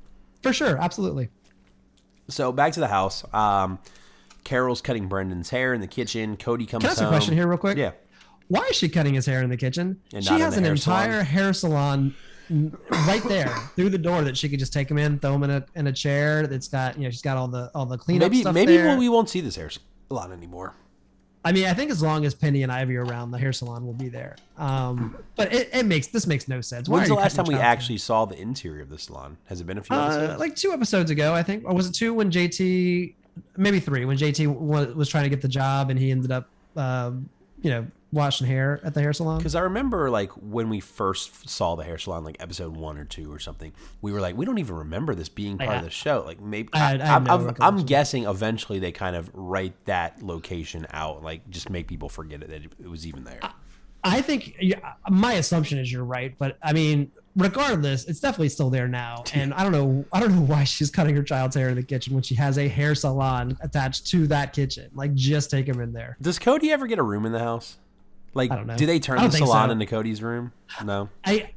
for 0.43 0.53
sure. 0.53 0.77
Absolutely. 0.77 1.29
So 2.29 2.51
back 2.51 2.73
to 2.73 2.79
the 2.79 2.87
house. 2.87 3.23
Um, 3.33 3.79
Carol's 4.43 4.81
cutting 4.81 5.07
Brendan's 5.07 5.49
hair 5.49 5.73
in 5.73 5.81
the 5.81 5.87
kitchen. 5.87 6.37
Cody 6.37 6.65
comes 6.65 6.81
Can 6.83 6.89
I 6.89 6.91
ask 6.93 7.01
a 7.01 7.07
question 7.07 7.33
here, 7.33 7.47
real 7.47 7.57
quick? 7.57 7.77
Yeah. 7.77 7.91
Why 8.49 8.61
is 8.69 8.77
she 8.77 8.87
cutting 8.87 9.13
his 9.13 9.25
hair 9.25 9.41
in 9.43 9.49
the 9.49 9.57
kitchen? 9.57 9.99
And 10.13 10.23
she 10.23 10.39
has 10.39 10.55
an 10.57 10.63
hair 10.63 10.73
entire 10.73 11.11
salon? 11.11 11.25
hair 11.25 11.53
salon 11.53 12.15
right 13.07 13.23
there 13.25 13.53
through 13.75 13.89
the 13.89 13.97
door 13.97 14.21
that 14.23 14.37
she 14.37 14.47
could 14.47 14.59
just 14.59 14.71
take 14.71 14.89
him 14.89 14.97
in, 14.97 15.19
throw 15.19 15.35
him 15.35 15.43
in 15.43 15.49
a 15.51 15.65
in 15.75 15.87
a 15.87 15.91
chair. 15.91 16.47
That's 16.47 16.69
got 16.69 16.97
you 16.97 17.03
know 17.03 17.09
she's 17.09 17.21
got 17.21 17.35
all 17.35 17.49
the 17.49 17.69
all 17.75 17.85
the 17.85 17.97
cleanup 17.97 18.31
Maybe 18.31 18.41
stuff 18.41 18.53
maybe 18.53 18.77
there. 18.77 18.97
we 18.97 19.09
won't 19.09 19.27
see 19.29 19.41
this 19.41 19.57
hair 19.57 19.69
salon 20.09 20.31
anymore. 20.31 20.73
I 21.47 21.53
mean, 21.53 21.63
I 21.63 21.73
think 21.73 21.91
as 21.91 22.01
long 22.01 22.25
as 22.25 22.35
Penny 22.35 22.63
and 22.63 22.69
Ivy 22.69 22.97
are 22.97 23.05
around, 23.05 23.31
the 23.31 23.37
hair 23.37 23.53
salon 23.53 23.85
will 23.85 23.93
be 23.93 24.09
there. 24.09 24.35
Um, 24.57 25.15
but 25.37 25.53
it, 25.53 25.69
it 25.71 25.85
makes 25.85 26.07
this 26.07 26.27
makes 26.27 26.49
no 26.49 26.59
sense. 26.59 26.89
Why 26.89 26.97
When's 26.97 27.07
the 27.07 27.15
last 27.15 27.37
time 27.37 27.45
we 27.45 27.55
actually 27.55 27.99
saw 27.99 28.25
the 28.25 28.37
interior 28.37 28.81
of 28.81 28.89
the 28.89 28.99
salon? 28.99 29.37
Has 29.45 29.61
it 29.61 29.65
been 29.65 29.77
a 29.77 29.81
few? 29.81 29.95
Uh, 29.95 30.07
episodes? 30.07 30.39
like 30.41 30.55
two 30.57 30.73
episodes 30.73 31.09
ago, 31.09 31.33
I 31.33 31.43
think, 31.43 31.63
or 31.63 31.73
was 31.73 31.87
it 31.87 31.93
two 31.93 32.13
when 32.13 32.29
JT? 32.31 33.13
Maybe 33.55 33.79
three 33.79 34.03
when 34.03 34.17
JT 34.17 34.47
was, 34.47 34.93
was 34.93 35.07
trying 35.07 35.23
to 35.23 35.29
get 35.29 35.41
the 35.41 35.47
job 35.47 35.89
and 35.89 35.97
he 35.97 36.11
ended 36.11 36.31
up, 36.31 36.49
um, 36.75 37.29
you 37.61 37.69
know, 37.69 37.87
washing 38.11 38.47
hair 38.47 38.79
at 38.83 38.93
the 38.93 39.01
hair 39.01 39.13
salon. 39.13 39.37
Because 39.37 39.55
I 39.55 39.61
remember, 39.61 40.09
like, 40.09 40.31
when 40.31 40.69
we 40.69 40.79
first 40.79 41.49
saw 41.49 41.75
the 41.75 41.83
hair 41.83 41.97
salon, 41.97 42.23
like 42.23 42.37
episode 42.39 42.75
one 42.75 42.97
or 42.97 43.05
two 43.05 43.31
or 43.31 43.39
something, 43.39 43.73
we 44.01 44.11
were 44.11 44.21
like, 44.21 44.37
we 44.37 44.45
don't 44.45 44.57
even 44.59 44.75
remember 44.75 45.13
this 45.15 45.29
being 45.29 45.57
part 45.57 45.71
I 45.71 45.75
of 45.77 45.83
the 45.83 45.89
show. 45.89 46.23
Like, 46.25 46.39
maybe 46.41 46.69
I 46.73 46.77
had- 46.77 47.01
I 47.01 47.05
had 47.05 47.15
I'm, 47.15 47.23
no 47.25 47.49
I'm, 47.49 47.55
I'm 47.79 47.85
guessing 47.85 48.23
eventually 48.25 48.79
they 48.79 48.91
kind 48.91 49.15
of 49.15 49.29
write 49.33 49.73
that 49.85 50.23
location 50.23 50.87
out, 50.91 51.23
like, 51.23 51.49
just 51.49 51.69
make 51.69 51.87
people 51.87 52.09
forget 52.09 52.41
it 52.41 52.49
that 52.49 52.63
it, 52.63 52.71
it 52.79 52.89
was 52.89 53.05
even 53.05 53.23
there. 53.23 53.39
I 54.03 54.21
think 54.21 54.55
yeah, 54.61 54.93
my 55.09 55.33
assumption 55.33 55.79
is 55.79 55.91
you're 55.91 56.03
right, 56.05 56.33
but 56.37 56.57
I 56.63 56.71
mean, 56.71 57.11
regardless, 57.35 58.05
it's 58.05 58.19
definitely 58.21 58.49
still 58.49 58.69
there 58.69 58.87
now. 58.87 59.23
And 59.33 59.53
I 59.53 59.63
don't 59.63 59.71
know, 59.73 60.05
I 60.13 60.19
don't 60.21 60.33
know 60.33 60.41
why 60.43 60.63
she's 60.63 60.89
cutting 60.89 61.15
her 61.15 61.23
child's 61.23 61.55
hair 61.55 61.69
in 61.69 61.75
the 61.75 61.83
kitchen 61.83 62.13
when 62.13 62.23
she 62.23 62.35
has 62.35 62.57
a 62.57 62.67
hair 62.67 62.95
salon 62.95 63.57
attached 63.61 64.07
to 64.07 64.25
that 64.27 64.53
kitchen. 64.53 64.89
Like, 64.93 65.13
just 65.13 65.51
take 65.51 65.67
him 65.67 65.81
in 65.81 65.91
there. 65.91 66.15
Does 66.21 66.39
Cody 66.39 66.71
ever 66.71 66.87
get 66.87 66.99
a 66.99 67.03
room 67.03 67.25
in 67.25 67.33
the 67.33 67.39
house? 67.39 67.77
Like, 68.37 68.51
I 68.51 68.55
don't 68.55 68.67
know. 68.67 68.77
do 68.77 68.85
they 68.85 68.99
turn 68.99 69.17
the 69.21 69.31
salon 69.31 69.69
so. 69.69 69.71
into 69.73 69.85
Cody's 69.85 70.21
room? 70.21 70.53
No. 70.83 71.09
I, 71.25 71.51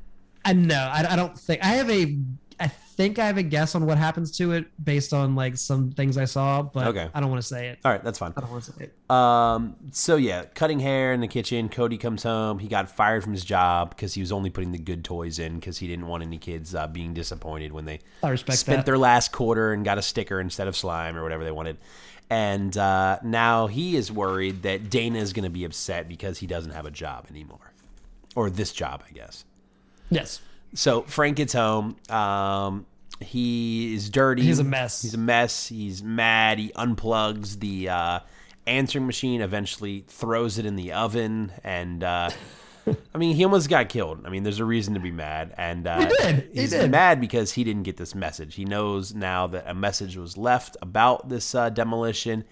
I 0.44 0.52
know, 0.54 0.90
I, 0.92 1.06
I 1.12 1.16
don't 1.16 1.38
think 1.38 1.62
I 1.62 1.68
have 1.68 1.90
a, 1.90 2.16
I 2.58 2.68
think 2.68 3.18
I 3.18 3.26
have 3.26 3.38
a 3.38 3.42
guess 3.42 3.74
on 3.74 3.86
what 3.86 3.96
happens 3.96 4.36
to 4.38 4.52
it 4.52 4.66
based 4.82 5.12
on 5.14 5.34
like 5.34 5.56
some 5.56 5.90
things 5.92 6.18
I 6.18 6.24
saw, 6.26 6.60
but 6.62 6.88
Okay. 6.88 7.08
I 7.14 7.20
don't 7.20 7.30
want 7.30 7.40
to 7.40 7.46
say 7.46 7.68
it. 7.68 7.78
All 7.84 7.92
right, 7.92 8.02
that's 8.04 8.18
fine. 8.18 8.32
I 8.36 8.40
don't 8.40 8.50
want 8.50 8.64
to 8.64 8.72
say 8.72 8.84
it. 8.90 9.10
Um, 9.10 9.76
so 9.92 10.16
yeah, 10.16 10.44
cutting 10.54 10.80
hair 10.80 11.12
in 11.14 11.20
the 11.20 11.28
kitchen. 11.28 11.68
Cody 11.70 11.96
comes 11.98 12.22
home. 12.22 12.58
He 12.58 12.68
got 12.68 12.90
fired 12.90 13.22
from 13.22 13.32
his 13.32 13.44
job 13.44 13.90
because 13.90 14.12
he 14.14 14.20
was 14.20 14.32
only 14.32 14.50
putting 14.50 14.72
the 14.72 14.78
good 14.78 15.04
toys 15.04 15.38
in 15.38 15.54
because 15.56 15.78
he 15.78 15.86
didn't 15.86 16.06
want 16.06 16.22
any 16.22 16.36
kids 16.38 16.74
uh, 16.74 16.86
being 16.86 17.14
disappointed 17.14 17.72
when 17.72 17.86
they 17.86 18.00
I 18.22 18.28
respect 18.28 18.58
spent 18.58 18.78
that. 18.80 18.86
their 18.86 18.98
last 18.98 19.32
quarter 19.32 19.72
and 19.72 19.84
got 19.84 19.96
a 19.96 20.02
sticker 20.02 20.38
instead 20.40 20.68
of 20.68 20.76
slime 20.76 21.16
or 21.16 21.22
whatever 21.22 21.44
they 21.44 21.52
wanted. 21.52 21.78
And 22.30 22.76
uh, 22.78 23.18
now 23.24 23.66
he 23.66 23.96
is 23.96 24.12
worried 24.12 24.62
that 24.62 24.88
Dana 24.88 25.18
is 25.18 25.32
going 25.32 25.44
to 25.44 25.50
be 25.50 25.64
upset 25.64 26.08
because 26.08 26.38
he 26.38 26.46
doesn't 26.46 26.70
have 26.70 26.86
a 26.86 26.90
job 26.90 27.26
anymore, 27.28 27.72
or 28.36 28.48
this 28.50 28.72
job, 28.72 29.02
I 29.08 29.12
guess. 29.12 29.44
yes. 30.10 30.40
So 30.72 31.02
Frank 31.02 31.36
gets 31.36 31.52
home. 31.52 31.96
Um, 32.08 32.86
he 33.18 33.92
is 33.94 34.08
dirty. 34.08 34.42
He's 34.42 34.60
a 34.60 34.64
mess. 34.64 35.02
He's 35.02 35.14
a 35.14 35.18
mess. 35.18 35.66
He's 35.66 36.02
mad. 36.04 36.60
He 36.60 36.70
unplugs 36.76 37.58
the 37.58 37.88
uh, 37.88 38.20
answering 38.68 39.06
machine. 39.06 39.40
Eventually, 39.40 40.04
throws 40.06 40.58
it 40.58 40.66
in 40.66 40.76
the 40.76 40.92
oven, 40.92 41.50
and 41.64 42.04
uh, 42.04 42.30
I 43.14 43.18
mean, 43.18 43.36
he 43.36 43.44
almost 43.44 43.68
got 43.68 43.88
killed. 43.88 44.22
I 44.26 44.30
mean, 44.30 44.42
there's 44.42 44.60
a 44.60 44.64
reason 44.64 44.94
to 44.94 45.00
be 45.00 45.10
mad, 45.10 45.54
and 45.56 45.86
uh, 45.86 46.00
He 46.00 46.06
did. 46.06 46.50
He 46.54 46.60
he's 46.62 46.70
did. 46.70 46.90
mad 46.90 47.20
because 47.20 47.52
he 47.52 47.64
didn't 47.64 47.82
get 47.84 47.96
this 47.96 48.14
message. 48.14 48.54
He 48.54 48.64
knows 48.64 49.14
now 49.14 49.46
that 49.48 49.64
a 49.68 49.74
message 49.74 50.16
was 50.16 50.36
left 50.36 50.76
about 50.82 51.28
this 51.28 51.54
uh, 51.54 51.70
demolition, 51.70 52.44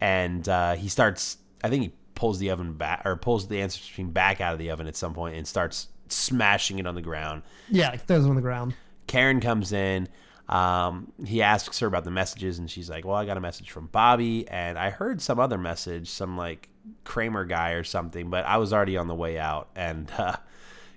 and 0.00 0.48
uh, 0.48 0.74
he 0.74 0.88
starts. 0.88 1.38
I 1.64 1.68
think 1.68 1.82
he 1.84 1.92
pulls 2.14 2.38
the 2.38 2.50
oven 2.50 2.74
back 2.74 3.02
or 3.04 3.16
pulls 3.16 3.48
the 3.48 3.60
answer 3.60 3.78
machine 3.80 4.10
back 4.10 4.40
out 4.40 4.52
of 4.52 4.58
the 4.58 4.70
oven 4.70 4.86
at 4.86 4.96
some 4.96 5.14
point 5.14 5.36
and 5.36 5.46
starts 5.46 5.88
smashing 6.08 6.78
it 6.78 6.86
on 6.86 6.94
the 6.94 7.02
ground. 7.02 7.42
Yeah, 7.68 7.90
like 7.90 8.04
throws 8.06 8.24
it 8.26 8.28
on 8.28 8.36
the 8.36 8.42
ground. 8.42 8.74
Karen 9.06 9.40
comes 9.40 9.72
in. 9.72 10.08
Um, 10.48 11.12
he 11.24 11.40
asks 11.40 11.78
her 11.78 11.86
about 11.86 12.04
the 12.04 12.10
messages, 12.10 12.58
and 12.58 12.70
she's 12.70 12.90
like, 12.90 13.04
"Well, 13.06 13.16
I 13.16 13.24
got 13.24 13.36
a 13.36 13.40
message 13.40 13.70
from 13.70 13.86
Bobby, 13.86 14.46
and 14.48 14.78
I 14.78 14.90
heard 14.90 15.22
some 15.22 15.38
other 15.38 15.56
message, 15.56 16.10
some 16.10 16.36
like 16.36 16.68
Kramer 17.04 17.44
guy 17.44 17.72
or 17.72 17.84
something, 17.84 18.30
but 18.30 18.44
I 18.44 18.58
was 18.58 18.72
already 18.72 18.96
on 18.96 19.08
the 19.08 19.14
way 19.14 19.38
out." 19.38 19.68
And 19.76 20.10
uh, 20.18 20.36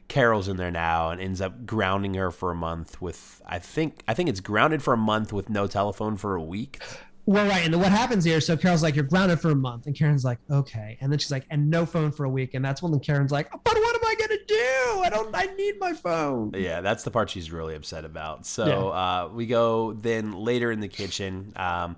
Carol's 0.08 0.48
in 0.48 0.58
there 0.58 0.72
now, 0.72 1.10
and 1.10 1.20
ends 1.20 1.42
up 1.42 1.66
grounding 1.66 2.14
her 2.16 2.32
for 2.32 2.52
a 2.52 2.56
month 2.56 3.02
with 3.02 3.42
I 3.46 3.60
think 3.60 4.02
I 4.08 4.14
think 4.14 4.30
it's 4.30 4.40
grounded 4.40 4.84
for 4.84 4.94
a 4.94 4.98
month 4.98 5.34
with 5.34 5.50
no 5.50 5.68
telephone 5.68 6.18
for 6.18 6.36
a 6.36 6.42
week. 6.42 6.80
Well, 7.28 7.48
right. 7.48 7.66
And 7.66 7.74
then 7.74 7.82
what 7.82 7.92
happens 7.92 8.24
here? 8.24 8.40
So 8.40 8.56
Carol's 8.56 8.84
like, 8.84 8.96
"You're 8.96 9.04
grounded 9.04 9.40
for 9.40 9.50
a 9.50 9.56
month," 9.56 9.88
and 9.88 9.96
Karen's 9.98 10.24
like, 10.24 10.38
"Okay." 10.52 10.98
And 11.02 11.12
then 11.12 11.18
she's 11.18 11.32
like, 11.32 11.46
"And 11.50 11.72
no 11.72 11.86
phone 11.86 12.12
for 12.12 12.26
a 12.26 12.30
week." 12.30 12.54
And 12.54 12.64
that's 12.64 12.84
when 12.84 13.00
Karen's 13.00 13.32
like, 13.32 13.50
"But 13.50 13.76
what 13.76 13.96
am 13.96 14.06
I 14.06 14.16
gonna 14.20 14.42
do? 14.48 15.02
I 15.04 15.10
don't. 15.10 15.36
I 15.36 15.46
need 15.56 15.80
my 15.80 15.94
phone." 15.94 16.52
Yeah, 16.56 16.82
that's 16.82 17.04
the 17.04 17.10
part 17.10 17.32
she's 17.32 17.52
really 17.52 17.74
upset 17.74 18.06
about. 18.06 18.46
So 18.46 18.90
uh, 18.90 19.30
we 19.34 19.48
go 19.48 19.94
then 19.94 20.34
later 20.34 20.72
in 20.72 20.82
the 20.82 20.88
kitchen. 20.88 21.54
Um, 21.56 21.98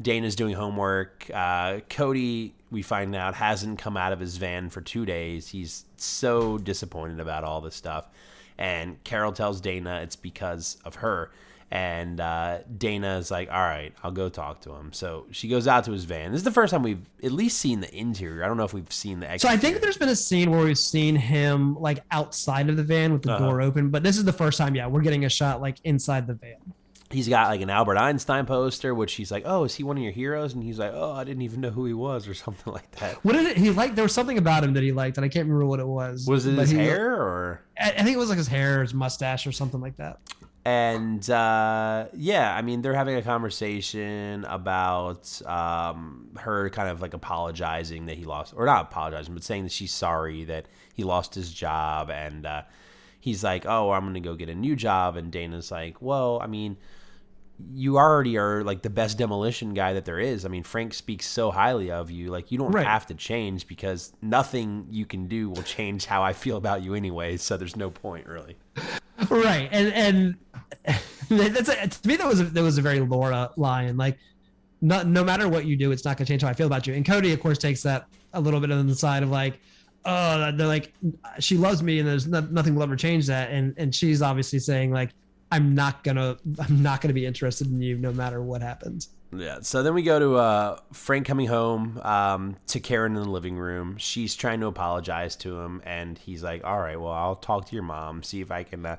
Dana's 0.00 0.36
doing 0.36 0.54
homework. 0.54 1.28
Uh, 1.34 1.80
Cody, 1.90 2.54
we 2.70 2.82
find 2.82 3.14
out, 3.16 3.34
hasn't 3.34 3.78
come 3.78 3.96
out 3.96 4.12
of 4.12 4.20
his 4.20 4.36
van 4.36 4.68
for 4.70 4.80
two 4.80 5.04
days. 5.06 5.48
He's 5.48 5.84
so 5.96 6.58
disappointed 6.58 7.20
about 7.20 7.44
all 7.44 7.60
this 7.60 7.74
stuff. 7.74 8.06
And 8.58 9.02
Carol 9.04 9.32
tells 9.32 9.60
Dana 9.60 10.00
it's 10.02 10.16
because 10.16 10.78
of 10.84 10.96
her. 10.96 11.30
And 11.70 12.18
uh, 12.18 12.60
Dana 12.78 13.18
is 13.18 13.30
like, 13.30 13.50
all 13.50 13.60
right, 13.60 13.92
I'll 14.02 14.10
go 14.10 14.30
talk 14.30 14.62
to 14.62 14.72
him. 14.72 14.90
So 14.94 15.26
she 15.32 15.48
goes 15.48 15.68
out 15.68 15.84
to 15.84 15.92
his 15.92 16.04
van. 16.04 16.32
This 16.32 16.38
is 16.40 16.44
the 16.44 16.50
first 16.50 16.70
time 16.72 16.82
we've 16.82 17.04
at 17.22 17.30
least 17.30 17.58
seen 17.58 17.80
the 17.80 17.94
interior. 17.94 18.42
I 18.42 18.48
don't 18.48 18.56
know 18.56 18.64
if 18.64 18.72
we've 18.72 18.90
seen 18.90 19.20
the 19.20 19.36
So. 19.38 19.48
I 19.50 19.58
think 19.58 19.82
there's 19.82 19.98
been 19.98 20.08
a 20.08 20.16
scene 20.16 20.50
where 20.50 20.64
we've 20.64 20.78
seen 20.78 21.14
him 21.14 21.74
like 21.78 22.02
outside 22.10 22.70
of 22.70 22.78
the 22.78 22.82
van 22.82 23.12
with 23.12 23.20
the 23.22 23.32
Uh-huh. 23.34 23.44
door 23.50 23.60
open, 23.60 23.90
but 23.90 24.02
this 24.02 24.16
is 24.16 24.24
the 24.24 24.32
first 24.32 24.56
time. 24.56 24.74
Yeah, 24.74 24.86
we're 24.86 25.02
getting 25.02 25.26
a 25.26 25.28
shot 25.28 25.60
like 25.60 25.76
inside 25.84 26.26
the 26.26 26.34
van. 26.34 26.56
He's 27.10 27.28
got 27.28 27.48
like 27.48 27.60
an 27.60 27.70
Albert 27.70 27.96
Einstein 27.96 28.46
poster, 28.46 28.94
which 28.94 29.10
she's 29.10 29.30
like, 29.30 29.44
"Oh, 29.46 29.64
is 29.64 29.74
he 29.74 29.82
one 29.82 29.96
of 29.96 30.02
your 30.02 30.12
heroes?" 30.12 30.54
And 30.54 30.62
he's 30.62 30.78
like, 30.78 30.92
"Oh, 30.94 31.12
I 31.12 31.24
didn't 31.24 31.42
even 31.42 31.60
know 31.60 31.70
who 31.70 31.84
he 31.84 31.92
was," 31.94 32.28
or 32.28 32.34
something 32.44 32.72
like 32.72 32.90
that. 32.92 33.24
What 33.24 33.34
did 33.34 33.46
it, 33.46 33.56
he 33.56 33.70
like? 33.70 33.94
There 33.94 34.04
was 34.04 34.14
something 34.14 34.38
about 34.38 34.64
him 34.64 34.74
that 34.74 34.82
he 34.82 34.92
liked, 34.92 35.16
and 35.16 35.24
I 35.24 35.28
can't 35.28 35.46
remember 35.46 35.66
what 35.66 35.80
it 35.80 35.86
was. 35.86 36.26
Was 36.26 36.46
it 36.46 36.56
But 36.56 36.62
his 36.62 36.72
hair 36.72 37.14
or? 37.14 37.62
I, 37.78 37.90
I 37.92 38.02
think 38.02 38.10
it 38.10 38.18
was 38.18 38.28
like 38.28 38.38
his 38.38 38.48
hair, 38.48 38.82
his 38.82 38.94
mustache, 38.94 39.46
or 39.46 39.52
something 39.52 39.80
like 39.80 39.96
that. 39.96 40.20
And 40.64 41.28
uh, 41.30 42.08
yeah, 42.12 42.54
I 42.54 42.60
mean, 42.60 42.82
they're 42.82 42.92
having 42.92 43.16
a 43.16 43.22
conversation 43.22 44.44
about 44.44 45.40
um, 45.46 46.28
her 46.36 46.68
kind 46.68 46.90
of 46.90 47.00
like 47.00 47.14
apologizing 47.14 48.04
that 48.06 48.18
he 48.18 48.24
lost, 48.24 48.52
or 48.54 48.66
not 48.66 48.82
apologizing, 48.90 49.32
but 49.32 49.42
saying 49.42 49.62
that 49.62 49.72
she's 49.72 49.94
sorry 49.94 50.44
that 50.44 50.66
he 50.92 51.04
lost 51.04 51.34
his 51.34 51.54
job. 51.54 52.10
And 52.10 52.44
uh, 52.44 52.62
he's 53.18 53.42
like, 53.42 53.64
"Oh, 53.66 53.92
I'm 53.92 54.04
gonna 54.04 54.20
go 54.20 54.34
get 54.34 54.50
a 54.50 54.54
new 54.54 54.76
job." 54.76 55.16
And 55.16 55.32
Dana's 55.32 55.70
like, 55.70 56.02
"Well, 56.02 56.38
I 56.42 56.46
mean." 56.46 56.76
You 57.74 57.98
already 57.98 58.38
are 58.38 58.62
like 58.62 58.82
the 58.82 58.90
best 58.90 59.18
demolition 59.18 59.74
guy 59.74 59.92
that 59.94 60.04
there 60.04 60.20
is. 60.20 60.44
I 60.44 60.48
mean, 60.48 60.62
Frank 60.62 60.94
speaks 60.94 61.26
so 61.26 61.50
highly 61.50 61.90
of 61.90 62.10
you. 62.10 62.28
Like, 62.30 62.52
you 62.52 62.58
don't 62.58 62.70
Right. 62.70 62.86
have 62.86 63.06
to 63.06 63.14
change 63.14 63.66
because 63.66 64.12
nothing 64.22 64.86
you 64.90 65.06
can 65.06 65.26
do 65.26 65.50
will 65.50 65.62
change 65.62 66.06
how 66.06 66.22
I 66.22 66.32
feel 66.32 66.56
about 66.56 66.82
you 66.84 66.94
anyway. 66.94 67.36
So 67.36 67.56
there's 67.56 67.74
no 67.76 67.90
point, 67.90 68.26
really. 68.26 68.56
right 69.30 69.68
and 69.72 69.92
and 69.94 70.36
that's 71.28 71.68
a, 71.68 71.88
to 71.88 72.08
me 72.08 72.14
that 72.14 72.26
was 72.26 72.40
a, 72.40 72.44
that 72.44 72.62
was 72.62 72.78
a 72.78 72.82
very 72.82 73.00
Laura 73.00 73.50
line 73.56 73.96
like 73.96 74.16
no, 74.80 75.02
no 75.02 75.24
matter 75.24 75.48
what 75.48 75.64
you 75.64 75.74
do 75.76 75.90
it's 75.90 76.04
not 76.04 76.16
going 76.16 76.24
to 76.24 76.30
change 76.30 76.42
how 76.42 76.48
I 76.48 76.52
feel 76.52 76.68
about 76.68 76.86
you 76.86 76.94
and 76.94 77.04
Cody 77.04 77.32
of 77.32 77.40
course 77.40 77.58
takes 77.58 77.82
that 77.82 78.06
a 78.34 78.40
little 78.40 78.60
bit 78.60 78.70
on 78.70 78.86
the 78.86 78.94
side 78.94 79.24
of 79.24 79.30
like 79.30 79.58
oh 80.04 80.52
they're 80.52 80.68
like 80.68 80.92
she 81.40 81.56
loves 81.56 81.82
me 81.82 81.98
and 81.98 82.08
there's 82.08 82.28
no, 82.28 82.40
nothing 82.52 82.76
will 82.76 82.84
ever 82.84 82.94
change 82.94 83.26
that 83.26 83.50
and 83.50 83.74
and 83.76 83.92
she's 83.92 84.22
obviously 84.22 84.60
saying 84.60 84.92
like 84.92 85.10
I'm 85.50 85.74
not 85.74 86.04
gonna 86.04 86.36
I'm 86.58 86.82
not 86.82 87.00
gonna 87.00 87.14
be 87.14 87.26
interested 87.26 87.68
in 87.68 87.80
you 87.80 87.96
no 87.96 88.12
matter 88.12 88.42
what 88.42 88.62
happens 88.62 89.08
Yeah. 89.32 89.58
So 89.60 89.82
then 89.82 89.94
we 89.94 90.02
go 90.02 90.18
to 90.18 90.36
uh, 90.36 90.78
Frank 90.92 91.26
coming 91.26 91.46
home 91.46 91.98
um, 92.02 92.56
to 92.68 92.80
Karen 92.80 93.16
in 93.16 93.22
the 93.22 93.28
living 93.28 93.58
room. 93.58 93.96
She's 93.98 94.34
trying 94.34 94.60
to 94.60 94.66
apologize 94.66 95.36
to 95.36 95.60
him, 95.60 95.82
and 95.84 96.16
he's 96.16 96.42
like, 96.42 96.64
"All 96.64 96.78
right, 96.78 96.98
well, 96.98 97.12
I'll 97.12 97.36
talk 97.36 97.66
to 97.66 97.74
your 97.74 97.82
mom, 97.82 98.22
see 98.22 98.40
if 98.40 98.50
I 98.50 98.62
can 98.62 98.86
uh, 98.86 98.96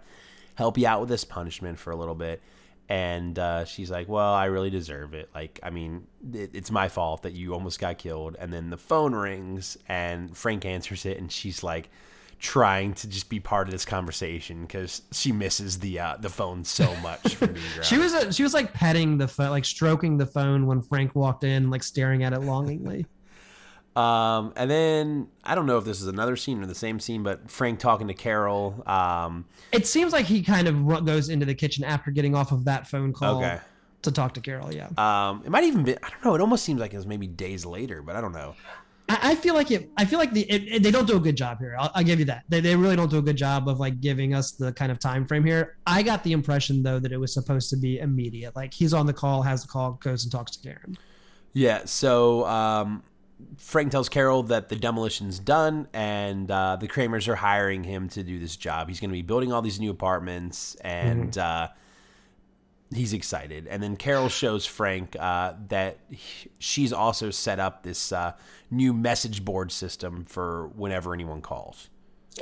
help 0.55 0.77
you 0.77 0.87
out 0.87 0.99
with 0.99 1.09
this 1.09 1.23
punishment 1.23 1.79
for 1.79 1.91
a 1.91 1.95
little 1.95 2.15
bit." 2.15 2.41
And 2.87 3.37
uh, 3.37 3.65
she's 3.65 3.89
like, 3.89 4.07
"Well, 4.07 4.33
I 4.33 4.45
really 4.45 4.69
deserve 4.69 5.13
it. 5.13 5.29
Like, 5.33 5.59
I 5.63 5.71
mean, 5.71 6.05
it, 6.33 6.51
it's 6.53 6.71
my 6.71 6.89
fault 6.89 7.23
that 7.23 7.33
you 7.33 7.53
almost 7.53 7.79
got 7.79 7.97
killed." 7.97 8.35
And 8.39 8.53
then 8.53 8.69
the 8.69 8.77
phone 8.77 9.15
rings, 9.15 9.77
and 9.87 10.35
Frank 10.37 10.65
answers 10.65 11.05
it, 11.05 11.17
and 11.17 11.31
she's 11.31 11.63
like. 11.63 11.89
Trying 12.39 12.93
to 12.93 13.07
just 13.09 13.29
be 13.29 13.39
part 13.41 13.67
of 13.67 13.73
this 13.73 13.83
conversation 13.83 14.61
because 14.61 15.01
she 15.11 15.31
misses 15.33 15.79
the 15.79 15.99
uh, 15.99 16.15
the 16.19 16.29
phone 16.29 16.63
so 16.63 16.95
much 17.03 17.35
she 17.83 17.97
was 17.97 18.13
uh 18.13 18.31
she 18.31 18.43
was 18.43 18.53
like 18.53 18.71
petting 18.73 19.17
the 19.17 19.27
phone 19.27 19.49
like 19.49 19.65
stroking 19.65 20.17
the 20.17 20.25
phone 20.25 20.65
when 20.65 20.81
Frank 20.81 21.15
walked 21.15 21.43
in 21.43 21.69
like 21.69 21.83
staring 21.83 22.23
at 22.23 22.31
it 22.33 22.39
longingly 22.39 23.05
Um, 23.95 24.53
and 24.55 24.69
then 24.71 25.27
I 25.43 25.55
don't 25.55 25.65
know 25.65 25.77
if 25.77 25.83
this 25.83 25.99
is 25.99 26.07
another 26.07 26.37
scene 26.37 26.61
or 26.61 26.65
the 26.65 26.75
same 26.75 26.99
scene, 27.01 27.21
but 27.23 27.49
Frank 27.51 27.79
talking 27.79 28.07
to 28.07 28.13
Carol. 28.13 28.81
Um, 28.87 29.43
It 29.73 29.87
seems 29.87 30.13
like 30.13 30.25
he 30.25 30.41
kind 30.41 30.67
of 30.69 31.05
goes 31.05 31.27
into 31.27 31.45
the 31.45 31.55
kitchen 31.55 31.83
after 31.83 32.09
getting 32.11 32.33
off 32.33 32.53
of 32.53 32.63
that 32.65 32.87
phone 32.87 33.11
call 33.11 33.43
Okay. 33.43 33.59
to 34.03 34.11
talk 34.11 34.35
to 34.35 34.41
Carol. 34.41 34.73
Yeah, 34.73 34.87
um, 34.97 35.41
it 35.43 35.49
might 35.49 35.65
even 35.65 35.83
be. 35.83 35.97
I 35.97 36.09
don't 36.09 36.23
know. 36.23 36.35
It 36.35 36.39
almost 36.39 36.63
seems 36.63 36.79
like 36.79 36.93
it 36.93 36.97
was 36.97 37.07
maybe 37.07 37.27
days 37.27 37.65
later, 37.65 38.01
but 38.01 38.15
I 38.15 38.21
don't 38.21 38.31
know. 38.31 38.55
I, 39.09 39.31
I 39.31 39.35
feel 39.35 39.55
like 39.55 39.71
it. 39.71 39.89
I 39.97 40.05
feel 40.05 40.19
like 40.19 40.31
the 40.33 40.41
it, 40.49 40.75
it- 40.75 40.83
they 40.83 40.91
don't 40.91 41.07
do 41.07 41.17
a 41.17 41.19
good 41.19 41.35
job 41.35 41.59
here. 41.59 41.75
I'll, 41.79 41.91
I'll 41.95 42.03
give 42.03 42.19
you 42.19 42.25
that. 42.25 42.43
They, 42.49 42.59
they 42.61 42.75
really 42.75 42.95
don't 42.95 43.09
do 43.09 43.17
a 43.17 43.21
good 43.21 43.35
job 43.37 43.67
of 43.67 43.79
like 43.79 43.99
giving 43.99 44.33
us 44.33 44.51
the 44.51 44.71
kind 44.71 44.91
of 44.91 44.99
time 44.99 45.25
frame 45.27 45.43
here. 45.43 45.77
I 45.87 46.03
got 46.03 46.23
the 46.23 46.31
impression 46.31 46.83
though 46.83 46.99
that 46.99 47.11
it 47.11 47.17
was 47.17 47.33
supposed 47.33 47.69
to 47.71 47.77
be 47.77 47.99
immediate. 47.99 48.55
Like 48.55 48.73
he's 48.73 48.93
on 48.93 49.05
the 49.05 49.13
call, 49.13 49.41
has 49.41 49.63
the 49.63 49.67
call, 49.67 49.93
goes 49.93 50.23
and 50.23 50.31
talks 50.31 50.55
to 50.57 50.63
Karen. 50.63 50.97
Yeah. 51.53 51.81
So 51.85 52.45
um, 52.45 53.01
Frank 53.57 53.91
tells 53.91 54.07
Carol 54.09 54.43
that 54.43 54.69
the 54.69 54.75
demolition's 54.75 55.39
done, 55.39 55.87
and 55.93 56.49
uh, 56.51 56.75
the 56.79 56.87
Kramers 56.87 57.27
are 57.27 57.35
hiring 57.35 57.83
him 57.83 58.07
to 58.09 58.21
do 58.23 58.37
this 58.39 58.55
job. 58.55 58.87
He's 58.89 58.99
going 58.99 59.09
to 59.09 59.13
be 59.15 59.21
building 59.23 59.51
all 59.51 59.61
these 59.61 59.79
new 59.79 59.89
apartments, 59.89 60.75
and 60.81 61.35
uh, 61.37 61.69
he's 62.93 63.13
excited. 63.13 63.67
And 63.67 63.81
then 63.83 63.95
Carol 63.95 64.29
shows 64.29 64.65
Frank 64.65 65.15
uh, 65.19 65.53
that 65.67 65.99
he- 66.09 66.49
she's 66.59 66.91
also 66.93 67.29
set 67.29 67.59
up 67.59 67.83
this 67.83 68.11
uh, 68.11 68.33
new 68.71 68.93
message 68.93 69.43
board 69.45 69.71
system 69.71 70.25
for 70.25 70.67
whenever 70.69 71.13
anyone 71.13 71.41
calls. 71.41 71.89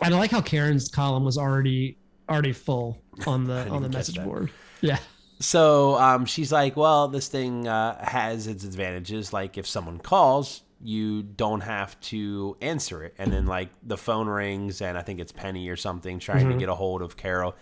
And 0.02 0.14
I 0.14 0.18
like 0.20 0.32
how 0.32 0.42
Karen's 0.42 0.90
column 0.90 1.24
was 1.26 1.38
already 1.38 1.98
already 2.30 2.54
full 2.54 3.02
on 3.26 3.46
the 3.46 3.68
on 3.70 3.82
the 3.82 3.90
message 3.90 4.22
board. 4.24 4.52
Yeah. 4.82 5.00
So 5.40 5.96
um, 5.96 6.26
she's 6.26 6.52
like, 6.52 6.76
well, 6.76 7.08
this 7.08 7.28
thing 7.28 7.68
uh, 7.68 8.04
has 8.04 8.48
its 8.48 8.64
advantages. 8.64 9.32
Like, 9.34 9.58
if 9.58 9.68
someone 9.68 10.00
calls, 10.00 10.64
you 10.82 11.22
don't 11.22 11.62
have 11.62 12.00
to 12.02 12.58
answer 12.60 13.04
it. 13.04 13.14
And 13.20 13.32
then, 13.32 13.46
like, 13.46 13.70
the 13.84 13.98
phone 13.98 14.28
rings, 14.28 14.82
and 14.82 14.98
I 14.98 15.02
think 15.04 15.20
it's 15.20 15.32
Penny 15.32 15.70
or 15.70 15.76
something 15.76 16.18
trying 16.18 16.50
to 16.50 16.58
get 16.58 16.70
a 16.70 16.76
hold 16.76 17.04
of 17.04 17.18
Carol. 17.18 17.56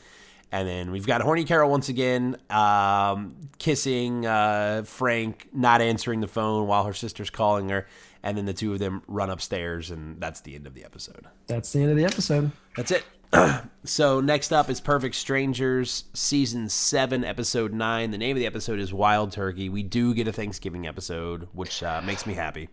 And 0.52 0.68
then 0.68 0.92
we've 0.92 1.06
got 1.08 1.22
Horny 1.22 1.44
Carol 1.44 1.70
once 1.70 1.90
again 1.90 2.38
um, 2.50 3.36
kissing 3.58 4.26
uh, 4.26 4.84
Frank, 4.86 5.50
not 5.54 5.82
answering 5.82 6.22
the 6.22 6.28
phone 6.28 6.68
while 6.68 6.86
her 6.86 6.94
sister's 6.94 7.30
calling 7.30 7.70
her. 7.70 7.88
and 8.24 8.38
then 8.38 8.46
the 8.46 8.54
two 8.54 8.72
of 8.74 8.80
them 8.80 9.02
run 9.08 9.30
upstairs, 9.30 9.92
and 9.92 10.20
that's 10.20 10.42
the 10.42 10.56
end 10.56 10.66
of 10.66 10.74
the 10.74 10.84
episode. 10.86 11.26
That's 11.48 11.72
the 11.74 11.82
end 11.82 11.92
of 11.92 11.98
the 11.98 12.06
episode. 12.06 12.52
That's 12.76 12.92
it. 12.92 13.04
so 13.84 14.22
next 14.22 14.52
up 14.54 14.70
is 14.70 14.80
Perfect 14.80 15.16
Strangers, 15.16 16.06
season 16.14 16.70
seven, 16.70 17.24
episode 17.26 17.74
nine. 17.74 18.12
The 18.12 18.18
name 18.18 18.36
of 18.36 18.40
the 18.40 18.46
episode 18.46 18.80
is 18.80 18.94
Wild 18.94 19.32
Turkey. 19.32 19.68
We 19.68 19.84
do 19.84 20.14
get 20.14 20.28
a 20.28 20.32
Thanksgiving 20.32 20.88
episode, 20.88 21.50
which 21.54 21.84
uh, 21.84 22.02
makes 22.04 22.26
me 22.26 22.34
happy. 22.34 22.70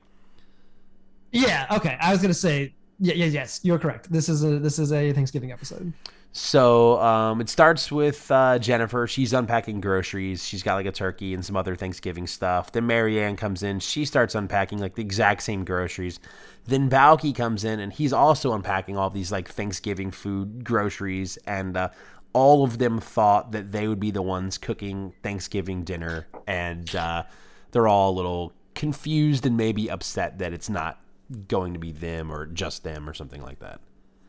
Yeah. 1.33 1.67
Okay. 1.71 1.97
I 2.01 2.13
was 2.13 2.21
gonna 2.23 2.35
say. 2.35 2.75
Yeah. 2.99 3.15
Yeah. 3.15 3.27
Yes. 3.27 3.61
You're 3.63 3.79
correct. 3.79 4.13
This 4.13 4.29
is 4.29 4.45
a 4.45 4.59
this 4.59 4.79
is 4.79 4.93
a 4.93 5.13
Thanksgiving 5.13 5.51
episode. 5.53 5.93
So 6.35 6.99
um, 6.99 7.43
it 7.43 7.51
starts 7.51 7.93
with 7.93 8.31
uh, 8.31 8.59
Jennifer. 8.59 9.07
She's 9.07 9.35
unpacking 9.35 9.83
groceries. 9.83 10.47
She's 10.47 10.63
got 10.63 10.77
like 10.77 10.87
a 10.87 10.93
turkey 10.93 11.35
and 11.35 11.45
some 11.45 11.57
other 11.57 11.77
Thanksgiving 11.77 12.27
stuff. 12.27 12.73
Then 12.73 12.87
Mary 12.87 13.21
Anne 13.21 13.37
comes 13.37 13.63
in. 13.63 13.81
She 13.81 14.07
starts 14.07 14.35
unpacking 14.35 14.79
like 14.79 14.95
the 14.95 15.03
exact 15.03 15.43
same 15.43 15.63
groceries. 15.63 16.21
Then 16.67 16.89
Balki 16.89 17.35
comes 17.35 17.65
in 17.65 17.81
and 17.81 17.93
he's 17.93 18.15
also 18.15 18.55
unpacking 18.55 18.97
all 18.97 19.11
these 19.11 19.31
like 19.31 19.47
Thanksgiving 19.47 20.11
food 20.11 20.65
groceries. 20.65 21.37
And 21.47 21.77
uh, 21.77 21.91
all 22.33 22.65
of 22.65 22.79
them 22.79 22.99
thought 22.99 23.53
that 23.53 23.71
they 23.71 23.87
would 23.87 24.01
be 24.01 24.11
the 24.11 24.23
ones 24.23 24.57
cooking 24.57 25.13
Thanksgiving 25.23 25.85
dinner. 25.85 26.27
And 26.47 26.95
uh, 26.97 27.25
they're 27.73 27.89
all 27.89 28.11
a 28.11 28.17
little 28.17 28.55
confused 28.75 29.45
and 29.45 29.59
maybe 29.59 29.91
upset 29.91 30.39
that 30.39 30.55
it's 30.55 30.71
not 30.71 30.99
going 31.47 31.75
to 31.75 31.79
be 31.79 31.93
them 31.93 32.33
or 32.33 32.47
just 32.47 32.85
them 32.85 33.07
or 33.07 33.13
something 33.13 33.43
like 33.43 33.59
that. 33.59 33.83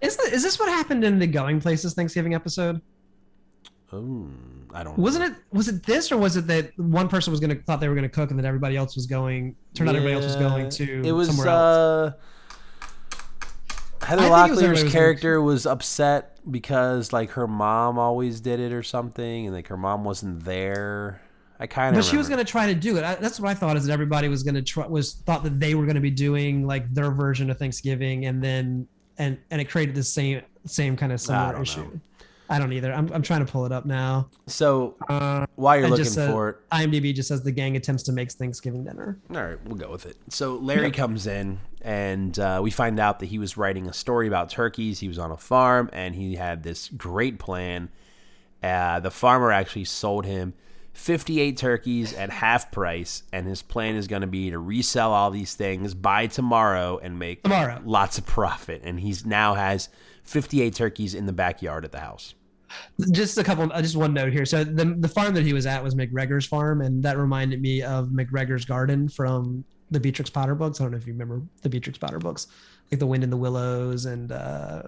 Is 0.04 0.18
this, 0.18 0.34
is 0.34 0.44
this 0.44 0.60
what 0.60 0.68
happened 0.70 1.04
in 1.04 1.18
the 1.18 1.28
Going 1.28 1.62
Places 1.62 1.94
Thanksgiving 1.94 2.36
episode? 2.36 2.82
Oh, 3.94 4.28
I 4.74 4.84
don't. 4.84 4.98
Know. 4.98 5.04
Wasn't 5.04 5.24
it? 5.24 5.34
Was 5.52 5.70
it 5.70 5.84
this, 5.86 6.12
or 6.12 6.18
was 6.18 6.36
it 6.36 6.46
that 6.48 6.78
one 6.78 7.08
person 7.08 7.32
was 7.32 7.40
gonna 7.40 7.56
thought 7.56 7.80
they 7.80 7.88
were 7.88 7.96
gonna 7.96 8.10
cook, 8.10 8.30
and 8.30 8.38
then 8.38 8.46
everybody 8.46 8.76
else 8.76 8.96
was 8.96 9.06
going? 9.06 9.56
Turned 9.74 9.90
out 9.90 9.96
everybody 9.96 10.16
else 10.16 10.26
was 10.26 10.36
going 10.36 10.70
to 10.70 11.08
it 11.08 11.12
was 11.12 11.28
somewhere 11.28 11.48
else. 11.48 11.56
uh 11.56 12.12
Heather 14.06 14.24
I 14.24 14.26
think 14.26 14.48
it 14.48 14.52
was 14.52 14.64
everybody 14.64 14.74
Locklear's 14.74 14.84
was 14.84 14.92
character 14.92 15.42
was 15.42 15.66
upset 15.66 16.40
because 16.52 17.14
like 17.14 17.30
her 17.32 17.48
mom 17.48 17.98
always 17.98 18.42
did 18.42 18.60
it 18.60 18.74
or 18.74 18.84
something, 18.84 19.46
and 19.46 19.56
like 19.56 19.68
her 19.68 19.78
mom 19.78 20.04
wasn't 20.04 20.44
there. 20.44 21.22
I 21.60 21.68
kind 21.68 21.96
of. 21.96 22.04
But 22.04 22.10
she 22.10 22.18
was 22.18 22.28
gonna 22.28 22.44
try 22.44 22.68
to 22.68 22.76
do 22.76 22.98
it. 22.98 23.04
I, 23.06 23.16
that's 23.16 23.40
what 23.40 23.50
I 23.50 23.54
thought. 23.54 23.78
Is 23.78 23.86
that 23.86 23.94
everybody 23.94 24.28
was 24.28 24.44
gonna 24.44 24.62
try 24.62 24.86
was 24.88 25.14
thought 25.26 25.44
that 25.44 25.60
they 25.60 25.76
were 25.76 25.86
gonna 25.86 26.02
be 26.02 26.12
doing 26.12 26.68
like 26.68 26.92
their 26.94 27.12
version 27.12 27.50
of 27.50 27.58
Thanksgiving, 27.58 28.26
and 28.26 28.44
then 28.44 28.88
and 29.18 29.38
and 29.52 29.62
it 29.62 29.66
created 29.66 29.96
the 29.96 30.04
same 30.04 30.42
same 30.66 30.96
kind 30.98 31.12
of 31.12 31.20
similar 31.22 31.54
don't 31.54 31.62
issue. 31.62 31.82
know. 31.82 32.00
I 32.50 32.60
don't 32.60 32.74
either. 32.74 32.94
I'm, 32.94 33.12
I'm 33.14 33.22
trying 33.22 33.44
to 33.44 33.52
pull 33.52 33.66
it 33.66 33.72
up 33.72 33.86
now. 33.86 34.28
So 34.48 34.96
Uh, 35.08 35.46
while 35.56 35.80
you're 35.80 35.90
looking 35.90 36.06
said- 36.06 36.30
for 36.30 36.50
it, 36.50 36.58
IMDb 36.72 37.14
just 37.16 37.30
says 37.30 37.42
the 37.42 37.52
gang 37.52 37.76
attempts 37.78 38.04
to 38.04 38.12
make 38.12 38.32
Thanksgiving 38.32 38.84
dinner. 38.84 39.18
All 39.32 39.44
right, 39.44 39.58
we'll 39.66 39.78
go 39.78 39.90
with 39.90 40.06
it. 40.06 40.18
So 40.30 40.56
Larry 40.58 40.92
comes 40.92 41.26
in, 41.26 41.60
and 41.82 42.38
uh, 42.38 42.60
we 42.62 42.70
find 42.70 43.00
out 43.00 43.20
that 43.20 43.28
he 43.28 43.40
was 43.40 43.58
writing 43.58 43.88
a 43.88 43.94
story 43.94 44.28
about 44.28 44.50
turkeys. 44.50 45.00
He 45.00 45.08
was 45.08 45.18
on 45.18 45.32
a 45.32 45.38
farm, 45.38 45.90
and 45.94 46.14
he 46.16 46.36
had 46.36 46.64
this 46.64 46.90
great 46.90 47.40
plan. 47.40 47.90
Uh, 48.62 49.00
the 49.00 49.12
farmer 49.12 49.52
actually 49.52 49.86
sold 49.86 50.26
him 50.26 50.54
58 50.94 51.58
turkeys 51.58 52.14
at 52.14 52.30
half 52.30 52.72
price, 52.72 53.24
and 53.34 53.48
his 53.48 53.62
plan 53.62 53.96
is 53.96 54.08
going 54.08 54.22
to 54.22 54.28
be 54.28 54.52
to 54.52 54.60
resell 54.60 55.12
all 55.12 55.32
these 55.32 55.56
things 55.56 55.94
by 55.94 56.28
tomorrow 56.28 57.00
and 57.02 57.18
make 57.18 57.44
Tomorrow. 57.44 57.82
lots 57.84 58.18
of 58.18 58.26
profit. 58.26 58.82
And 58.84 59.00
he's 59.00 59.26
now 59.26 59.56
has 59.56 59.90
58 60.24 60.74
turkeys 60.74 61.14
in 61.16 61.26
the 61.26 61.34
backyard 61.34 61.84
at 61.84 61.92
the 61.92 62.00
house. 62.00 62.36
Just 63.12 63.38
a 63.38 63.44
couple, 63.44 63.72
uh, 63.72 63.82
just 63.82 63.96
one 63.96 64.14
note 64.14 64.34
here. 64.34 64.46
So 64.46 64.64
the 64.64 64.86
the 64.86 65.08
farm 65.08 65.36
that 65.36 65.44
he 65.44 65.54
was 65.54 65.68
at 65.68 65.84
was 65.84 65.94
McGregor's 65.94 66.48
farm, 66.48 66.82
and 66.82 67.04
that 67.04 67.20
reminded 67.20 67.62
me 67.62 67.84
of 67.84 68.08
McGregor's 68.08 68.66
garden 68.66 69.08
from 69.08 69.64
the 69.92 70.00
Beatrix 70.00 70.30
Potter 70.32 70.56
books. 70.56 70.82
I 70.82 70.86
don't 70.86 70.92
know 70.92 70.98
if 70.98 71.06
you 71.06 71.14
remember 71.14 71.44
the 71.62 71.70
Beatrix 71.70 72.00
Potter 72.00 72.18
books, 72.18 72.48
like 72.92 73.00
the 73.00 73.06
Wind 73.06 73.24
in 73.24 73.30
the 73.30 73.38
Willows, 73.38 74.06
and 74.06 74.32
uh, 74.32 74.82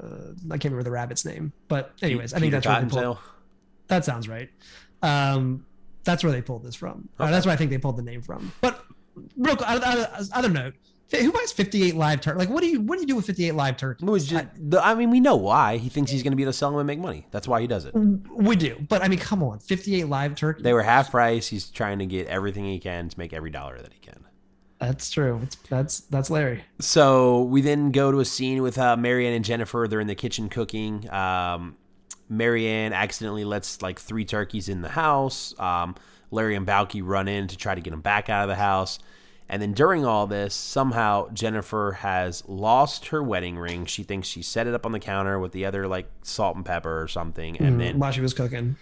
I 0.50 0.58
can't 0.58 0.66
remember 0.66 0.84
the 0.84 0.92
rabbit's 0.92 1.26
name. 1.26 1.54
But 1.68 1.94
anyways, 2.02 2.34
I 2.34 2.40
think 2.40 2.52
that's 2.52 2.66
where 2.66 2.82
they 2.82 2.90
pulled, 2.90 3.20
that 3.88 4.04
sounds 4.04 4.28
right. 4.28 4.50
Um, 5.04 5.64
that's 6.06 6.24
where 6.24 6.32
they 6.32 6.42
pulled 6.42 6.64
this 6.64 6.76
from. 6.76 7.10
Or 7.20 7.30
that's 7.30 7.46
where 7.46 7.54
I 7.54 7.58
think 7.58 7.72
they 7.72 7.78
pulled 7.78 7.98
the 7.98 8.04
name 8.04 8.22
from. 8.22 8.52
But 8.62 8.86
real, 9.36 9.56
quick, 9.56 9.70
other, 9.70 10.50
note, 10.50 10.74
who 11.12 11.32
buys 11.32 11.52
58 11.52 11.96
live 11.96 12.22
turkey? 12.22 12.40
Like, 12.40 12.50
what 12.50 12.62
do 12.62 12.68
you 12.68 12.82
what 12.82 12.96
do 12.96 13.02
you 13.02 13.08
do 13.08 13.16
with 13.16 13.26
58 13.26 13.52
live 13.54 13.78
turkeys? 13.78 14.28
Just, 14.28 14.46
the, 14.58 14.86
I 14.86 14.96
mean, 14.96 15.10
we 15.10 15.20
know 15.20 15.36
why. 15.36 15.78
He 15.78 15.90
thinks 15.90 16.12
he's 16.12 16.24
going 16.24 16.32
to 16.32 16.38
be 16.38 16.44
able 16.44 16.52
to 16.52 16.58
sell 16.58 16.72
them 16.72 16.80
and 16.80 16.88
make 16.88 17.00
money. 17.00 17.28
That's 17.32 17.48
why 17.48 17.62
he 17.62 17.68
does 17.68 17.86
it. 17.86 17.94
We 17.94 18.56
do, 18.56 18.78
but 18.88 19.04
I 19.04 19.08
mean, 19.08 19.20
come 19.20 19.44
on, 19.44 19.60
58 19.60 20.08
live 20.08 20.36
turkeys. 20.36 20.64
They 20.64 20.74
were 20.74 20.84
half 20.84 21.12
price. 21.12 21.48
He's 21.48 21.70
trying 21.70 22.00
to 22.00 22.06
get 22.06 22.28
everything 22.28 22.66
he 22.66 22.80
can 22.80 23.10
to 23.10 23.20
make 23.20 23.34
every 23.34 23.52
dollar 23.52 23.80
that 23.82 23.94
he 23.94 24.00
can. 24.00 24.26
That's 24.80 25.10
true. 25.10 25.40
It's, 25.44 25.56
that's 25.70 26.00
that's 26.02 26.30
Larry. 26.30 26.64
So 26.80 27.44
we 27.44 27.62
then 27.62 27.92
go 27.92 28.12
to 28.12 28.20
a 28.20 28.26
scene 28.26 28.62
with 28.62 28.78
uh, 28.78 28.98
Mary 28.98 29.26
Anne 29.26 29.34
and 29.34 29.46
Jennifer. 29.46 29.88
They're 29.90 30.02
in 30.02 30.08
the 30.08 30.16
kitchen 30.16 30.50
cooking. 30.50 31.10
Um, 31.12 31.78
Mary 32.30 32.68
Anne 32.68 32.94
accidentally 32.94 33.46
lets 33.46 33.82
like 33.82 34.00
three 34.00 34.26
turkeys 34.26 34.70
in 34.70 34.82
the 34.82 34.90
house. 34.90 35.58
Um, 35.60 35.96
Larry 36.32 36.56
and 36.56 36.66
Balki 36.66 37.02
run 37.04 37.28
in 37.28 37.48
to 37.48 37.58
try 37.58 37.76
to 37.76 37.82
get 37.82 37.92
them 37.92 38.02
back 38.02 38.30
out 38.30 38.44
of 38.44 38.50
the 38.50 38.56
house. 38.56 39.00
And 39.48 39.62
then 39.62 39.74
during 39.74 40.06
all 40.06 40.26
this, 40.26 40.56
somehow 40.56 41.30
Jennifer 41.30 41.98
has 42.00 42.44
lost 42.48 43.08
her 43.08 43.22
wedding 43.22 43.58
ring. 43.58 43.86
She 43.86 44.02
thinks 44.02 44.28
she 44.28 44.42
set 44.42 44.66
it 44.66 44.74
up 44.74 44.86
on 44.88 44.92
the 44.92 45.00
counter 45.00 45.38
with 45.40 45.52
the 45.52 45.66
other 45.66 45.88
like 45.88 46.10
salt 46.24 46.56
and 46.56 46.66
pepper 46.66 47.02
or 47.02 47.08
something. 47.08 47.58
And 47.62 47.80
then 47.80 48.00
while 48.00 48.12
she 48.12 48.22
was 48.22 48.34
cooking. 48.34 48.76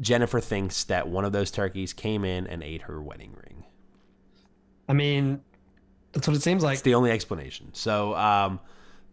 Jennifer 0.00 0.40
thinks 0.40 0.84
that 0.84 1.08
one 1.08 1.24
of 1.24 1.32
those 1.32 1.50
turkeys 1.50 1.92
came 1.92 2.24
in 2.24 2.46
and 2.46 2.62
ate 2.62 2.82
her 2.82 3.00
wedding 3.00 3.34
ring. 3.34 3.64
I 4.88 4.94
mean, 4.94 5.42
that's 6.12 6.26
what 6.26 6.36
it 6.36 6.42
seems 6.42 6.62
like. 6.62 6.74
It's 6.74 6.82
the 6.82 6.94
only 6.94 7.10
explanation. 7.10 7.70
So 7.72 8.14
um, 8.14 8.60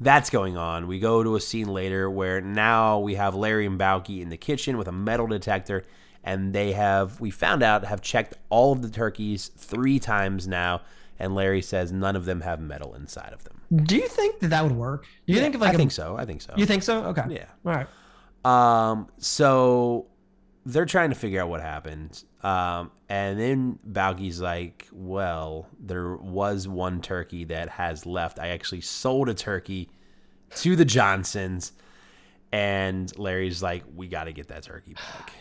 that's 0.04 0.30
going 0.30 0.58
on. 0.58 0.88
We 0.88 1.00
go 1.00 1.24
to 1.24 1.36
a 1.36 1.40
scene 1.42 1.68
later 1.68 2.10
where 2.10 2.42
now 2.42 3.00
we 3.00 3.16
have 3.16 3.36
Larry 3.36 3.66
and 3.66 3.80
Balki 3.80 4.22
in 4.22 4.30
the 4.30 4.38
kitchen 4.38 4.78
with 4.78 4.88
a 4.88 4.92
metal 4.92 5.28
detector, 5.28 5.84
and 6.24 6.54
they 6.54 6.74
have 6.74 7.20
we 7.20 7.32
found 7.32 7.64
out 7.64 7.86
have 7.86 8.02
checked 8.02 8.36
all 8.50 8.72
of 8.74 8.82
the 8.82 8.90
turkeys 8.90 9.50
three 9.58 10.00
times 10.00 10.48
now, 10.48 10.82
and 11.20 11.36
Larry 11.36 11.62
says 11.62 11.92
none 11.92 12.16
of 12.16 12.26
them 12.26 12.42
have 12.42 12.60
metal 12.60 12.94
inside 12.96 13.34
of 13.34 13.44
them. 13.44 13.62
Do 13.84 13.96
you 13.98 14.08
think 14.08 14.40
that 14.42 14.50
that 14.50 14.64
would 14.64 14.74
work? 14.74 15.06
Do 15.26 15.34
you 15.34 15.40
think 15.40 15.56
if 15.56 15.62
like 15.62 15.72
I 15.72 15.74
a- 15.74 15.78
think 15.78 15.92
so. 15.92 16.16
I 16.18 16.26
think 16.26 16.42
so. 16.42 16.54
You 16.58 16.66
think 16.66 16.84
so? 16.84 17.04
Okay. 17.06 17.24
Yeah. 17.30 17.46
All 17.66 17.74
right. 17.74 17.88
Um, 18.46 19.08
so 19.18 20.08
they're 20.66 20.86
trying 20.86 21.10
to 21.10 21.16
figure 21.16 21.42
out 21.42 21.50
what 21.50 21.62
happened. 21.62 22.24
Um, 22.44 22.92
and 23.08 23.40
then 23.40 23.80
Balki's 23.86 24.42
like, 24.42 24.88
well, 24.92 25.68
there 25.80 26.16
was 26.16 26.68
one 26.68 27.02
turkey 27.02 27.46
that 27.46 27.70
has 27.70 28.06
left. 28.06 28.38
I 28.38 28.50
actually 28.50 28.82
sold 28.82 29.30
a 29.30 29.34
turkey 29.34 29.90
to 30.58 30.76
the 30.76 30.86
Johnsons. 30.86 31.72
And 32.52 33.18
Larry's 33.18 33.64
like, 33.64 33.84
we 33.96 34.08
got 34.08 34.26
to 34.26 34.34
get 34.34 34.50
that 34.50 34.64
turkey 34.64 34.94
back. 34.94 35.34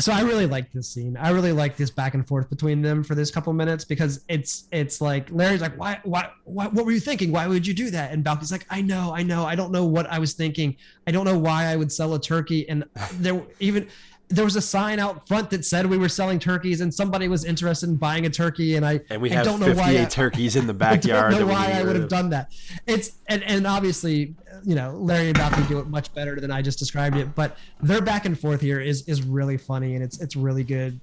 So 0.00 0.12
I 0.12 0.22
really 0.22 0.46
like 0.46 0.72
this 0.72 0.88
scene. 0.88 1.16
I 1.16 1.30
really 1.30 1.52
like 1.52 1.76
this 1.76 1.88
back 1.88 2.14
and 2.14 2.26
forth 2.26 2.50
between 2.50 2.82
them 2.82 3.04
for 3.04 3.14
this 3.14 3.30
couple 3.30 3.52
minutes 3.52 3.84
because 3.84 4.24
it's 4.28 4.64
it's 4.72 5.00
like 5.00 5.30
Larry's 5.30 5.60
like, 5.60 5.78
why, 5.78 6.00
why, 6.02 6.30
why 6.42 6.66
what 6.66 6.84
were 6.84 6.90
you 6.90 6.98
thinking? 6.98 7.30
Why 7.30 7.46
would 7.46 7.64
you 7.64 7.74
do 7.74 7.90
that? 7.90 8.10
And 8.10 8.24
Balki's 8.24 8.50
like, 8.50 8.66
I 8.70 8.80
know, 8.82 9.14
I 9.14 9.22
know, 9.22 9.44
I 9.44 9.54
don't 9.54 9.70
know 9.70 9.84
what 9.84 10.06
I 10.10 10.18
was 10.18 10.32
thinking. 10.32 10.76
I 11.06 11.12
don't 11.12 11.24
know 11.24 11.38
why 11.38 11.66
I 11.66 11.76
would 11.76 11.92
sell 11.92 12.14
a 12.14 12.20
turkey. 12.20 12.68
And 12.68 12.84
there 13.12 13.40
even 13.60 13.88
there 14.28 14.44
was 14.44 14.56
a 14.56 14.60
sign 14.62 14.98
out 14.98 15.28
front 15.28 15.50
that 15.50 15.64
said 15.64 15.86
we 15.86 15.98
were 15.98 16.08
selling 16.08 16.38
turkeys, 16.38 16.80
and 16.80 16.92
somebody 16.92 17.28
was 17.28 17.44
interested 17.44 17.88
in 17.88 17.96
buying 17.96 18.26
a 18.26 18.30
turkey. 18.30 18.76
And 18.76 18.84
I 18.84 19.00
And 19.10 19.20
we 19.20 19.30
I 19.30 19.34
have 19.34 19.44
don't 19.44 19.60
know 19.60 19.68
why 19.68 19.84
58 19.94 20.00
I- 20.00 20.04
turkeys 20.06 20.56
in 20.56 20.66
the 20.66 20.72
I 20.74 20.76
backyard. 20.76 21.32
don't 21.32 21.40
know 21.46 21.52
why 21.52 21.72
I 21.72 21.82
would 21.82 21.96
have 21.96 22.08
done 22.08 22.30
that. 22.30 22.50
It's 22.86 23.12
and 23.28 23.42
and 23.44 23.66
obviously, 23.66 24.34
you 24.64 24.74
know, 24.74 24.92
Larry 24.96 25.28
and 25.28 25.36
Balki 25.38 25.66
do 25.68 25.78
it 25.78 25.86
much 25.88 26.12
better 26.14 26.40
than 26.40 26.50
I 26.50 26.62
just 26.62 26.78
described 26.78 27.16
it. 27.16 27.34
But 27.34 27.56
their 27.82 28.00
back 28.00 28.24
and 28.24 28.38
forth 28.38 28.60
here 28.60 28.80
is 28.80 29.02
is 29.08 29.22
really 29.22 29.56
funny 29.58 29.94
and 29.94 30.02
it's 30.02 30.20
it's 30.20 30.36
really 30.36 30.64
good. 30.64 30.98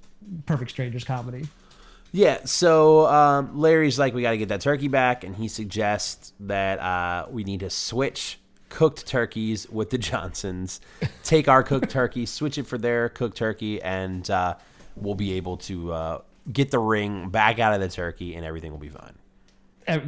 Perfect 0.46 0.70
Strangers 0.70 1.04
comedy. 1.04 1.46
Yeah, 2.14 2.40
so 2.44 3.06
um, 3.06 3.58
Larry's 3.58 3.98
like, 3.98 4.12
we 4.12 4.20
got 4.20 4.32
to 4.32 4.36
get 4.36 4.50
that 4.50 4.60
turkey 4.60 4.88
back, 4.88 5.24
and 5.24 5.34
he 5.34 5.48
suggests 5.48 6.34
that 6.40 6.78
uh, 6.78 7.26
we 7.30 7.42
need 7.42 7.60
to 7.60 7.70
switch 7.70 8.38
cooked 8.72 9.06
turkeys 9.06 9.68
with 9.68 9.90
the 9.90 9.98
Johnsons, 9.98 10.80
take 11.22 11.46
our 11.46 11.62
cooked 11.62 11.90
turkey, 11.90 12.24
switch 12.24 12.56
it 12.56 12.66
for 12.66 12.78
their 12.78 13.10
cooked 13.10 13.36
turkey, 13.36 13.82
and 13.82 14.28
uh, 14.30 14.54
we'll 14.96 15.14
be 15.14 15.34
able 15.34 15.58
to 15.58 15.92
uh, 15.92 16.20
get 16.50 16.70
the 16.70 16.78
ring 16.78 17.28
back 17.28 17.58
out 17.58 17.74
of 17.74 17.80
the 17.80 17.88
turkey, 17.88 18.34
and 18.34 18.46
everything 18.46 18.72
will 18.72 18.78
be 18.78 18.88
fine. 18.88 19.14
Uh, 19.86 20.00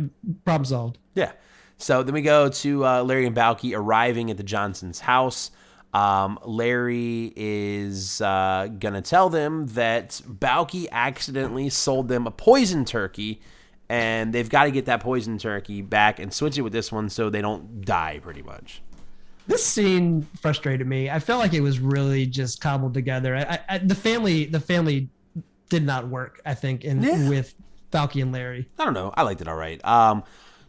problem 0.46 0.64
solved. 0.64 0.98
Yeah. 1.14 1.32
So 1.76 2.02
then 2.02 2.14
we 2.14 2.22
go 2.22 2.48
to 2.48 2.86
uh, 2.86 3.02
Larry 3.02 3.26
and 3.26 3.36
Balki 3.36 3.76
arriving 3.76 4.30
at 4.30 4.38
the 4.38 4.42
Johnsons' 4.42 5.00
house. 5.00 5.50
Um, 5.92 6.38
Larry 6.42 7.34
is 7.36 8.22
uh, 8.22 8.68
gonna 8.78 9.02
tell 9.02 9.28
them 9.28 9.66
that 9.68 10.22
Balki 10.26 10.88
accidentally 10.90 11.68
sold 11.68 12.08
them 12.08 12.26
a 12.26 12.30
poison 12.30 12.86
turkey, 12.86 13.42
and 13.88 14.32
they've 14.32 14.48
got 14.48 14.64
to 14.64 14.70
get 14.70 14.86
that 14.86 15.00
poison 15.00 15.38
turkey 15.38 15.82
back 15.82 16.18
and 16.18 16.32
switch 16.32 16.56
it 16.58 16.62
with 16.62 16.72
this 16.72 16.90
one 16.90 17.08
so 17.08 17.30
they 17.30 17.42
don't 17.42 17.84
die. 17.84 18.20
Pretty 18.22 18.42
much. 18.42 18.82
This 19.46 19.64
scene 19.64 20.26
frustrated 20.40 20.86
me. 20.86 21.10
I 21.10 21.18
felt 21.18 21.38
like 21.40 21.52
it 21.52 21.60
was 21.60 21.78
really 21.78 22.24
just 22.26 22.60
cobbled 22.60 22.94
together. 22.94 23.36
I, 23.36 23.58
I, 23.68 23.78
the 23.78 23.94
family 23.94 24.46
the 24.46 24.60
family 24.60 25.08
did 25.68 25.84
not 25.84 26.08
work. 26.08 26.40
I 26.46 26.54
think 26.54 26.84
in 26.84 27.02
Yeah. 27.02 27.28
with 27.28 27.54
Balki 27.92 28.22
and 28.22 28.32
Larry. 28.32 28.68
I 28.78 28.84
don't 28.84 28.94
know. 28.94 29.12
I 29.16 29.22
liked 29.22 29.40
it 29.40 29.48
all 29.48 29.56
right. 29.56 29.84
Um, 29.84 30.24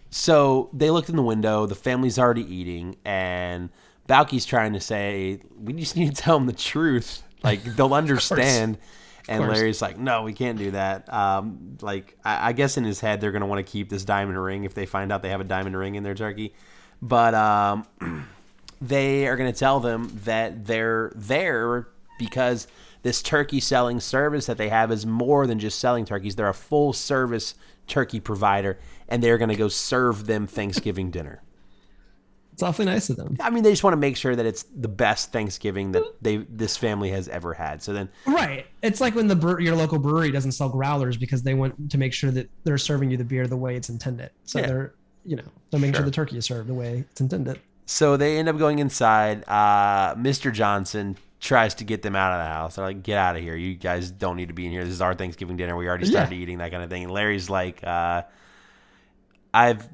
So 0.09 0.69
they 0.73 0.89
looked 0.91 1.09
in 1.09 1.15
the 1.15 1.23
window. 1.23 1.65
The 1.65 1.75
family's 1.75 2.19
already 2.19 2.43
eating, 2.53 2.95
and 3.05 3.69
Balki's 4.07 4.45
trying 4.45 4.73
to 4.73 4.79
say, 4.79 5.39
"We 5.59 5.73
just 5.73 5.95
need 5.97 6.15
to 6.15 6.21
tell 6.21 6.37
them 6.37 6.45
the 6.47 6.53
truth. 6.53 7.23
Like 7.43 7.63
they'll 7.63 7.93
understand." 8.03 8.77
And. 9.27 9.47
Larry's 9.47 9.81
like, 9.81 9.97
"No, 9.97 10.23
we 10.23 10.33
can't 10.33 10.57
do 10.57 10.71
that." 10.71 11.11
Um, 11.11 11.77
like 11.81 12.17
I, 12.23 12.49
I 12.49 12.53
guess 12.53 12.77
in 12.77 12.83
his 12.83 12.99
head, 12.99 13.21
they're 13.21 13.31
gonna 13.31 13.47
want 13.47 13.65
to 13.65 13.71
keep 13.71 13.89
this 13.89 14.05
diamond 14.05 14.41
ring 14.41 14.65
if 14.65 14.73
they 14.73 14.85
find 14.85 15.11
out 15.11 15.21
they 15.21 15.29
have 15.29 15.41
a 15.41 15.45
diamond 15.45 15.75
ring 15.75 15.95
in 15.95 16.03
their 16.03 16.13
turkey. 16.13 16.53
But 17.01 17.33
um, 17.33 17.85
they 18.81 19.27
are 19.27 19.35
going 19.35 19.51
to 19.51 19.57
tell 19.57 19.79
them 19.79 20.11
that 20.25 20.65
they're 20.65 21.11
there 21.15 21.87
because 22.17 22.67
this 23.03 23.21
turkey 23.21 23.59
selling 23.59 23.99
service 23.99 24.45
that 24.47 24.57
they 24.57 24.69
have 24.69 24.91
is 24.91 25.05
more 25.05 25.45
than 25.47 25.59
just 25.59 25.79
selling 25.79 26.05
turkeys. 26.05 26.35
They're 26.35 26.49
a 26.49 26.53
full 26.53 26.93
service 26.93 27.55
turkey 27.87 28.19
provider, 28.19 28.79
and 29.07 29.21
they're 29.21 29.37
going 29.37 29.49
to 29.49 29.55
go 29.55 29.67
serve 29.67 30.25
them 30.25 30.47
Thanksgiving 30.47 31.11
dinner. 31.11 31.41
It's 32.55 32.63
awfully 32.63 32.85
nice 32.85 33.09
of 33.09 33.17
them. 33.17 33.35
I 33.41 33.49
mean, 33.49 33.63
they 33.63 33.71
just 33.71 33.83
want 33.83 33.91
to 33.93 33.97
make 33.97 34.15
sure 34.15 34.33
that 34.33 34.45
it's 34.45 34.63
the 34.63 34.87
best 34.87 35.33
Thanksgiving 35.33 35.91
that 35.91 36.03
they 36.21 36.37
this 36.37 36.77
family 36.77 37.09
has 37.11 37.27
ever 37.27 37.53
had. 37.53 37.83
So 37.83 37.91
then, 37.91 38.07
Right. 38.25 38.65
It's 38.81 39.01
like 39.01 39.13
when 39.13 39.27
the 39.27 39.35
bre- 39.35 39.59
your 39.59 39.75
local 39.75 39.99
brewery 39.99 40.31
doesn't 40.31 40.53
sell 40.53 40.69
growlers 40.69 41.17
because 41.17 41.43
they 41.43 41.53
want 41.53 41.91
to 41.91 41.97
make 41.97 42.13
sure 42.13 42.31
that 42.31 42.49
they're 42.63 42.77
serving 42.77 43.11
you 43.11 43.17
the 43.17 43.25
beer 43.25 43.45
the 43.45 43.57
way 43.57 43.75
it's 43.75 43.89
intended. 43.89 44.29
So 44.45 44.59
Yeah. 44.59 44.67
they're, 44.67 44.93
you 45.25 45.35
know, 45.35 45.43
they're 45.69 45.81
making 45.81 45.95
Sure. 45.95 45.99
sure 46.03 46.05
the 46.05 46.11
turkey 46.11 46.37
is 46.37 46.45
served 46.45 46.69
the 46.69 46.73
way 46.73 47.03
it's 47.11 47.19
intended. 47.19 47.59
so 47.85 48.15
they 48.15 48.37
end 48.37 48.47
up 48.47 48.57
going 48.57 48.79
inside. 48.79 49.43
Uh, 49.49 50.15
Mr. 50.15 50.51
Johnson 50.53 51.17
tries 51.41 51.75
to 51.75 51.83
get 51.83 52.03
them 52.03 52.15
out 52.15 52.31
of 52.31 52.39
the 52.39 52.49
house. 52.51 52.75
They're 52.77 52.85
like, 52.85 53.03
"Get 53.03 53.17
out 53.17 53.35
of 53.35 53.41
here! 53.43 53.55
You 53.57 53.75
guys 53.75 54.09
don't 54.11 54.37
need 54.37 54.47
to 54.47 54.53
be 54.55 54.65
in 54.65 54.71
here. 54.71 54.83
This 54.85 54.93
is 54.93 55.01
our 55.01 55.13
Thanksgiving 55.13 55.57
dinner. 55.57 55.75
We 55.75 55.87
already 55.89 56.05
started 56.05 56.33
Yeah. 56.33 56.41
eating 56.41 56.59
that 56.59 56.71
kind 56.71 56.83
of 56.83 56.89
thing." 56.89 57.03
And 57.03 57.11
Larry's 57.11 57.49
like, 57.49 57.83
uh, 57.83 58.21
"I've." 59.53 59.87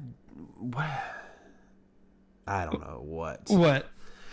I 2.52 2.64
don't 2.66 2.80
know 2.80 3.00
what. 3.02 3.40
What? 3.48 3.88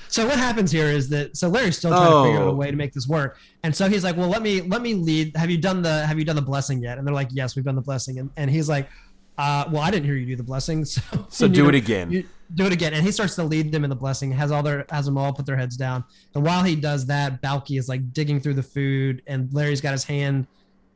So 0.09 0.25
what 0.25 0.37
happens 0.37 0.71
here 0.71 0.87
is 0.87 1.07
that 1.09 1.37
so 1.37 1.49
Larry's 1.49 1.77
still 1.77 1.91
trying 1.91 2.11
to 2.11 2.23
figure 2.29 2.41
out 2.41 2.47
Oh. 2.47 2.51
a 2.51 2.55
way 2.55 2.71
to 2.71 2.77
make 2.77 2.93
this 2.93 3.07
work, 3.07 3.37
and 3.63 3.75
so 3.75 3.87
he's 3.87 4.03
like, 4.03 4.17
"Well, 4.17 4.27
let 4.27 4.41
me 4.41 4.61
let 4.61 4.81
me 4.81 4.93
lead. 4.95 5.35
Have 5.37 5.51
you 5.51 5.57
done 5.59 5.81
the 5.83 6.05
Have 6.07 6.17
you 6.17 6.25
done 6.25 6.35
the 6.35 6.41
blessing 6.41 6.81
yet?" 6.81 6.97
And 6.97 7.05
they're 7.05 7.13
like, 7.13 7.29
"Yes, 7.31 7.55
we've 7.55 7.65
done 7.65 7.75
the 7.75 7.81
blessing." 7.81 8.17
And 8.17 8.29
and 8.35 8.49
he's 8.49 8.67
like, 8.67 8.89
uh, 9.37 9.65
"Well, 9.71 9.81
I 9.83 9.91
didn't 9.91 10.05
hear 10.05 10.15
you 10.15 10.25
do 10.25 10.35
the 10.35 10.43
blessing, 10.43 10.83
so 10.95 11.01
So 11.29 11.47
do 11.47 11.69
it 11.69 11.75
again. 11.75 12.09
you- 12.11 12.25
do 12.55 12.65
it 12.65 12.73
again." 12.73 12.93
And 12.95 13.05
he 13.05 13.11
starts 13.11 13.35
to 13.35 13.43
lead 13.43 13.71
them 13.71 13.83
in 13.83 13.89
the 13.91 13.95
blessing. 13.95 14.31
Has 14.31 14.51
all 14.51 14.63
their 14.63 14.83
has 14.89 15.05
them 15.05 15.15
all 15.17 15.31
put 15.31 15.45
their 15.45 15.57
heads 15.57 15.77
down, 15.77 16.03
and 16.33 16.43
while 16.43 16.63
he 16.63 16.75
does 16.75 17.05
that, 17.05 17.39
Balki 17.43 17.77
is 17.77 17.87
like 17.87 18.11
digging 18.11 18.39
through 18.41 18.55
the 18.55 18.63
food, 18.63 19.21
and 19.27 19.53
Larry's 19.53 19.79
got 19.81 19.91
his 19.91 20.03
hand 20.05 20.47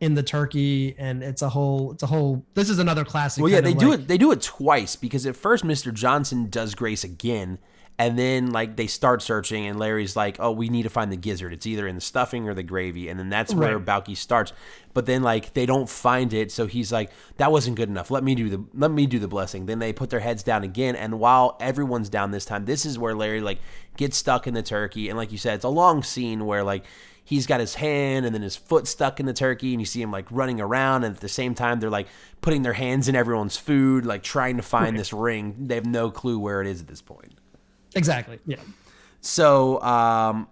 in 0.04 0.14
the 0.16 0.24
turkey, 0.24 0.96
and 0.98 1.24
it's 1.24 1.42
a 1.42 1.50
whole 1.50 1.94
it's 1.94 2.04
a 2.04 2.08
whole. 2.08 2.46
This 2.54 2.70
is 2.70 2.80
another 2.80 3.04
classic. 3.06 3.42
Well, 3.42 3.52
yeah, 3.52 3.62
they 3.62 3.74
do 3.74 3.90
like- 3.92 4.00
it. 4.02 4.08
They 4.08 4.18
do 4.18 4.32
it 4.32 4.42
twice 4.42 4.96
because 4.96 5.26
at 5.26 5.36
first 5.36 5.64
Mr. 5.64 5.94
Johnson 5.94 6.50
does 6.50 6.76
Grace 6.76 7.04
again, 7.04 7.58
and 7.98 8.18
then 8.20 8.52
like 8.52 8.76
they 8.76 8.88
start 8.88 9.22
searching, 9.22 9.66
and 9.66 9.80
Larry's 9.80 10.16
like, 10.16 10.38
"Oh, 10.40 10.52
we 10.52 10.68
need 10.70 10.84
to 10.84 10.90
find 10.90 11.12
the 11.12 11.16
gizzard. 11.18 11.54
It's 11.54 11.66
either 11.66 11.88
in 11.88 11.96
the 11.96 12.02
stuffing 12.02 12.48
or 12.50 12.54
the 12.54 12.64
gravy," 12.64 13.08
and 13.10 13.20
then 13.20 13.30
that's 13.30 13.54
where 13.54 13.78
Right. 13.78 13.86
Balki 14.04 14.18
starts. 14.18 14.52
But 14.94 15.06
then 15.06 15.24
like 15.24 15.54
they 15.54 15.66
don't 15.66 15.90
find 15.90 16.34
it, 16.34 16.52
so 16.52 16.68
he's 16.68 16.92
like, 16.92 17.12
"That 17.38 17.52
wasn't 17.52 17.78
good 17.78 17.90
enough. 17.90 18.12
Let 18.12 18.24
me 18.24 18.36
do 18.36 18.50
the 18.50 18.64
let 18.74 18.92
me 18.92 19.06
do 19.06 19.20
the 19.20 19.28
blessing." 19.28 19.66
Then 19.68 19.80
they 19.80 19.94
put 19.94 20.10
their 20.10 20.20
heads 20.20 20.44
down 20.44 20.64
again, 20.64 20.96
and 20.96 21.20
while 21.20 21.56
everyone's 21.60 22.10
down 22.10 22.32
this 22.32 22.46
time, 22.46 22.66
this 22.66 22.86
is 22.86 23.00
where 23.00 23.16
Larry 23.16 23.42
like 23.42 23.60
gets 23.98 24.18
stuck 24.18 24.48
in 24.48 24.54
the 24.54 24.64
turkey, 24.64 25.08
and 25.10 25.18
like 25.18 25.32
you 25.32 25.38
said, 25.38 25.56
it's 25.56 25.64
a 25.66 25.70
long 25.70 26.04
scene 26.04 26.46
where 26.46 26.64
like 26.64 26.84
he's 27.24 27.48
got 27.48 27.60
his 27.60 27.76
hand 27.76 28.26
and 28.26 28.36
then 28.36 28.42
his 28.42 28.56
foot 28.56 28.88
stuck 28.88 29.20
in 29.20 29.26
the 29.26 29.34
turkey 29.34 29.74
and 29.74 29.82
you 29.82 29.86
see 29.86 30.02
him 30.02 30.12
like 30.12 30.26
running 30.30 30.60
around 30.60 31.04
and 31.04 31.16
at 31.16 31.22
the 31.22 31.30
same 31.30 31.56
time 31.56 31.80
they're 31.80 31.90
like 31.90 32.08
putting 32.42 32.64
their 32.64 32.74
hands 32.74 33.08
in 33.08 33.16
everyone's 33.16 33.58
food 33.58 34.06
like 34.06 34.24
trying 34.24 34.58
to 34.58 34.64
find 34.64 34.98
this 34.98 35.14
ring 35.14 35.56
they 35.60 35.76
have 35.76 35.86
no 35.86 36.12
clue 36.12 36.38
where 36.38 36.62
it 36.62 36.68
is 36.68 36.82
at 36.82 36.88
this 36.88 37.02
point 37.02 37.34
exactly. 37.96 38.40
Yeah. 38.46 38.58
so 39.22 39.82
um 39.82 40.48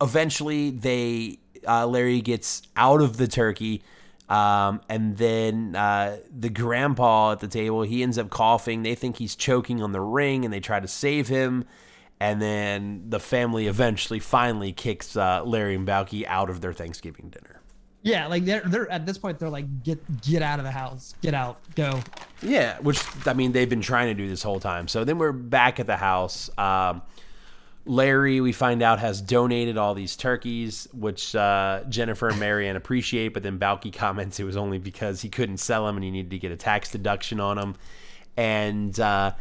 eventually 0.00 0.70
they 0.70 1.38
uh, 1.68 1.86
larry 1.86 2.20
gets 2.20 2.62
out 2.76 3.02
of 3.02 3.16
the 3.16 3.28
turkey 3.28 3.82
um, 4.30 4.80
and 4.88 5.16
then 5.16 5.74
uh, 5.74 6.18
the 6.30 6.48
grandpa 6.48 7.32
at 7.32 7.40
the 7.40 7.48
table 7.48 7.82
he 7.82 8.02
ends 8.02 8.16
up 8.16 8.30
coughing 8.30 8.82
they 8.82 8.94
think 8.94 9.16
he's 9.16 9.34
choking 9.34 9.82
on 9.82 9.92
the 9.92 10.00
ring 10.00 10.44
and 10.44 10.54
they 10.54 10.60
try 10.60 10.80
to 10.80 10.88
save 10.88 11.28
him 11.28 11.66
and 12.20 12.40
then 12.40 13.04
the 13.08 13.18
family 13.18 13.66
eventually 13.66 14.20
finally 14.20 14.72
kicks 14.72 15.16
uh, 15.16 15.42
larry 15.44 15.74
and 15.74 15.88
balki 15.88 16.24
out 16.26 16.50
of 16.50 16.60
their 16.60 16.72
thanksgiving 16.72 17.28
dinner 17.30 17.60
Yeah, 18.02 18.28
like 18.28 18.44
they're 18.46 18.62
they're 18.62 18.90
at 18.90 19.04
this 19.04 19.18
point 19.18 19.38
they're 19.38 19.50
like 19.50 19.82
get 19.84 20.00
get 20.22 20.42
out 20.42 20.58
of 20.58 20.64
the 20.64 20.70
house, 20.70 21.14
get 21.20 21.34
out, 21.34 21.58
go. 21.74 22.00
Yeah, 22.40 22.78
which 22.78 22.98
I 23.26 23.34
mean 23.34 23.52
they've 23.52 23.68
been 23.68 23.82
trying 23.82 24.08
to 24.08 24.14
do 24.14 24.26
this 24.26 24.42
whole 24.42 24.58
time. 24.58 24.88
So 24.88 25.04
then 25.04 25.18
we're 25.18 25.32
back 25.32 25.78
at 25.80 25.86
the 25.86 25.98
house. 25.98 26.48
Um, 26.56 27.02
Larry, 27.84 28.40
we 28.40 28.52
find 28.52 28.82
out, 28.82 29.00
has 29.00 29.20
donated 29.20 29.76
all 29.76 29.94
these 29.94 30.16
turkeys, 30.16 30.86
which 30.92 31.34
uh, 31.34 31.82
Jennifer 31.88 32.28
and 32.28 32.38
Mary 32.38 32.68
Anne 32.68 32.76
appreciate. 32.76 33.34
But 33.34 33.42
then 33.42 33.58
Balki 33.58 33.92
comments 34.04 34.40
it 34.40 34.44
was 34.44 34.56
only 34.56 34.78
because 34.78 35.20
he 35.20 35.28
couldn't 35.28 35.58
sell 35.58 35.86
them 35.86 35.96
and 35.96 36.04
he 36.04 36.10
needed 36.10 36.30
to 36.30 36.38
get 36.38 36.52
a 36.52 36.56
tax 36.56 36.90
deduction 36.90 37.40
on 37.40 37.56
them. 37.56 37.74
And 38.36 38.98
uh, 38.98 39.32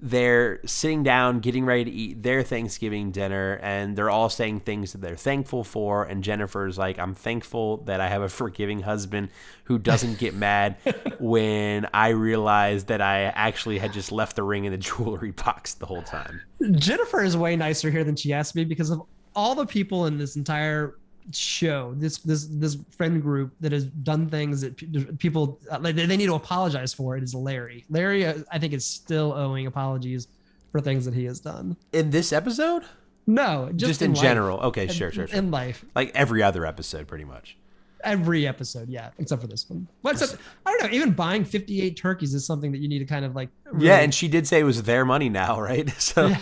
they're 0.00 0.60
sitting 0.66 1.02
down, 1.02 1.40
getting 1.40 1.64
ready 1.64 1.84
to 1.84 1.90
eat 1.90 2.22
their 2.22 2.42
Thanksgiving 2.42 3.10
dinner, 3.10 3.58
and 3.62 3.96
they're 3.96 4.10
all 4.10 4.28
saying 4.28 4.60
things 4.60 4.92
that 4.92 5.00
they're 5.00 5.16
thankful 5.16 5.64
for. 5.64 6.04
And 6.04 6.22
Jennifer's 6.22 6.76
like, 6.76 6.98
I'm 6.98 7.14
thankful 7.14 7.78
that 7.84 8.00
I 8.00 8.08
have 8.08 8.22
a 8.22 8.28
forgiving 8.36 8.82
husband 8.82 9.30
who 9.64 9.78
doesn't 9.78 10.18
get 10.18 10.34
mad 10.34 10.76
when 11.18 11.86
I 11.94 12.08
realize 12.10 12.84
that 12.84 13.00
I 13.00 13.24
actually 13.24 13.78
had 13.78 13.92
just 13.92 14.12
left 14.12 14.36
the 14.36 14.42
ring 14.42 14.64
in 14.64 14.72
the 14.72 14.78
jewelry 14.78 15.30
box 15.30 15.74
the 15.74 15.86
whole 15.86 16.02
time. 16.02 16.40
Jennifer 16.72 17.22
is 17.22 17.36
way 17.36 17.56
nicer 17.56 17.90
here 17.90 18.04
than 18.04 18.16
she 18.16 18.30
has 18.30 18.50
to 18.50 18.54
be 18.54 18.64
because 18.64 18.90
of 18.90 19.02
all 19.34 19.54
the 19.54 19.66
people 19.66 20.06
in 20.06 20.18
this 20.18 20.36
entire 20.36 20.96
show, 21.32 21.94
this 21.96 22.18
this 22.18 22.46
this 22.50 22.76
friend 22.96 23.20
group 23.22 23.52
that 23.60 23.72
has 23.72 23.84
done 23.86 24.28
things 24.28 24.60
that 24.60 24.76
pe- 24.76 25.04
people 25.18 25.58
uh, 25.70 25.78
like 25.80 25.94
they 25.96 26.06
they 26.06 26.16
need 26.16 26.26
to 26.26 26.34
apologize 26.34 26.92
for. 26.94 27.16
It 27.16 27.22
is 27.22 27.34
Larry. 27.34 27.84
Larry, 27.90 28.26
uh, 28.26 28.38
I 28.52 28.58
think, 28.58 28.72
is 28.72 28.84
still 28.86 29.32
owing 29.32 29.66
apologies 29.66 30.28
for 30.72 30.80
things 30.80 31.04
that 31.04 31.14
he 31.14 31.24
has 31.24 31.40
done. 31.40 31.76
In 31.92 32.10
this 32.10 32.32
episode? 32.32 32.82
No, 33.26 33.70
just, 33.74 33.88
Just, 33.90 34.02
in, 34.02 34.12
life. 34.12 34.22
general. 34.22 34.58
Okay, 34.60 34.84
In- 34.84 34.88
sure, 34.92 35.10
sure, 35.10 35.26
sure. 35.26 35.36
In 35.38 35.50
life, 35.50 35.84
like 35.96 36.12
every 36.14 36.42
other 36.42 36.64
episode, 36.64 37.08
pretty 37.08 37.24
much. 37.24 37.56
every 38.04 38.46
episode, 38.46 38.88
yeah, 38.88 39.10
except 39.18 39.42
for 39.42 39.48
this 39.48 39.68
one. 39.68 39.88
Well, 40.02 40.12
except 40.12 40.36
I 40.64 40.70
don't 40.70 40.84
know. 40.90 40.96
Even 40.96 41.12
buying 41.12 41.44
fifty-eight 41.44 41.96
turkeys 41.96 42.34
is 42.34 42.46
something 42.46 42.70
that 42.72 42.78
you 42.78 42.88
need 42.88 43.00
to 43.00 43.04
kind 43.04 43.24
of 43.24 43.34
like. 43.34 43.48
Yeah, 43.78 43.98
and 43.98 44.14
she 44.14 44.28
did 44.28 44.46
say 44.46 44.60
it 44.60 44.64
was 44.64 44.84
their 44.84 45.04
money 45.04 45.28
now, 45.28 45.60
right? 45.60 45.90
So. 46.00 46.28
Yeah. 46.28 46.38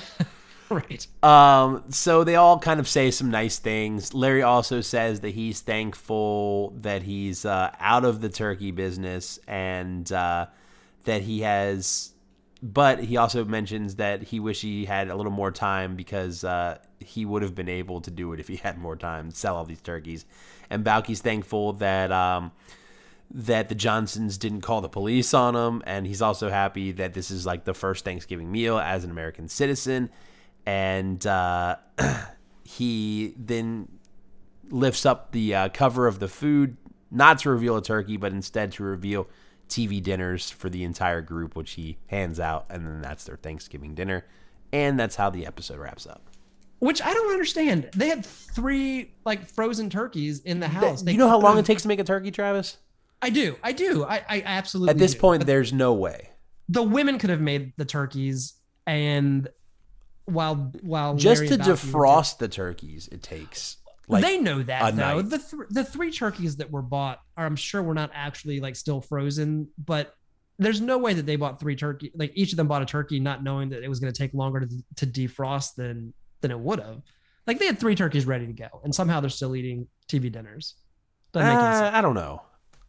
Right. 0.75 1.07
Um, 1.23 1.85
so 1.91 2.25
they 2.25 2.35
all 2.35 2.59
kind 2.59 2.81
of 2.81 2.89
say 2.89 3.13
some 3.13 3.31
nice 3.31 3.61
things. 3.61 4.13
Larry 4.13 4.43
also 4.43 4.81
says 4.81 5.21
that 5.21 5.31
he's 5.31 5.61
thankful 5.61 6.71
that 6.81 7.05
he's 7.05 7.45
uh, 7.45 7.71
out 7.79 8.05
of 8.05 8.21
the 8.21 8.29
turkey 8.29 8.73
business 8.73 9.39
and 9.47 10.11
uh, 10.11 10.47
that 11.05 11.23
he 11.23 11.43
has, 11.43 12.13
but 12.61 13.05
he 13.05 13.17
also 13.17 13.45
mentions 13.45 13.97
that 13.97 14.25
he 14.25 14.41
wish 14.41 14.63
he 14.63 14.85
had 14.85 15.09
a 15.09 15.15
little 15.15 15.31
more 15.31 15.53
time 15.53 15.95
because 15.95 16.43
uh, 16.43 16.79
he 16.99 17.25
would 17.25 17.43
have 17.43 17.55
been 17.55 17.69
able 17.69 18.01
to 18.01 18.11
do 18.11 18.33
it 18.33 18.41
if 18.41 18.49
he 18.49 18.57
had 18.57 18.77
more 18.77 18.97
time 18.97 19.31
sell 19.31 19.57
all 19.57 19.65
these 19.65 19.81
turkeys. 19.81 20.25
And 20.71 20.83
Balki's 20.83 21.21
thankful 21.21 21.75
that 21.75 22.11
um, 22.11 22.51
that 23.31 23.69
the 23.69 23.77
Johnsons 23.77 24.39
didn't 24.39 24.63
call 24.63 24.81
the 24.81 24.89
police 24.89 25.35
on 25.35 25.55
him, 25.55 25.85
and 25.87 26.05
he's 26.05 26.23
also 26.23 26.51
happy 26.51 26.91
that 26.93 27.15
this 27.15 27.31
is 27.31 27.47
like 27.47 27.65
the 27.65 27.75
first 27.75 28.05
Thanksgiving 28.05 28.51
meal 28.51 28.77
as 28.77 29.05
an 29.05 29.13
American 29.13 29.49
citizen. 29.49 30.11
And 30.67 31.25
uh, 31.27 31.77
he 32.65 33.35
then 33.37 33.89
lifts 34.71 35.05
up 35.05 35.33
the 35.33 35.55
uh, 35.55 35.69
cover 35.71 36.07
of 36.07 36.19
the 36.19 36.29
food, 36.29 36.77
not 37.11 37.39
to 37.41 37.51
reveal 37.51 37.77
a 37.77 37.83
turkey, 37.83 38.17
but 38.17 38.33
instead 38.33 38.73
to 38.73 38.83
reveal 38.83 39.29
TV 39.69 40.03
dinners 40.03 40.51
for 40.51 40.69
the 40.71 40.85
entire 40.85 41.21
group, 41.21 41.57
which 41.57 41.73
he 41.73 41.99
hands 42.07 42.39
out, 42.41 42.67
and 42.71 42.87
then 42.87 43.01
that's 43.03 43.25
their 43.25 43.37
Thanksgiving 43.37 43.95
dinner. 43.95 44.25
And 44.73 44.99
that's 44.99 45.17
how 45.17 45.31
the 45.31 45.47
episode 45.47 45.79
wraps 45.79 46.07
up. 46.07 46.23
Which 46.81 47.01
I 47.01 47.15
don't 47.15 47.31
understand. 47.31 47.89
They 47.95 48.09
had 48.09 48.27
three 48.27 49.13
like 49.25 49.47
frozen 49.49 49.89
turkeys 49.89 50.41
in 50.41 50.61
the 50.61 50.69
house. 50.69 51.03
They 51.03 51.13
you 51.13 51.19
know 51.19 51.29
how 51.29 51.39
long 51.39 51.57
it 51.59 51.65
takes 51.65 51.83
to 51.83 51.89
make 51.89 52.01
a 52.01 52.05
turkey, 52.05 52.31
Travis? 52.31 52.77
I 53.23 53.31
do. 53.31 53.57
I 53.63 53.73
do. 53.73 54.05
I, 54.05 54.23
I 54.29 54.43
absolutely. 54.45 54.91
At 54.91 54.99
this 54.99 55.15
do. 55.15 55.21
point, 55.21 55.41
But 55.41 55.47
there's 55.47 55.73
no 55.73 55.95
way. 55.95 56.31
the 56.69 56.83
women 56.83 57.19
could 57.19 57.31
have 57.31 57.41
made 57.41 57.73
the 57.77 57.85
turkeys, 57.87 58.55
and 58.87 59.49
while 60.27 60.73
while 60.83 61.17
Just 61.17 61.47
to 61.47 61.55
and 61.55 61.63
Balki 61.63 61.69
were 61.69 61.75
defrost 61.75 62.39
the 62.39 62.49
turkeys, 62.49 63.09
it 63.13 63.23
takes 63.23 63.77
like 64.09 64.23
they 64.23 64.39
know 64.39 64.63
that 64.63 64.97
though. 64.97 65.21
night. 65.21 65.31
The 65.31 65.39
th- 65.39 65.69
the 65.71 65.85
three 65.85 66.11
turkeys 66.11 66.57
that 66.57 66.71
were 66.71 66.83
bought 66.83 67.21
are, 67.37 67.47
I'm 67.47 67.57
sure, 67.57 67.83
were 67.83 67.95
not 67.95 68.11
actually 68.15 68.61
like 68.61 68.77
still 68.77 69.01
frozen, 69.01 69.69
but 69.79 70.15
there's 70.59 70.81
no 70.81 70.99
way 70.99 71.15
that 71.15 71.27
they 71.27 71.37
bought 71.37 71.59
three 71.59 71.77
turkey. 71.77 72.13
Like 72.15 72.33
each 72.35 72.53
of 72.53 72.57
them 72.57 72.69
bought 72.69 72.83
a 72.83 72.87
turkey, 72.87 73.19
not 73.21 73.43
knowing 73.43 73.71
that 73.71 73.83
it 73.83 73.89
was 73.89 74.01
going 74.01 74.13
to 74.13 74.19
take 74.19 74.35
longer 74.35 74.61
to, 74.61 74.69
to 74.97 75.07
defrost 75.07 75.75
than 75.77 76.13
than 76.41 76.51
it 76.51 76.59
would 76.59 76.81
have. 76.81 77.01
Like 77.47 77.59
they 77.59 77.67
had 77.67 77.79
three 77.79 77.95
turkeys 77.95 78.27
ready 78.27 78.47
to 78.47 78.53
go, 78.53 78.69
and 78.85 78.95
somehow 78.95 79.21
they're 79.21 79.31
still 79.31 79.57
eating 79.57 79.87
TV 80.09 80.31
dinners. 80.31 80.75
Doesn't 81.33 81.49
make 81.49 81.59
any 81.59 81.87
Uh. 81.87 81.91
I 81.99 82.01
don't 82.01 82.15
know. 82.15 82.43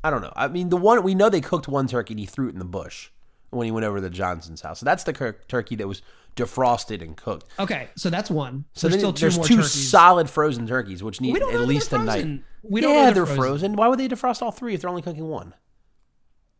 I 0.03 0.11
don't 0.11 0.21
know. 0.21 0.33
I 0.35 0.47
mean, 0.49 0.69
the 0.69 0.77
one 0.77 1.01
we 1.01 1.15
know 1.15 1.29
they 1.29 1.41
cooked 1.41 1.67
one 1.67 1.87
turkey 1.87 2.13
and 2.13 2.19
he 2.19 2.25
threw 2.27 2.47
it 2.47 2.53
in 2.53 2.59
the 2.59 2.65
bush. 2.65 3.09
When 3.55 3.65
he 3.65 3.71
went 3.71 3.85
over 3.85 3.99
to 4.01 4.09
Johnson's 4.09 4.61
house. 4.61 4.79
So 4.79 4.85
that's 4.85 5.03
the 5.03 5.13
cur- 5.13 5.37
turkey 5.47 5.75
that 5.77 5.87
was 5.87 6.01
defrosted 6.35 7.01
and 7.01 7.15
cooked. 7.15 7.45
Okay, 7.59 7.89
so 7.95 8.09
that's 8.09 8.29
one. 8.29 8.65
So 8.73 8.87
there's 8.89 8.99
still 9.01 9.13
two 9.13 9.21
there's 9.21 9.37
more 9.37 9.45
two 9.45 9.55
turkeys. 9.57 9.89
solid 9.89 10.29
frozen 10.29 10.67
turkeys, 10.67 11.01
which 11.01 11.21
need 11.21 11.33
We 11.33 11.39
don't 11.39 11.53
know 11.53 11.61
at 11.61 11.67
least 11.67 11.93
a 11.93 11.97
night. 11.97 12.41
We 12.63 12.81
don't 12.81 12.93
yeah, 12.93 12.97
know 12.97 13.05
they're 13.05 13.13
they're 13.13 13.25
frozen. 13.25 13.37
frozen. 13.37 13.75
Why 13.75 13.87
would 13.87 13.99
they 13.99 14.07
defrost 14.07 14.41
all 14.41 14.51
three 14.51 14.73
if 14.73 14.81
they're 14.81 14.89
only 14.89 15.01
cooking 15.01 15.27
one? 15.27 15.53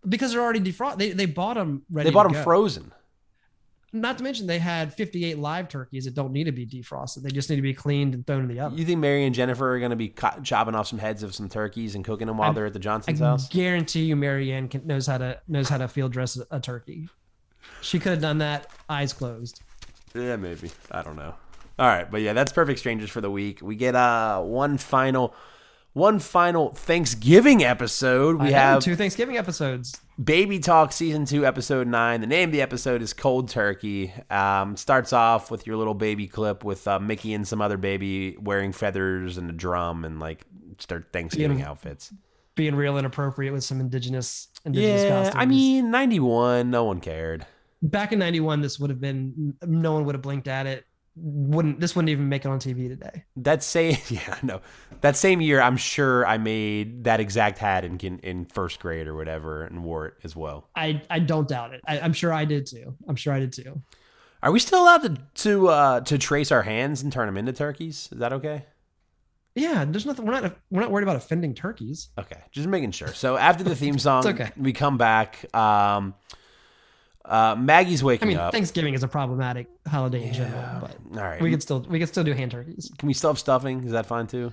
because 0.07 0.31
they're 0.31 0.41
already 0.41 0.59
defrosted. 0.59 0.97
They 0.99 1.09
they 1.11 1.25
bought 1.25 1.55
them 1.55 1.83
ready. 1.91 2.09
They 2.09 2.13
bought 2.13 2.23
them 2.23 2.33
go. 2.33 2.43
frozen. 2.43 2.91
Not 3.95 4.17
to 4.17 4.23
mention 4.23 4.45
they 4.45 4.59
had 4.59 4.93
58 4.93 5.39
live 5.39 5.69
turkeys 5.69 6.03
that 6.03 6.13
don't 6.13 6.33
need 6.33 6.43
to 6.43 6.51
be 6.51 6.65
defrosted. 6.65 7.23
They 7.23 7.29
just 7.29 7.49
need 7.49 7.55
to 7.55 7.61
be 7.61 7.73
cleaned 7.73 8.13
and 8.13 8.27
thrown 8.27 8.41
in 8.41 8.47
the 8.49 8.59
oven. 8.59 8.77
You 8.77 8.83
think 8.83 8.99
Mary 8.99 9.25
and 9.25 9.33
Jennifer 9.33 9.73
are 9.73 9.79
going 9.79 9.91
to 9.91 9.95
be 9.95 10.09
co- 10.09 10.41
chopping 10.43 10.75
off 10.75 10.87
some 10.87 10.99
heads 10.99 11.23
of 11.23 11.33
some 11.33 11.47
turkeys 11.47 11.95
and 11.95 12.03
cooking 12.03 12.27
them 12.27 12.37
while 12.37 12.51
they're 12.51 12.65
at 12.65 12.73
the 12.73 12.79
I 12.79 12.81
Johnson's 12.81 13.19
house? 13.19 13.49
I 13.49 13.53
guarantee 13.53 14.03
you, 14.03 14.15
Mary 14.17 14.51
Anne 14.51 14.67
can, 14.67 14.85
knows 14.85 15.07
how 15.07 15.17
to 15.17 15.39
knows 15.47 15.69
how 15.69 15.77
to 15.77 15.87
field 15.87 16.11
dress 16.11 16.37
a, 16.37 16.45
a 16.51 16.59
turkey. 16.59 17.07
She 17.81 17.97
could 17.99 18.11
have 18.11 18.21
done 18.21 18.39
that 18.39 18.69
eyes 18.89 19.13
closed. 19.13 19.61
Yeah, 20.13 20.35
maybe. 20.35 20.71
I 20.91 21.01
don't 21.01 21.15
know. 21.15 21.35
All 21.79 21.87
right, 21.87 22.09
but 22.09 22.21
yeah, 22.21 22.33
that's 22.33 22.51
Perfect 22.51 22.79
Strangers 22.79 23.09
for 23.09 23.21
the 23.21 23.31
week. 23.31 23.59
We 23.61 23.75
get 23.75 23.95
uh 23.95 24.41
one 24.41 24.77
final 24.77 25.33
one 25.93 26.19
final 26.19 26.73
Thanksgiving 26.73 27.63
episode. 27.63 28.41
We 28.41 28.47
I 28.47 28.51
have 28.51 28.83
two 28.83 28.95
Thanksgiving 28.97 29.37
episodes. 29.37 29.99
Baby 30.23 30.59
Talk 30.59 30.93
season 30.93 31.25
two, 31.25 31.45
episode 31.45 31.87
nine. 31.87 32.21
The 32.21 32.27
name 32.27 32.49
of 32.49 32.53
the 32.53 32.61
episode 32.61 33.01
is 33.01 33.11
Cold 33.11 33.49
Turkey. 33.49 34.13
Um, 34.29 34.77
starts 34.77 35.11
off 35.11 35.51
with 35.51 35.67
your 35.67 35.75
little 35.75 35.93
baby 35.93 36.25
clip 36.25 36.63
with 36.63 36.87
uh, 36.87 36.99
Mickey 36.99 37.33
and 37.33 37.45
some 37.45 37.61
other 37.61 37.75
baby 37.77 38.37
wearing 38.39 38.71
feathers 38.71 39.37
and 39.37 39.49
a 39.49 39.53
drum 39.53 40.05
and 40.05 40.19
like 40.21 40.45
start 40.79 41.09
Thanksgiving 41.11 41.59
Yeah. 41.59 41.69
outfits. 41.71 42.13
being 42.55 42.75
real 42.75 42.97
inappropriate 42.97 43.51
with 43.51 43.65
some 43.65 43.81
indigenous 43.81 44.47
indigenous 44.63 45.03
Yeah, 45.03 45.09
costumes. 45.23 45.35
I 45.41 45.45
mean, 45.45 45.91
91, 45.91 46.71
no 46.71 46.85
one 46.85 47.01
cared. 47.01 47.45
back 47.81 48.13
in 48.13 48.19
91 48.19 48.61
this 48.61 48.79
would 48.79 48.89
have 48.89 49.01
been 49.01 49.53
no 49.67 49.91
one 49.91 50.05
would 50.05 50.15
have 50.15 50.21
blinked 50.21 50.47
at 50.47 50.65
it. 50.65 50.85
Wouldn't 51.17 51.79
this 51.79 51.95
wouldn't 51.95 52.09
even 52.09 52.27
make 52.27 52.43
it 52.43 52.49
on 52.49 52.59
TV 52.59 52.89
today. 52.89 53.23
That 53.37 53.63
same, 53.63 53.97
yeah, 54.09 54.37
no, 54.43 54.61
that 55.01 55.15
same 55.15 55.39
year, 55.39 55.61
I'm 55.61 55.77
sure 55.77 56.25
I 56.25 56.37
made 56.37 57.05
that 57.05 57.19
exact 57.19 57.57
hat 57.57 57.85
in 57.85 57.97
in, 57.99 58.45
first 58.45 58.79
grade 58.79 59.07
or 59.07 59.15
whatever 59.15 59.65
and 59.65 59.83
wore 59.83 60.07
it 60.07 60.13
as 60.23 60.35
well. 60.35 60.69
I 60.75 61.01
I 61.09 61.19
don't 61.19 61.47
doubt 61.47 61.73
it. 61.73 61.81
I, 61.87 61.99
I'm 61.99 62.13
sure 62.13 62.33
I 62.33 62.45
did 62.45 62.65
too. 62.65 62.95
I'm 63.07 63.15
sure 63.15 63.33
I 63.33 63.39
did 63.39 63.53
too. 63.53 63.81
Are 64.43 64.51
we 64.51 64.59
still 64.59 64.83
allowed 64.83 65.03
to 65.03 65.17
to 65.43 65.67
uh, 65.69 66.01
to 66.01 66.17
trace 66.17 66.51
our 66.51 66.63
hands 66.63 67.01
and 67.01 67.11
turn 67.11 67.27
them 67.27 67.37
into 67.37 67.53
turkeys? 67.53 68.09
Is 68.11 68.19
that 68.19 68.33
okay? 68.33 68.65
Yeah, 69.55 69.85
there's 69.85 70.05
nothing. 70.05 70.25
We're 70.25 70.41
not 70.41 70.57
we're 70.69 70.81
not 70.81 70.91
worried 70.91 71.03
about 71.03 71.15
offending 71.15 71.55
turkeys. 71.55 72.09
Okay, 72.19 72.41
just 72.51 72.67
making 72.67 72.91
sure. 72.91 73.07
So 73.07 73.37
after 73.37 73.63
the 73.63 73.75
theme 73.75 73.97
song, 73.99 74.27
okay. 74.27 74.51
we 74.57 74.73
come 74.73 74.97
back. 74.97 75.45
Um, 75.55 76.13
uh, 77.27 77.55
Maggie's 77.57 78.03
waking 78.03 78.27
I 78.27 78.29
mean, 78.29 78.37
up. 78.37 78.51
Thanksgiving 78.53 78.93
is 78.93 79.03
a 79.03 79.07
problematic 79.07 79.67
holiday 79.87 80.27
in 80.27 80.33
general, 80.33 80.63
but 80.81 80.95
All 81.17 81.23
right, 81.23 81.41
we 81.41 81.49
could 81.49 81.61
still 81.61 81.81
we 81.81 81.99
could 81.99 82.07
still 82.07 82.23
do 82.23 82.33
hand 82.33 82.51
turkeys. 82.51 82.91
can 82.97 83.07
we 83.07 83.13
still 83.13 83.31
have 83.31 83.39
stuffing? 83.39 83.83
Is 83.83 83.91
that 83.91 84.05
fine 84.05 84.27
too? 84.27 84.51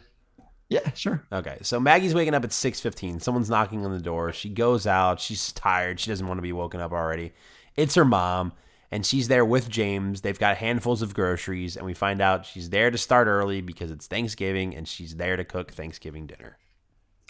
Yeah, 0.69 0.91
sure. 0.95 1.23
Okay, 1.31 1.59
so 1.63 1.79
Maggie's 1.79 2.15
waking 2.15 2.35
up 2.35 2.45
at 2.45 2.53
six 2.53 2.81
fifteen. 2.81 3.21
Someone's 3.21 3.51
knocking 3.51 3.85
on 3.85 3.93
the 3.93 4.01
door. 4.01 4.33
She 4.33 4.49
goes 4.49 4.87
out. 4.87 5.21
She's 5.21 5.53
tired. 5.53 6.01
She 6.01 6.11
doesn't 6.11 6.27
want 6.27 6.39
to 6.39 6.43
be 6.43 6.53
woken 6.53 6.81
up 6.81 6.93
already. 6.93 7.33
It's 7.77 7.95
her 7.95 8.05
mom, 8.05 8.53
and 8.91 9.05
she's 9.05 9.29
there 9.29 9.45
with 9.45 9.69
James. 9.69 10.23
They've 10.23 10.39
got 10.39 10.57
handfuls 10.57 11.03
of 11.03 11.13
groceries, 11.15 11.77
and 11.77 11.85
we 11.85 11.93
find 11.95 12.23
out 12.23 12.47
she's 12.47 12.71
there 12.71 12.91
to 12.91 12.97
start 12.99 13.27
early 13.29 13.61
because 13.61 13.91
it's 13.91 14.07
Thanksgiving, 14.07 14.75
and 14.75 14.89
she's 14.89 15.17
there 15.17 15.37
to 15.37 15.45
cook 15.45 15.73
Thanksgiving 15.73 16.27
dinner. 16.27 16.57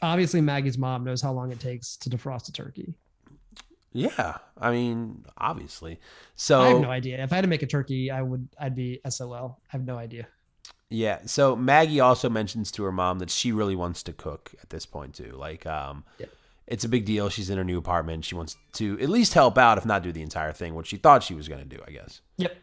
Obviously, 0.03 0.41
Maggie's 0.41 0.79
mom 0.79 1.05
knows 1.05 1.21
how 1.23 1.33
long 1.33 1.53
it 1.53 1.61
takes 1.61 1.97
to 1.99 2.11
defrost 2.11 2.49
a 2.49 2.53
turkey. 2.53 2.97
Yeah, 3.93 4.39
I 4.59 4.71
mean, 4.71 5.25
obviously. 5.37 6.01
So 6.35 6.61
I 6.63 6.69
have 6.69 6.81
no 6.81 6.91
idea. 6.91 7.23
If 7.23 7.33
I 7.33 7.37
had 7.37 7.43
to 7.43 7.49
make 7.49 7.63
a 7.63 7.67
turkey, 7.67 8.11
I 8.11 8.23
would. 8.23 8.49
I'd 8.59 8.75
be 8.75 9.01
SOL. 9.09 9.59
I 9.69 9.73
have 9.77 9.85
no 9.85 9.97
idea. 9.99 10.27
Yeah. 10.89 11.21
So 11.27 11.57
Maggie 11.57 12.01
also 12.01 12.29
mentions 12.29 12.71
to 12.73 12.83
her 12.85 12.93
mom 12.93 13.19
that 13.21 13.31
she 13.31 13.51
really 13.53 13.77
wants 13.77 14.03
to 14.05 14.13
cook 14.13 14.55
at 14.63 14.71
this 14.71 14.85
point 14.87 15.15
too. 15.15 15.33
Like, 15.39 15.65
um, 15.67 16.05
Yeah. 16.19 16.27
it's 16.67 16.85
a 16.85 16.89
big 16.89 17.05
deal. 17.07 17.29
She's 17.31 17.49
in 17.51 17.57
her 17.59 17.65
new 17.65 17.79
apartment. 17.79 18.25
She 18.25 18.35
wants 18.35 18.57
to 18.75 18.99
at 19.01 19.09
least 19.09 19.33
help 19.35 19.57
out, 19.57 19.79
if 19.79 19.87
not 19.87 20.03
do 20.03 20.13
the 20.13 20.23
entire 20.23 20.53
thing, 20.53 20.75
which 20.75 20.89
she 20.89 20.97
thought 20.99 21.23
she 21.23 21.35
was 21.35 21.49
going 21.49 21.63
to 21.67 21.77
do, 21.77 21.83
I 21.87 21.93
guess. 21.93 22.21
Yep. 22.37 22.57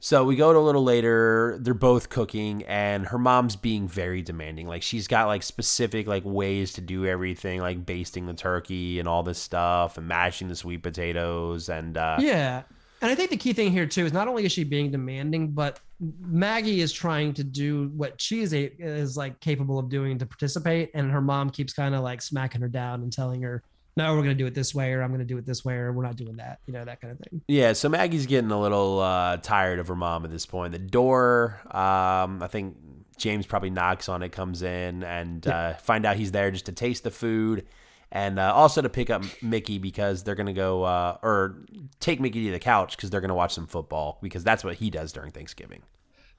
So 0.00 0.24
we 0.24 0.36
go 0.36 0.52
to 0.52 0.58
a 0.58 0.60
little 0.60 0.84
later. 0.84 1.58
They're 1.60 1.74
both 1.74 2.08
cooking, 2.08 2.62
and 2.64 3.06
her 3.06 3.18
mom's 3.18 3.56
being 3.56 3.88
very 3.88 4.22
demanding. 4.22 4.68
Like 4.68 4.82
she's 4.82 5.08
got 5.08 5.26
like 5.26 5.42
specific 5.42 6.06
like 6.06 6.24
ways 6.24 6.72
to 6.74 6.80
do 6.80 7.04
everything, 7.04 7.60
like 7.60 7.84
basting 7.84 8.26
the 8.26 8.34
turkey 8.34 9.00
and 9.00 9.08
all 9.08 9.22
this 9.22 9.38
stuff, 9.38 9.98
and 9.98 10.06
mashing 10.06 10.48
the 10.48 10.56
sweet 10.56 10.82
potatoes, 10.82 11.68
and 11.68 11.96
uh, 11.96 12.18
Yeah. 12.20 12.62
And 13.00 13.10
I 13.10 13.14
think 13.14 13.30
the 13.30 13.36
key 13.36 13.52
thing 13.52 13.70
here 13.70 13.86
too 13.86 14.04
is 14.06 14.12
not 14.12 14.26
only 14.26 14.44
is 14.44 14.52
she 14.52 14.64
being 14.64 14.90
demanding, 14.90 15.52
but 15.52 15.78
Maggie 16.20 16.80
is 16.80 16.92
trying 16.92 17.32
to 17.34 17.44
do 17.44 17.92
what 17.96 18.20
she 18.20 18.40
is, 18.40 18.52
a, 18.52 18.72
is 18.80 19.16
like 19.16 19.38
capable 19.40 19.78
of 19.78 19.88
doing 19.88 20.18
to 20.18 20.26
participate, 20.26 20.90
and 20.94 21.10
her 21.10 21.20
mom 21.20 21.50
keeps 21.50 21.72
kind 21.72 21.94
of 21.94 22.02
like 22.02 22.20
smacking 22.22 22.60
her 22.60 22.68
down 22.68 23.02
and 23.02 23.12
telling 23.12 23.42
her, 23.42 23.62
"No, 23.98 24.14
we're 24.14 24.22
gonna 24.22 24.34
do 24.34 24.46
it 24.46 24.54
this 24.54 24.74
way, 24.74 24.92
or 24.92 25.02
I'm 25.02 25.10
gonna 25.10 25.24
do 25.24 25.36
it 25.38 25.44
this 25.44 25.64
way, 25.64 25.74
or 25.74 25.92
we're 25.92 26.04
not 26.04 26.16
doing 26.16 26.36
that." 26.36 26.60
You 26.66 26.72
know 26.72 26.84
that 26.84 27.00
kind 27.00 27.12
of 27.12 27.18
thing. 27.18 27.42
Yeah, 27.48 27.72
so 27.72 27.88
Maggie's 27.88 28.26
getting 28.26 28.50
a 28.52 28.60
little 28.60 29.00
uh, 29.00 29.38
tired 29.38 29.80
of 29.80 29.88
her 29.88 29.96
mom 29.96 30.24
at 30.24 30.30
this 30.30 30.46
point. 30.46 30.72
The 30.72 30.78
door, 30.78 31.60
um, 31.66 32.40
I 32.42 32.46
think 32.48 32.76
James 33.16 33.44
probably 33.44 33.70
knocks 33.70 34.08
on 34.08 34.22
it, 34.22 34.30
comes 34.30 34.62
in, 34.62 35.02
and 35.02 35.46
uh, 35.46 35.74
find 35.74 36.06
out 36.06 36.16
he's 36.16 36.30
there 36.30 36.50
just 36.52 36.66
to 36.66 36.72
taste 36.72 37.02
the 37.02 37.10
food, 37.10 37.66
and 38.12 38.38
uh, 38.38 38.54
also 38.54 38.80
to 38.80 38.88
pick 38.88 39.10
up 39.10 39.24
Mickey 39.42 39.78
because 39.78 40.22
they're 40.22 40.36
gonna 40.36 40.52
go 40.52 40.84
uh, 40.84 41.18
or 41.22 41.64
take 41.98 42.20
Mickey 42.20 42.46
to 42.46 42.52
the 42.52 42.60
couch 42.60 42.96
because 42.96 43.10
they're 43.10 43.20
gonna 43.20 43.34
watch 43.34 43.52
some 43.52 43.66
football 43.66 44.18
because 44.22 44.44
that's 44.44 44.62
what 44.62 44.76
he 44.76 44.90
does 44.90 45.12
during 45.12 45.32
Thanksgiving. 45.32 45.82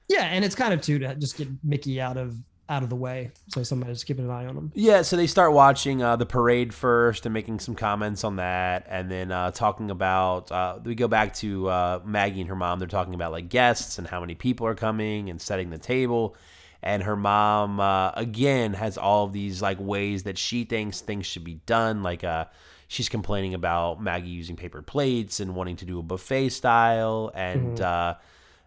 Yeah, 0.08 0.24
and 0.24 0.44
it's 0.44 0.56
kind 0.56 0.74
of 0.74 0.80
too 0.80 0.98
to 0.98 1.14
just 1.14 1.36
get 1.36 1.48
Mickey 1.62 2.00
out 2.00 2.16
of 2.16 2.36
out 2.70 2.84
of 2.84 2.88
the 2.88 2.96
way, 2.96 3.32
so 3.48 3.64
somebody's 3.64 4.04
keeping 4.04 4.24
an 4.24 4.30
eye 4.30 4.46
on 4.46 4.54
them 4.54 4.72
Yeah, 4.74 5.02
so 5.02 5.16
they 5.16 5.26
start 5.26 5.52
watching 5.52 6.02
uh, 6.02 6.14
the 6.14 6.24
parade 6.24 6.72
first 6.72 7.26
and 7.26 7.34
making 7.34 7.58
some 7.58 7.74
comments 7.74 8.22
on 8.22 8.36
that, 8.36 8.86
and 8.88 9.10
then 9.10 9.32
uh, 9.32 9.50
talking 9.50 9.90
about. 9.90 10.50
Uh, 10.52 10.78
we 10.82 10.94
go 10.94 11.08
back 11.08 11.34
to 11.34 11.68
uh, 11.68 12.00
Maggie 12.04 12.40
and 12.40 12.48
her 12.48 12.56
mom. 12.56 12.78
They're 12.78 12.88
talking 12.88 13.14
about 13.14 13.32
like 13.32 13.48
guests 13.48 13.98
and 13.98 14.06
how 14.06 14.20
many 14.20 14.36
people 14.36 14.66
are 14.66 14.76
coming 14.76 15.28
and 15.28 15.40
setting 15.40 15.70
the 15.70 15.78
table. 15.78 16.36
And 16.82 17.02
her 17.02 17.16
mom 17.16 17.78
uh, 17.80 18.12
again 18.12 18.72
has 18.74 18.96
all 18.96 19.24
of 19.24 19.32
these 19.32 19.60
like 19.60 19.78
ways 19.80 20.22
that 20.22 20.38
she 20.38 20.64
thinks 20.64 21.00
things 21.00 21.26
should 21.26 21.44
be 21.44 21.60
done. 21.66 22.02
Like 22.02 22.24
uh, 22.24 22.46
she's 22.88 23.08
complaining 23.08 23.54
about 23.54 24.00
Maggie 24.00 24.30
using 24.30 24.56
paper 24.56 24.80
plates 24.80 25.40
and 25.40 25.54
wanting 25.54 25.76
to 25.76 25.84
do 25.84 25.98
a 25.98 26.02
buffet 26.02 26.50
style, 26.50 27.32
and 27.34 27.80
uh, 27.80 28.14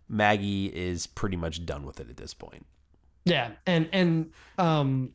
Maggie 0.09 0.67
is 0.67 1.07
pretty 1.07 1.37
much 1.37 1.65
done 1.65 1.85
with 1.85 1.99
it 1.99 2.09
at 2.09 2.17
this 2.17 2.33
point. 2.33 2.65
Yeah, 3.25 3.51
and 3.65 3.89
and 3.93 4.31
um, 4.57 5.11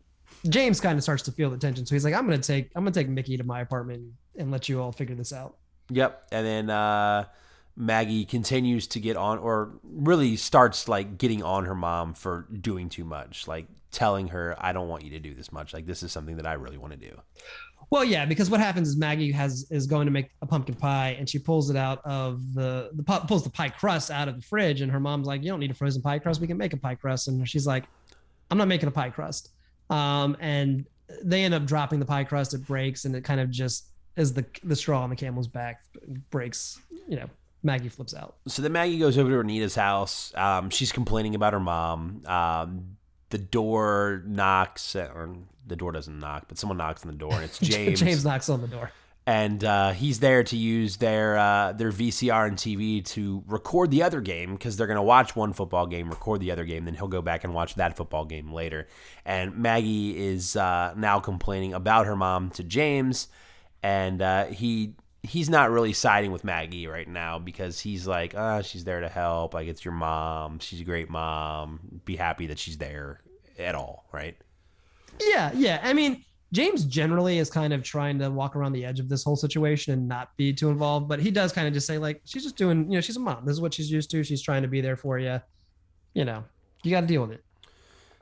James 0.48 0.80
kind 0.80 0.96
of 0.96 1.02
starts 1.02 1.22
to 1.24 1.32
feel 1.32 1.50
the 1.50 1.59
tension, 1.59 1.84
so 1.84 1.94
he's 1.94 2.04
like, 2.04 2.14
"I'm 2.14 2.24
gonna 2.24 2.38
take 2.38 2.70
I'm 2.74 2.82
gonna 2.82 2.92
take 2.92 3.09
Mickey 3.09 3.36
to 3.36 3.44
my 3.44 3.61
apartment 3.61 4.12
and 4.36 4.50
let 4.50 4.68
you 4.68 4.80
all 4.80 4.92
figure 4.92 5.14
this 5.14 5.32
out." 5.32 5.56
Yep. 5.90 6.26
And 6.32 6.46
then 6.46 6.70
uh, 6.70 7.24
Maggie 7.76 8.24
continues 8.24 8.86
to 8.88 9.00
get 9.00 9.16
on, 9.16 9.38
or 9.38 9.72
really 9.82 10.36
starts 10.36 10.88
like 10.88 11.18
getting 11.18 11.42
on 11.42 11.64
her 11.64 11.74
mom 11.74 12.14
for 12.14 12.46
doing 12.61 12.88
too 12.88 13.04
much, 13.04 13.46
like 13.46 13.66
telling 13.90 14.28
her, 14.28 14.54
I 14.59 14.72
don't 14.72 14.88
want 14.88 15.04
you 15.04 15.11
to 15.11 15.18
do 15.18 15.34
this 15.34 15.50
much. 15.50 15.72
Like, 15.72 15.86
this 15.86 16.02
is 16.02 16.12
something 16.12 16.36
that 16.36 16.46
I 16.46 16.54
really 16.54 16.76
want 16.76 16.92
to 16.92 16.98
do. 16.98 17.16
Well, 17.90 18.04
yeah, 18.04 18.26
because 18.26 18.50
what 18.50 18.61
happens 18.61 18.88
is 18.88 18.98
Maggie 18.98 19.32
has 19.32 19.66
is 19.70 19.86
going 19.86 20.04
to 20.04 20.11
make 20.11 20.30
a 20.42 20.46
pumpkin 20.46 20.74
pie, 20.74 21.16
and 21.18 21.28
she 21.28 21.38
pulls 21.38 21.70
it 21.70 21.76
out 21.76 22.04
of 22.04 22.52
the 22.52 22.90
the 22.92 23.02
pu- 23.02 23.26
pulls 23.26 23.44
the 23.44 23.50
pie 23.50 23.70
crust 23.70 24.11
out 24.11 24.28
of 24.28 24.36
the 24.36 24.42
fridge, 24.42 24.82
and 24.82 24.92
her 24.92 25.00
mom's 25.00 25.26
like, 25.26 25.42
"You 25.42 25.48
don't 25.48 25.61
need 25.61 25.70
a 25.70 25.74
frozen 25.74 26.02
pie 26.02 26.18
crust. 26.18 26.38
We 26.40 26.46
can 26.46 26.59
make 26.59 26.74
a 26.74 26.76
pie 26.76 26.96
crust." 26.96 27.28
And 27.28 27.48
she's 27.48 27.66
like, 27.66 27.84
"I'm 28.51 28.59
not 28.59 28.68
making 28.68 28.88
a 28.88 28.92
pie 28.92 29.11
crust." 29.11 29.51
Um, 29.90 30.36
and 30.40 30.86
they 31.22 31.44
end 31.44 31.55
up 31.55 31.64
dropping 31.64 31.99
the 31.99 32.07
pie 32.07 32.24
crust. 32.24 32.55
It 32.55 32.66
breaks, 32.66 33.05
and 33.05 33.14
it 33.16 33.24
kind 33.24 33.40
of 33.40 33.51
just 33.51 33.86
is 34.16 34.32
the 34.32 34.44
the 34.64 34.76
straw 34.76 35.03
on 35.03 35.11
the 35.11 35.16
camel's 35.16 35.49
back 35.49 35.84
breaks. 36.30 36.80
You 37.09 37.16
know, 37.16 37.30
Maggie 37.62 37.88
flips 37.88 38.14
out. 38.14 38.36
So 38.46 38.62
then 38.62 38.72
Maggie 38.72 38.99
goes 38.99 39.18
over 39.18 39.30
to 39.30 39.40
Anita's 39.40 39.74
house. 39.74 40.32
Um, 40.36 40.70
she's 40.70 40.92
complaining 40.92 41.34
about 41.34 41.53
her 41.53 41.61
mom. 41.61 42.22
Um, 42.26 42.96
the 43.30 43.38
door 43.38 44.22
knocks, 44.26 44.96
or 44.96 45.34
the 45.66 45.76
door 45.76 45.92
doesn't 45.92 46.18
knock, 46.18 46.46
but 46.49 46.59
someone 46.59 46.78
knocks 46.78 47.05
on 47.05 47.11
the 47.11 47.16
door, 47.16 47.34
and 47.34 47.44
it's 47.44 47.59
James. 47.62 48.01
James 48.01 48.24
knocks 48.24 48.49
on 48.49 48.61
the 48.61 48.68
door. 48.68 48.90
And 49.28 49.62
uh, 49.62 49.90
he's 49.90 50.20
there 50.20 50.42
to 50.42 50.56
use 50.56 50.96
their 50.96 51.36
uh, 51.36 51.72
their 51.72 51.92
VCR 51.92 52.48
and 52.48 52.56
TV 52.56 53.04
to 53.04 53.44
record 53.46 53.90
the 53.90 54.02
other 54.02 54.22
game 54.22 54.54
because 54.54 54.78
they're 54.78 54.86
going 54.86 54.96
to 54.96 55.02
watch 55.02 55.36
one 55.36 55.52
football 55.52 55.86
game, 55.86 56.08
record 56.08 56.40
the 56.40 56.50
other 56.50 56.64
game, 56.64 56.86
then 56.86 56.94
he'll 56.94 57.08
go 57.08 57.20
back 57.20 57.44
and 57.44 57.52
watch 57.52 57.74
that 57.74 57.94
football 57.94 58.24
game 58.24 58.50
later. 58.50 58.88
And 59.26 59.58
Maggie 59.58 60.16
is 60.16 60.56
uh, 60.56 60.94
now 60.96 61.20
complaining 61.20 61.74
about 61.74 62.06
her 62.06 62.16
mom 62.16 62.48
to 62.52 62.64
James, 62.64 63.28
and 63.82 64.22
uh, 64.22 64.46
he 64.46 64.94
he's 65.22 65.50
not 65.50 65.70
really 65.70 65.92
siding 65.92 66.32
with 66.32 66.42
Maggie 66.42 66.86
right 66.86 67.06
now 67.06 67.38
because 67.38 67.78
he's 67.78 68.06
like, 68.06 68.34
ah, 68.34 68.62
she's 68.62 68.84
there 68.84 69.00
to 69.02 69.10
help. 69.10 69.52
Like 69.52 69.68
it's 69.68 69.84
your 69.84 69.92
mom. 69.92 70.58
She's 70.58 70.80
a 70.80 70.84
great 70.84 71.10
mom. 71.10 72.00
Be 72.06 72.16
happy 72.16 72.46
that 72.46 72.58
she's 72.58 72.78
there 72.78 73.20
at 73.58 73.74
all, 73.74 74.06
right? 74.10 74.38
Yeah, 75.20 75.50
yeah. 75.54 75.80
I 75.82 75.92
mean, 75.92 76.24
James 76.53 76.84
generally 76.84 77.38
is 77.38 77.51
kind 77.51 77.72
of 77.72 77.82
trying 77.82 78.18
to 78.18 78.30
walk 78.30 78.57
around 78.57 78.72
the 78.72 78.84
edge 78.84 79.01
of 79.01 79.09
this 79.09 79.22
whole 79.22 79.36
situation 79.36 79.92
and 79.92 80.09
not 80.09 80.34
be 80.36 80.53
too 80.53 80.70
involved, 80.70 81.07
but 81.09 81.20
he 81.20 81.30
does 81.30 81.53
kind 81.53 81.68
of 81.68 81.74
just 81.74 81.86
say 81.86 81.99
like 81.99 82.22
she's 82.24 82.42
just 82.42 82.57
doing, 82.57 82.90
you 82.90 82.96
know, 82.96 83.01
she's 83.03 83.16
a 83.16 83.20
mom. 83.20 83.44
This 83.44 83.53
is 83.53 83.61
what 83.61 83.74
she's 83.74 83.90
used 83.90 84.11
to. 84.12 84.24
She's 84.24 84.40
trying 84.42 84.62
to 84.62 84.68
be 84.68 84.80
there 84.80 84.96
for 84.96 85.18
you. 85.18 85.40
You 86.14 86.24
know, 86.24 86.42
you 86.82 86.90
got 86.90 87.03
to 87.03 87.07
deal 87.07 87.20
with 87.22 87.32
it. 87.32 87.44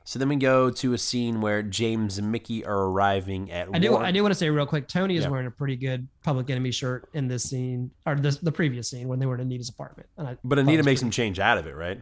So 0.03 0.19
then 0.19 0.29
we 0.29 0.37
go 0.37 0.69
to 0.69 0.93
a 0.93 0.97
scene 0.97 1.41
where 1.41 1.61
James 1.61 2.17
and 2.17 2.31
Mickey 2.31 2.65
are 2.65 2.77
arriving 2.85 3.51
at. 3.51 3.67
I 3.73 3.79
do. 3.79 3.91
Warren- 3.91 4.05
I 4.05 4.11
do 4.11 4.21
want 4.21 4.31
to 4.33 4.37
say 4.37 4.49
real 4.49 4.65
quick. 4.65 4.87
Tony 4.87 5.17
is 5.17 5.23
Yeah. 5.25 5.29
wearing 5.31 5.47
a 5.47 5.51
pretty 5.51 5.75
good 5.75 6.07
Public 6.23 6.49
Enemy 6.49 6.71
shirt 6.71 7.09
in 7.13 7.27
this 7.27 7.43
scene, 7.43 7.91
or 8.05 8.15
this, 8.15 8.37
the 8.37 8.51
previous 8.51 8.89
scene 8.89 9.09
when 9.09 9.19
they 9.19 9.25
were 9.25 9.35
in 9.35 9.41
Anita's 9.41 9.67
apartment. 9.69 10.07
And 10.17 10.27
I 10.29 10.37
But 10.45 10.59
Anita 10.59 10.83
makes 10.83 11.01
him 11.01 11.11
change 11.11 11.39
out 11.39 11.57
of 11.57 11.67
it, 11.67 11.75
right? 11.75 12.01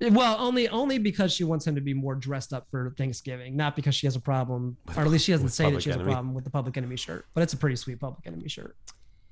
Well, 0.00 0.36
only 0.38 0.68
only 0.68 0.98
because 0.98 1.32
she 1.32 1.44
wants 1.44 1.66
him 1.66 1.74
to 1.74 1.80
be 1.80 1.92
more 1.92 2.14
dressed 2.14 2.52
up 2.52 2.66
for 2.70 2.94
Thanksgiving, 2.96 3.56
not 3.56 3.76
because 3.76 3.94
she 3.94 4.06
has 4.06 4.16
a 4.16 4.20
problem, 4.20 4.76
or 4.96 5.02
at 5.02 5.08
least 5.08 5.26
she 5.26 5.32
doesn't 5.32 5.50
say 5.50 5.70
that 5.70 5.82
she 5.82 5.90
has 5.90 5.96
Enemy. 5.96 6.12
a 6.12 6.14
problem 6.14 6.34
with 6.34 6.44
the 6.44 6.50
Public 6.50 6.76
Enemy 6.76 6.96
shirt. 6.96 7.26
But 7.34 7.42
it's 7.42 7.52
a 7.52 7.56
pretty 7.56 7.76
sweet 7.76 8.00
Public 8.00 8.26
Enemy 8.26 8.48
shirt. 8.48 8.76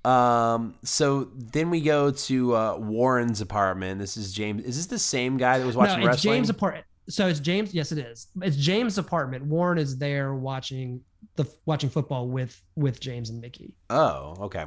Um. 0.05 0.75
So 0.85 1.31
then 1.35 1.71
we 1.71 1.81
go 1.81 2.11
to 2.11 2.55
uh, 2.55 2.77
Warren's 2.79 3.41
apartment. 3.41 3.99
This 3.99 4.17
is 4.17 4.33
James. 4.33 4.63
Is 4.65 4.77
this 4.77 4.87
the 4.87 4.99
same 4.99 5.37
guy 5.39 5.59
that 5.59 5.67
was 5.67 5.77
watching 5.77 6.01
no, 6.01 6.07
it's 6.07 6.17
wrestling? 6.19 6.35
James' 6.35 6.51
apartment. 6.51 6.87
So 7.09 7.27
it's 7.27 7.41
James. 7.41 7.73
Yes, 7.73 7.91
it 7.91 7.99
is. 7.99 8.29
It's 8.43 8.57
James' 8.57 8.99
apartment. 8.99 9.45
Warren 9.47 9.79
is 9.79 9.97
there 9.97 10.35
watching 10.35 11.01
the 11.37 11.47
watching 11.67 11.89
football 11.89 12.29
with 12.29 12.61
with 12.77 13.01
James 13.01 13.31
and 13.31 13.41
Mickey. 13.41 13.73
oh, 13.91 14.35
okay. 14.41 14.67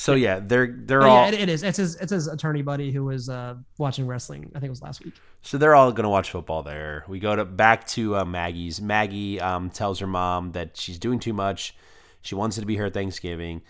So 0.00 0.14
yeah, 0.14 0.40
they're 0.42 0.74
they're 0.78 1.02
Oh, 1.02 1.10
all 1.10 1.22
yeah, 1.24 1.28
it, 1.28 1.40
it 1.42 1.48
is. 1.50 1.62
It's 1.62 1.76
his 1.76 1.96
it's 1.96 2.10
his 2.10 2.26
attorney 2.26 2.62
buddy 2.62 2.90
who 2.90 3.04
was 3.04 3.28
uh, 3.28 3.56
watching 3.76 4.06
wrestling. 4.06 4.50
I 4.54 4.58
think 4.58 4.68
it 4.68 4.70
was 4.70 4.80
last 4.80 5.04
week. 5.04 5.12
so 5.42 5.58
they're 5.58 5.74
all 5.74 5.92
gonna 5.92 6.08
watch 6.08 6.30
football 6.30 6.62
there. 6.62 7.04
We 7.06 7.18
go 7.20 7.36
to 7.36 7.44
back 7.44 7.86
to 7.88 8.16
uh, 8.16 8.24
Maggie's. 8.24 8.80
Maggie 8.80 9.38
um, 9.42 9.68
tells 9.68 9.98
her 9.98 10.06
mom 10.06 10.52
that 10.52 10.74
she's 10.78 10.98
doing 10.98 11.18
too 11.18 11.34
much. 11.34 11.76
She 12.22 12.34
wants 12.34 12.56
it 12.56 12.62
to 12.62 12.66
be 12.66 12.76
her 12.76 12.88
Thanksgiving. 12.88 13.60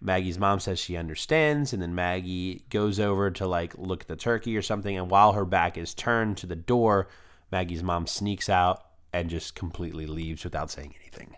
Maggie's 0.00 0.38
mom 0.38 0.58
says 0.58 0.78
she 0.78 0.96
understands, 0.96 1.74
and 1.74 1.82
then 1.82 1.94
Maggie 1.94 2.64
goes 2.70 2.98
over 2.98 3.30
to 3.32 3.46
like 3.46 3.76
look 3.76 4.00
at 4.00 4.08
the 4.08 4.16
turkey 4.16 4.56
or 4.56 4.62
something. 4.62 4.96
And 4.96 5.10
while 5.10 5.34
her 5.34 5.44
back 5.44 5.76
is 5.76 5.92
turned 5.92 6.38
to 6.38 6.46
the 6.46 6.56
door, 6.56 7.08
Maggie's 7.52 7.82
mom 7.82 8.06
sneaks 8.06 8.48
out 8.48 8.82
and 9.12 9.28
just 9.28 9.54
completely 9.54 10.06
leaves 10.06 10.44
without 10.44 10.70
saying 10.70 10.94
anything. 11.02 11.36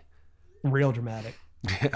Real 0.63 0.93
dramatic. 0.93 1.35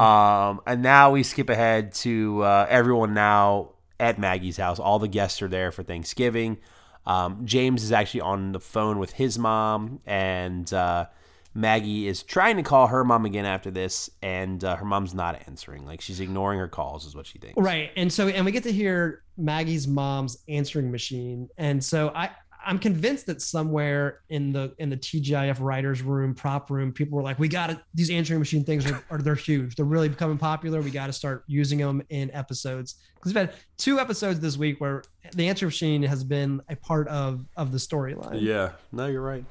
Um, 0.00 0.60
and 0.66 0.82
now 0.82 1.10
we 1.12 1.22
skip 1.22 1.50
ahead 1.50 1.94
to 1.94 2.42
uh, 2.42 2.66
everyone 2.68 3.14
now 3.14 3.70
at 4.00 4.18
Maggie's 4.18 4.56
house. 4.56 4.78
All 4.78 4.98
the 4.98 5.08
guests 5.08 5.40
are 5.42 5.48
there 5.48 5.70
for 5.72 5.82
Thanksgiving. 5.82 6.58
Um, 7.06 7.42
James 7.44 7.82
is 7.82 7.92
actually 7.92 8.22
on 8.22 8.52
the 8.52 8.60
phone 8.60 8.98
with 8.98 9.12
his 9.12 9.38
mom, 9.38 10.00
and 10.06 10.72
uh, 10.72 11.06
Maggie 11.54 12.08
is 12.08 12.22
trying 12.22 12.56
to 12.56 12.62
call 12.62 12.86
her 12.88 13.04
mom 13.04 13.26
again 13.26 13.44
after 13.44 13.70
this, 13.70 14.10
and 14.22 14.64
uh, 14.64 14.76
her 14.76 14.84
mom's 14.84 15.14
not 15.14 15.42
answering. 15.46 15.86
Like 15.86 16.00
she's 16.00 16.20
ignoring 16.20 16.58
her 16.58 16.68
calls, 16.68 17.06
is 17.06 17.14
what 17.14 17.26
she 17.26 17.38
thinks. 17.38 17.56
Right. 17.56 17.90
And 17.96 18.12
so 18.12 18.28
and 18.28 18.44
we 18.44 18.52
get 18.52 18.62
to 18.64 18.72
hear 18.72 19.22
Maggie's 19.36 19.86
mom's 19.86 20.38
answering 20.48 20.90
machine. 20.90 21.48
And 21.58 21.84
so 21.84 22.10
I 22.14 22.30
I'm 22.66 22.78
convinced 22.78 23.26
that 23.26 23.42
somewhere 23.42 24.20
in 24.28 24.52
the 24.52 24.74
in 24.78 24.90
the 24.90 24.96
TGIF 24.96 25.60
writers 25.60 26.02
room, 26.02 26.34
prop 26.34 26.70
room, 26.70 26.92
people 26.92 27.16
were 27.16 27.22
like, 27.22 27.38
we 27.38 27.48
got 27.48 27.68
to 27.70 27.80
these 27.94 28.10
answering 28.10 28.38
machine 28.38 28.64
things 28.64 28.90
are, 28.90 29.04
are 29.10 29.18
they're 29.18 29.34
huge. 29.34 29.76
They're 29.76 29.84
really 29.84 30.08
becoming 30.08 30.38
popular. 30.38 30.80
We 30.80 30.90
got 30.90 31.06
to 31.06 31.12
start 31.12 31.44
using 31.46 31.78
them 31.78 32.02
in 32.10 32.30
episodes. 32.32 32.96
Because 33.14 33.32
we've 33.32 33.40
had 33.40 33.54
two 33.78 33.98
episodes 34.00 34.40
this 34.40 34.56
week 34.56 34.80
where 34.80 35.02
the 35.34 35.48
answer 35.48 35.66
machine 35.66 36.02
has 36.02 36.24
been 36.24 36.60
a 36.68 36.76
part 36.76 37.08
of 37.08 37.44
of 37.56 37.72
the 37.72 37.78
storyline. 37.78 38.40
Yeah, 38.40 38.72
no, 38.92 39.06
you're 39.06 39.22
right. 39.22 39.44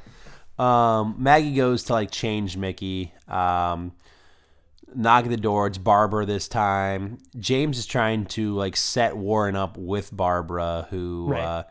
Um, 0.59 1.15
Maggie 1.17 1.55
goes 1.55 1.83
to 1.85 1.93
like 1.93 2.11
change 2.11 2.57
Mickey. 2.57 3.13
Um, 3.27 3.93
knock 4.95 5.25
at 5.25 5.29
the 5.31 5.37
door. 5.37 5.67
It's 5.67 5.77
Barbara 5.77 6.25
this 6.25 6.47
time. 6.47 7.17
James 7.39 7.77
is 7.77 7.85
trying 7.85 8.25
to 8.27 8.53
like 8.55 8.75
set 8.75 9.17
Warren 9.17 9.55
up 9.55 9.77
with 9.77 10.15
Barbara, 10.15 10.87
who 10.89 11.27
Right. 11.29 11.41
uh, 11.41 11.63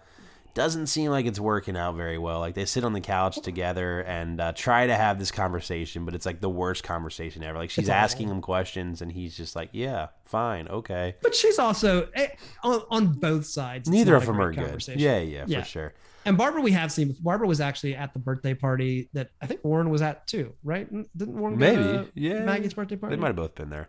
doesn't 0.54 0.88
seem 0.88 1.10
like 1.10 1.26
it's 1.26 1.40
working 1.40 1.76
out 1.76 1.96
very 1.96 2.18
well. 2.18 2.40
Like 2.40 2.54
they 2.54 2.64
sit 2.64 2.84
on 2.84 2.92
the 2.92 3.00
couch 3.00 3.40
together 3.40 4.00
and 4.00 4.40
uh, 4.40 4.52
try 4.52 4.86
to 4.86 4.94
have 4.94 5.18
this 5.18 5.30
conversation, 5.30 6.04
but 6.04 6.14
it's 6.14 6.26
like 6.26 6.40
the 6.40 6.50
worst 6.50 6.84
conversation 6.84 7.42
ever. 7.42 7.58
Like 7.58 7.70
she's 7.70 7.88
asking 7.88 8.28
him 8.28 8.40
questions, 8.40 9.00
and 9.02 9.10
he's 9.10 9.36
just 9.36 9.56
like, 9.56 9.70
"Yeah, 9.72 10.08
fine, 10.24 10.68
okay." 10.68 11.16
But 11.22 11.34
she's 11.34 11.58
also 11.58 12.08
eh, 12.14 12.28
on, 12.62 12.82
on 12.90 13.12
both 13.14 13.46
sides. 13.46 13.88
Neither 13.88 14.14
of 14.14 14.26
them 14.26 14.40
are 14.40 14.52
good. 14.52 14.86
Yeah, 14.88 15.18
yeah, 15.20 15.44
Yeah. 15.46 15.60
for 15.60 15.66
sure. 15.66 15.94
And 16.24 16.36
Barbara, 16.38 16.62
we 16.62 16.70
have 16.72 16.92
seen. 16.92 17.16
Barbara 17.20 17.48
was 17.48 17.60
actually 17.60 17.96
at 17.96 18.12
the 18.12 18.18
birthday 18.20 18.54
party 18.54 19.08
that 19.12 19.30
I 19.40 19.46
think 19.46 19.64
Warren 19.64 19.90
was 19.90 20.02
at 20.02 20.26
too, 20.26 20.52
right? 20.62 20.88
Didn't 21.16 21.36
Warren 21.36 21.54
go 21.54 21.60
Maybe, 21.60 21.82
to 21.82 22.08
yeah. 22.14 22.44
Maggie's 22.44 22.74
birthday 22.74 22.96
party? 22.96 23.16
They 23.16 23.20
might 23.20 23.28
have 23.28 23.36
both 23.36 23.54
been 23.56 23.70
there. 23.70 23.88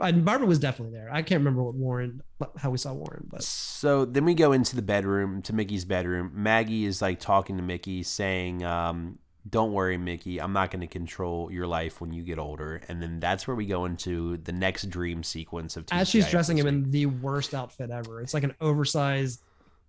And 0.00 0.24
Barbara 0.24 0.46
was 0.46 0.58
definitely 0.58 0.94
there. 0.98 1.10
I 1.12 1.22
can't 1.22 1.40
remember 1.40 1.62
what 1.62 1.74
Warren, 1.74 2.22
how 2.56 2.70
we 2.70 2.78
saw 2.78 2.92
Warren, 2.92 3.26
but 3.30 3.42
So 3.42 4.04
then 4.04 4.24
we 4.24 4.34
go 4.34 4.52
into 4.52 4.76
the 4.76 4.82
bedroom, 4.82 5.42
to 5.42 5.52
Mickey's 5.52 5.84
bedroom. 5.84 6.32
Maggie 6.34 6.84
is 6.84 7.02
like 7.02 7.20
talking 7.20 7.56
to 7.56 7.62
Mickey, 7.62 8.02
saying, 8.02 8.64
um, 8.64 9.18
Don't 9.48 9.72
worry, 9.72 9.96
Mickey. 9.96 10.40
I'm 10.40 10.52
not 10.52 10.70
going 10.70 10.80
to 10.80 10.86
control 10.86 11.50
your 11.52 11.66
life 11.66 12.00
when 12.00 12.12
you 12.12 12.22
get 12.22 12.38
older. 12.38 12.80
And 12.88 13.02
then 13.02 13.20
that's 13.20 13.46
where 13.46 13.56
we 13.56 13.66
go 13.66 13.84
into 13.84 14.38
the 14.38 14.52
next 14.52 14.90
dream 14.90 15.22
sequence 15.22 15.76
of 15.76 15.84
as 15.92 16.08
she's 16.08 16.28
dressing 16.28 16.58
him 16.58 16.66
in 16.66 16.90
the 16.90 17.06
worst 17.06 17.54
outfit 17.54 17.90
ever, 17.90 18.20
it's 18.20 18.34
like 18.34 18.44
an 18.44 18.54
oversized, 18.60 19.42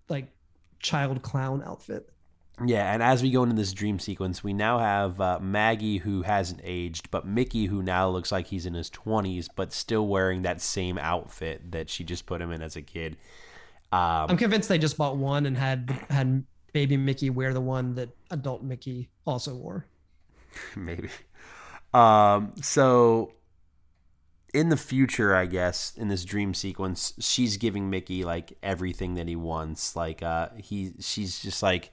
like 0.09 0.27
child 0.79 1.21
clown 1.21 1.63
outfit. 1.65 2.09
Yeah, 2.65 2.93
and 2.93 3.01
as 3.01 3.23
we 3.23 3.31
go 3.31 3.43
into 3.43 3.55
this 3.55 3.73
dream 3.73 3.99
sequence, 3.99 4.43
we 4.43 4.53
now 4.53 4.79
have 4.79 5.19
uh, 5.19 5.39
Maggie 5.41 5.97
who 5.97 6.21
hasn't 6.21 6.61
aged, 6.63 7.09
but 7.11 7.25
Mickey 7.25 7.65
who 7.65 7.81
now 7.81 8.09
looks 8.09 8.31
like 8.31 8.47
he's 8.47 8.65
in 8.65 8.73
his 8.73 8.89
20s, 8.89 9.47
but 9.55 9.73
still 9.73 10.07
wearing 10.07 10.41
that 10.43 10.61
same 10.61 10.97
outfit 10.97 11.71
that 11.71 11.89
she 11.89 12.03
just 12.03 12.25
put 12.25 12.41
him 12.41 12.51
in 12.51 12.61
as 12.61 12.75
a 12.75 12.81
kid. 12.81 13.17
Um, 13.91 14.27
I'm 14.29 14.37
convinced 14.37 14.69
they 14.69 14.77
just 14.77 14.97
bought 14.97 15.17
one 15.17 15.45
and 15.45 15.57
had 15.57 15.89
had 16.09 16.43
baby 16.73 16.97
Mickey 16.97 17.29
wear 17.29 17.53
the 17.53 17.61
one 17.61 17.95
that 17.95 18.09
adult 18.29 18.63
Mickey 18.63 19.09
also 19.25 19.55
wore. 19.55 19.85
maybe. 20.75 21.09
Um, 21.93 22.53
so 22.61 23.33
in 24.53 24.69
the 24.69 24.77
future, 24.77 25.35
I 25.35 25.45
guess, 25.45 25.93
in 25.95 26.07
this 26.07 26.25
dream 26.25 26.53
sequence, 26.53 27.13
she's 27.19 27.57
giving 27.57 27.89
Mickey 27.89 28.23
like 28.23 28.57
everything 28.63 29.15
that 29.15 29.27
he 29.27 29.35
wants. 29.35 29.95
Like 29.95 30.23
uh 30.23 30.49
he 30.57 30.93
she's 30.99 31.39
just 31.41 31.63
like 31.63 31.91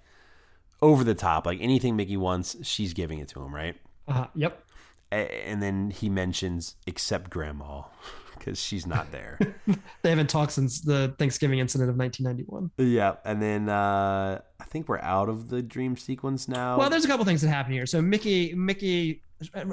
over 0.83 1.05
the 1.05 1.15
top. 1.15 1.47
Like 1.47 1.59
anything 1.61 1.97
Mickey 1.97 2.17
wants, 2.17 2.57
she's 2.67 2.93
giving 2.93 3.19
it 3.19 3.29
to 3.29 3.43
him, 3.43 3.55
right? 3.55 3.77
Uh, 4.07 4.27
yep. 4.35 4.65
A- 5.13 5.47
and 5.49 5.63
then 5.63 5.91
he 5.91 6.09
mentions 6.09 6.77
except 6.87 7.31
grandma 7.31 7.83
because 8.39 8.61
she's 8.61 8.87
not 8.87 9.11
there. 9.13 9.39
They 10.03 10.11
haven't 10.11 10.31
talked 10.31 10.53
since 10.53 10.81
the 10.81 11.15
Thanksgiving 11.19 11.59
incident 11.59 11.91
of 11.91 11.97
1991. 11.97 12.71
yeah, 12.79 13.17
and 13.25 13.43
then 13.43 13.69
uh 13.69 14.41
I 14.61 14.65
think 14.65 14.89
we're 14.89 15.01
out 15.01 15.29
of 15.29 15.49
the 15.49 15.61
dream 15.63 15.97
sequence 15.97 16.49
now. 16.49 16.79
Well, 16.79 16.91
there's 16.91 17.05
a 17.05 17.09
couple 17.09 17.25
things 17.25 17.43
that 17.43 17.49
happen 17.49 17.73
here. 17.73 17.87
So 17.87 18.01
Mickey 18.03 18.55
Mickey 18.55 19.23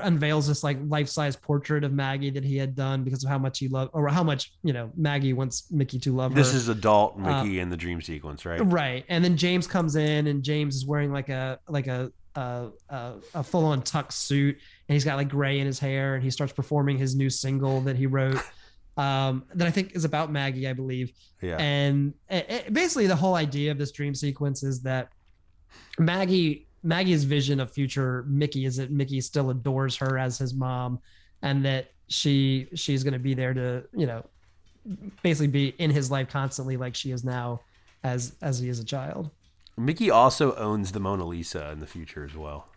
unveils 0.03 0.47
this 0.47 0.63
like 0.63 0.77
life-size 0.87 1.35
portrait 1.35 1.83
of 1.83 1.91
Maggie 1.91 2.29
that 2.29 2.43
he 2.43 2.55
had 2.57 2.75
done 2.75 3.03
because 3.03 3.23
of 3.23 3.29
how 3.29 3.37
much 3.39 3.57
he 3.59 3.67
loved 3.67 3.91
or 3.93 4.07
how 4.09 4.23
much, 4.23 4.51
you 4.63 4.73
know, 4.73 4.91
Maggie 4.95 5.33
wants 5.33 5.71
Mickey 5.71 5.97
to 5.99 6.13
love 6.15 6.31
her. 6.33 6.35
this 6.35 6.53
is 6.53 6.67
adult 6.69 7.15
Uh, 7.17 7.43
Mickey 7.43 7.59
in 7.59 7.69
the 7.69 7.77
dream 7.77 8.01
sequence, 8.01 8.45
right? 8.45 8.59
right. 8.65 9.05
And 9.09 9.23
then 9.23 9.35
James 9.37 9.65
comes 9.67 9.95
in 9.95 10.27
and 10.27 10.43
James 10.43 10.75
is 10.75 10.85
wearing 10.85 11.11
like 11.11 11.29
a 11.29 11.59
like 11.67 11.87
a 11.87 12.11
a, 12.35 12.67
a, 12.89 13.13
a 13.35 13.43
full-on 13.43 13.81
tux 13.81 14.11
suit 14.13 14.57
and 14.87 14.93
he's 14.93 15.03
got 15.05 15.15
like 15.17 15.29
gray 15.29 15.59
in 15.59 15.65
his 15.65 15.79
hair 15.79 16.15
and 16.15 16.23
he 16.23 16.29
starts 16.29 16.53
performing 16.53 16.97
his 16.97 17.15
new 17.15 17.29
single 17.29 17.81
that 17.81 17.95
he 17.95 18.05
wrote 18.05 18.39
um 18.97 19.43
that 19.53 19.67
I 19.67 19.71
think 19.71 19.95
is 19.95 20.05
about 20.05 20.31
Maggie, 20.31 20.67
I 20.67 20.73
believe. 20.73 21.11
Yeah. 21.41 21.57
And 21.57 22.13
it, 22.29 22.45
it- 22.49 22.73
basically, 22.73 23.07
the 23.07 23.15
whole 23.15 23.35
idea 23.35 23.71
of 23.71 23.77
this 23.77 23.91
dream 23.91 24.15
sequence 24.15 24.63
is 24.63 24.81
that 24.83 25.09
Maggie 25.99 26.67
Maggie's 26.83 27.23
vision 27.23 27.59
of 27.59 27.71
future 27.71 28.23
Mickey 28.27 28.65
is 28.65 28.77
that 28.77 28.91
Mickey 28.91 29.19
still 29.21 29.49
adores 29.49 29.95
her 29.97 30.17
as 30.17 30.37
his 30.37 30.53
mom, 30.53 30.99
and 31.41 31.65
that 31.65 31.91
she 32.07 32.67
she's 32.75 33.03
going 33.03 33.13
to 33.13 33.19
be 33.19 33.33
there 33.33 33.53
to 33.53 33.83
you 33.95 34.05
know 34.05 34.23
basically 35.23 35.47
be 35.47 35.69
in 35.79 35.89
his 35.89 36.11
life 36.11 36.29
constantly, 36.29 36.77
like 36.77 36.93
she 36.95 37.11
is 37.11 37.23
now 37.23 37.59
as 38.03 38.35
as 38.41 38.59
he 38.59 38.69
is 38.69 38.79
a 38.79 38.85
child. 38.85 39.29
Mickey 39.77 40.09
also 40.09 40.55
owns 40.55 40.91
the 40.93 40.99
Mona 40.99 41.25
Lisa 41.25 41.71
in 41.71 41.79
the 41.79 41.87
future 41.87 42.23
as 42.23 42.35
well. 42.35 42.67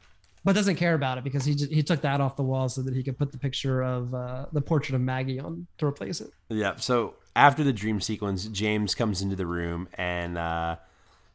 But 0.44 0.54
doesn't 0.54 0.76
care 0.76 0.94
about 0.94 1.18
it 1.18 1.24
because 1.24 1.44
he 1.44 1.54
just, 1.54 1.72
he 1.72 1.82
took 1.82 2.00
that 2.02 2.20
off 2.20 2.36
the 2.36 2.42
wall 2.42 2.68
so 2.68 2.82
that 2.82 2.94
he 2.94 3.02
could 3.02 3.18
put 3.18 3.32
the 3.32 3.38
picture 3.38 3.82
of 3.82 4.14
uh, 4.14 4.46
the 4.52 4.60
portrait 4.60 4.94
of 4.94 5.00
Maggie 5.00 5.40
on 5.40 5.66
to 5.78 5.86
replace 5.86 6.20
it. 6.20 6.32
Yeah. 6.48 6.76
So 6.76 7.14
after 7.34 7.64
the 7.64 7.72
dream 7.72 8.00
sequence, 8.00 8.46
James 8.46 8.94
comes 8.94 9.20
into 9.20 9.36
the 9.36 9.46
room 9.46 9.88
and 9.94 10.38
uh, 10.38 10.76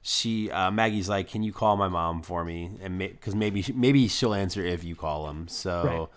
she 0.02 0.52
uh, 0.52 0.70
Maggie's 0.70 1.10
like, 1.10 1.30
"Can 1.30 1.44
you 1.44 1.54
call 1.54 1.78
my 1.78 1.88
mom 1.88 2.22
for 2.22 2.44
me?" 2.44 2.72
And 2.82 3.00
because 3.00 3.36
maybe 3.36 3.66
maybe 3.74 4.08
she'll 4.08 4.34
answer 4.34 4.64
if 4.64 4.84
you 4.84 4.96
call 4.96 5.30
him. 5.30 5.48
So 5.48 6.10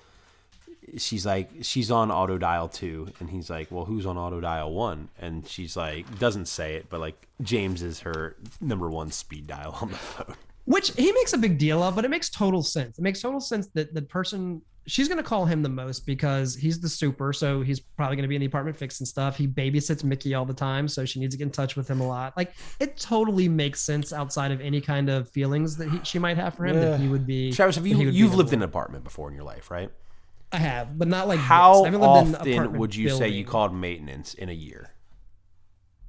she's 0.98 1.24
like, 1.24 1.50
she's 1.62 1.90
on 1.90 2.10
auto 2.10 2.36
dial 2.36 2.68
two, 2.68 3.08
and 3.20 3.30
he's 3.30 3.48
like, 3.48 3.70
"Well, 3.70 3.84
who's 3.84 4.04
on 4.04 4.18
auto 4.18 4.40
dial 4.40 4.72
one?" 4.72 5.08
And 5.20 5.46
she's 5.46 5.76
like, 5.76 6.18
doesn't 6.18 6.46
say 6.46 6.74
it, 6.74 6.86
but 6.90 7.00
like 7.00 7.28
James 7.42 7.82
is 7.82 8.00
her 8.00 8.36
number 8.60 8.90
one 8.90 9.12
speed 9.12 9.46
dial 9.46 9.78
on 9.80 9.90
the 9.90 9.96
phone. 9.96 10.34
Which 10.66 10.90
he 10.92 11.10
makes 11.12 11.32
a 11.32 11.38
big 11.38 11.58
deal 11.58 11.82
of, 11.82 11.96
but 11.96 12.04
it 12.04 12.08
makes 12.08 12.28
total 12.28 12.62
sense. 12.62 12.98
It 12.98 13.02
makes 13.02 13.20
total 13.20 13.40
sense 13.40 13.68
that 13.74 13.94
the 13.94 14.02
person 14.02 14.62
she's 14.86 15.08
going 15.08 15.18
to 15.18 15.24
call 15.24 15.44
him 15.44 15.62
the 15.62 15.68
most 15.68 16.06
because 16.06 16.54
he's 16.54 16.80
the 16.80 16.88
super, 16.88 17.32
so 17.32 17.60
he's 17.60 17.80
probably 17.80 18.16
going 18.16 18.22
to 18.22 18.28
be 18.28 18.36
in 18.36 18.40
the 18.40 18.46
apartment 18.46 18.76
fixing 18.76 19.04
stuff. 19.04 19.36
He 19.36 19.46
babysits 19.46 20.04
Mickey 20.04 20.34
all 20.34 20.44
the 20.44 20.54
time, 20.54 20.86
so 20.88 21.04
she 21.04 21.20
needs 21.20 21.34
to 21.34 21.38
get 21.38 21.44
in 21.44 21.50
touch 21.50 21.76
with 21.76 21.88
him 21.88 22.00
a 22.00 22.06
lot. 22.06 22.36
Like 22.36 22.54
it 22.80 22.96
totally 22.96 23.48
makes 23.48 23.80
sense 23.80 24.12
outside 24.12 24.52
of 24.52 24.60
any 24.60 24.80
kind 24.80 25.08
of 25.08 25.28
feelings 25.30 25.76
that 25.76 25.90
he, 25.90 26.00
she 26.04 26.18
might 26.18 26.36
have 26.36 26.54
for 26.54 26.66
him 26.66 26.76
that 26.76 27.00
he 27.00 27.08
would 27.08 27.26
be. 27.26 27.52
Travis, 27.52 27.76
have 27.76 27.86
you 27.86 27.96
he 27.96 28.06
would 28.06 28.12
be 28.12 28.18
you've 28.18 28.34
lived 28.34 28.52
in 28.52 28.60
an 28.60 28.68
apartment 28.68 29.04
before 29.04 29.28
in 29.28 29.34
your 29.34 29.44
life, 29.44 29.70
right? 29.70 29.90
I 30.52 30.58
have, 30.58 30.96
but 30.96 31.08
not 31.08 31.26
like 31.26 31.40
How 31.40 31.84
haven't 31.84 32.00
lived 32.00 32.28
in 32.46 32.54
an 32.56 32.66
often 32.66 32.78
would 32.78 32.94
you 32.94 33.10
say 33.10 33.28
you 33.28 33.44
called 33.44 33.74
maintenance 33.74 34.34
in 34.34 34.48
a 34.48 34.52
year? 34.52 34.90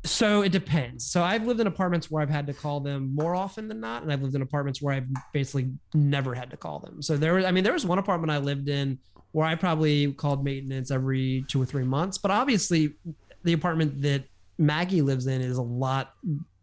So 0.08 0.41
it 0.41 0.51
depends. 0.51 1.05
So 1.05 1.22
I've 1.22 1.45
lived 1.45 1.60
in 1.60 1.68
apartments 1.68 2.10
where 2.10 2.22
I've 2.22 2.30
had 2.30 2.47
to 2.47 2.53
call 2.53 2.80
them 2.80 3.14
more 3.14 3.36
often 3.36 3.68
than 3.68 3.80
not, 3.80 4.03
and 4.03 4.12
I've 4.12 4.22
lived 4.22 4.36
in 4.36 4.41
apartments 4.41 4.82
where 4.82 4.95
I've 4.95 5.08
basically 5.34 5.72
never 5.93 6.34
had 6.34 6.49
to 6.51 6.58
call 6.58 6.80
them. 6.80 7.01
So 7.01 7.18
there 7.18 7.34
was, 7.34 7.45
I 7.45 7.51
mean, 7.51 7.64
there 7.64 7.74
was 7.74 7.86
one 7.86 7.99
apartment 7.99 8.32
I 8.32 8.38
lived 8.38 8.70
in 8.70 8.99
where 9.32 9.45
I 9.45 9.55
probably 9.55 10.14
called 10.14 10.43
maintenance 10.43 10.89
every 10.91 11.45
two 11.47 11.62
or 11.62 11.66
three 11.66 11.84
months. 11.84 12.18
But 12.18 12.32
obviously, 12.32 12.95
the 13.43 13.53
apartment 13.53 14.01
that 14.01 14.24
Maggie 14.58 15.01
lives 15.01 15.28
in 15.28 15.41
is 15.41 15.58
a 15.58 15.62
lot. 15.62 16.14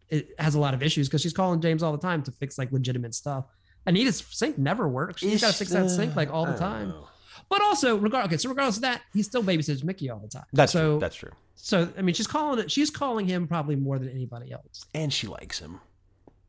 It 0.09 0.29
has 0.39 0.55
a 0.55 0.59
lot 0.59 0.73
of 0.73 0.83
issues 0.83 1.07
because 1.07 1.21
she's 1.21 1.33
calling 1.33 1.61
James 1.61 1.83
all 1.83 1.91
the 1.91 1.97
time 1.97 2.23
to 2.23 2.31
fix 2.31 2.57
like 2.57 2.71
legitimate 2.71 3.15
stuff. 3.15 3.45
Anita's 3.87 4.23
sink 4.29 4.57
never 4.57 4.87
works. 4.87 5.21
She's 5.21 5.41
got 5.41 5.51
to 5.51 5.57
fix 5.57 5.71
that 5.71 5.89
sink 5.89 6.15
like 6.15 6.31
all 6.31 6.45
the 6.45 6.57
time. 6.57 6.89
know. 6.89 7.07
But 7.49 7.61
also, 7.61 7.97
regard 7.97 8.25
okay, 8.25 8.37
so 8.37 8.49
regardless 8.49 8.77
of 8.77 8.81
that, 8.83 9.01
he 9.13 9.21
still 9.21 9.43
babysits 9.43 9.83
Mickey 9.83 10.09
all 10.09 10.19
the 10.19 10.27
time. 10.27 10.45
That's 10.53 10.71
so 10.71 10.93
true. 10.93 10.99
That's 10.99 11.15
true. 11.15 11.31
So 11.55 11.89
I 11.97 12.01
mean, 12.01 12.13
she's 12.13 12.27
calling 12.27 12.59
it. 12.59 12.71
She's 12.71 12.89
calling 12.89 13.25
him 13.27 13.47
probably 13.47 13.75
more 13.75 13.97
than 13.97 14.09
anybody 14.09 14.51
else. 14.51 14.85
And 14.93 15.11
she 15.11 15.27
likes 15.27 15.59
him. 15.59 15.79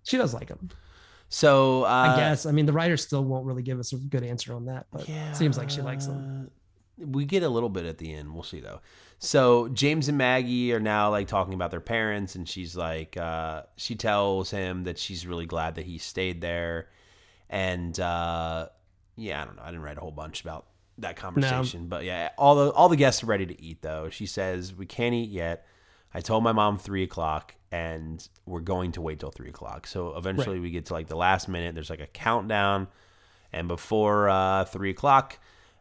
She 0.05 0.17
does 0.17 0.33
like 0.35 0.49
him, 0.49 0.69
So 1.31 1.85
uh, 1.85 1.89
I 1.89 2.17
guess. 2.17 2.47
I 2.47 2.53
mean, 2.53 2.67
the 2.67 2.73
writer 2.73 2.97
still 2.97 3.25
won't 3.25 3.45
really 3.45 3.63
give 3.63 3.81
us 3.81 3.93
a 3.93 3.97
good 3.97 4.23
answer 4.23 4.55
on 4.55 4.67
that, 4.67 4.87
but 4.93 5.09
Yeah, 5.09 5.31
it 5.31 5.37
seems 5.37 5.59
like 5.59 5.69
she 5.71 5.81
likes 5.81 6.07
him. 6.07 6.51
We 6.99 7.25
get 7.25 7.43
a 7.43 7.49
little 7.49 7.69
bit 7.69 7.85
at 7.87 7.99
the 7.99 8.15
end. 8.15 8.33
We'll 8.33 8.43
see 8.43 8.61
though. 8.61 8.81
So 9.19 9.69
James 9.69 10.09
and 10.09 10.17
Maggie 10.17 10.73
are 10.73 10.81
now 10.81 11.11
like 11.11 11.27
talking 11.27 11.55
about 11.55 11.71
their 11.71 11.81
parents, 11.81 12.35
and 12.37 12.49
she's 12.49 12.77
like, 12.77 13.17
uh, 13.17 13.63
she 13.77 13.95
tells 13.97 14.51
him 14.51 14.85
that 14.85 14.99
she's 14.99 15.27
really 15.27 15.47
glad 15.47 15.75
that 15.75 15.87
he 15.87 15.99
stayed 15.99 16.41
there, 16.41 16.89
and 17.51 17.99
uh, 17.99 18.69
yeah, 19.17 19.43
I 19.43 19.45
don't 19.45 19.57
know. 19.57 19.63
I 19.63 19.67
didn't 19.67 19.83
write 19.83 19.97
a 19.97 20.01
whole 20.01 20.11
bunch 20.13 20.43
about 20.43 20.67
that 20.99 21.17
conversation, 21.17 21.87
but 21.89 22.05
yeah, 22.05 22.31
all 22.39 22.55
the 22.55 22.71
all 22.73 22.89
the 22.89 22.97
guests 22.97 23.23
are 23.23 23.27
ready 23.27 23.47
to 23.47 23.63
eat 23.63 23.83
though. 23.83 24.09
She 24.11 24.27
says 24.27 24.75
we 24.75 24.87
can't 24.87 25.15
eat 25.15 25.31
yet. 25.31 25.67
I 26.15 26.21
told 26.21 26.43
my 26.43 26.53
mom 26.53 26.79
three 26.79 27.03
o'clock, 27.03 27.55
and 27.71 28.27
we're 28.47 28.61
going 28.61 28.93
to 28.93 29.03
wait 29.03 29.21
till 29.21 29.31
three 29.31 29.51
o'clock. 29.51 29.87
So 29.87 30.17
eventually, 30.17 30.61
we 30.61 30.71
get 30.71 30.87
to 30.87 30.95
like 30.95 31.09
the 31.09 31.17
last 31.17 31.49
minute. 31.49 31.75
There's 31.75 31.91
like 31.91 32.01
a 32.01 32.07
countdown, 32.07 32.89
and 33.53 33.69
before 33.69 34.29
uh, 34.31 34.65
three 34.65 34.91
o'clock, 34.91 35.39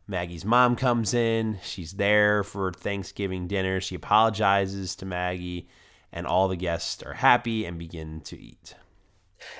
Maggie's 0.07 0.43
mom 0.43 0.75
comes 0.75 1.13
in. 1.13 1.59
She's 1.63 1.93
there 1.93 2.43
for 2.43 2.73
Thanksgiving 2.73 3.47
dinner. 3.47 3.79
She 3.79 3.95
apologizes 3.95 4.95
to 4.97 5.05
Maggie, 5.05 5.69
and 6.11 6.27
all 6.27 6.47
the 6.49 6.57
guests 6.57 7.01
are 7.01 7.13
happy 7.13 7.65
and 7.65 7.79
begin 7.79 8.21
to 8.21 8.39
eat. 8.39 8.75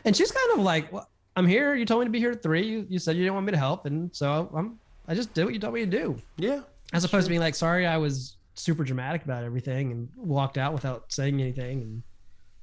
And 0.03 0.15
she's 0.15 0.31
kind 0.31 0.51
of 0.53 0.59
like, 0.59 0.91
well, 0.91 1.09
"I'm 1.37 1.47
here. 1.47 1.73
You 1.73 1.85
told 1.85 2.01
me 2.01 2.05
to 2.05 2.11
be 2.11 2.19
here 2.19 2.31
at 2.31 2.43
three. 2.43 2.67
You, 2.67 2.85
you 2.89 2.99
said 2.99 3.15
you 3.15 3.23
didn't 3.23 3.35
want 3.35 3.45
me 3.45 3.53
to 3.53 3.57
help, 3.57 3.85
and 3.85 4.13
so 4.13 4.51
I'm. 4.53 4.79
I 5.07 5.15
just 5.15 5.33
did 5.33 5.45
what 5.45 5.53
you 5.53 5.59
told 5.59 5.73
me 5.73 5.81
to 5.81 5.85
do." 5.85 6.21
Yeah. 6.37 6.61
As 6.93 7.03
opposed 7.03 7.25
to 7.25 7.29
being 7.29 7.41
like, 7.41 7.55
"Sorry, 7.55 7.85
I 7.85 7.97
was 7.97 8.37
super 8.53 8.83
dramatic 8.83 9.23
about 9.25 9.43
everything 9.43 9.91
and 9.91 10.09
walked 10.15 10.57
out 10.57 10.73
without 10.73 11.11
saying 11.11 11.41
anything 11.41 11.81
and 11.81 12.03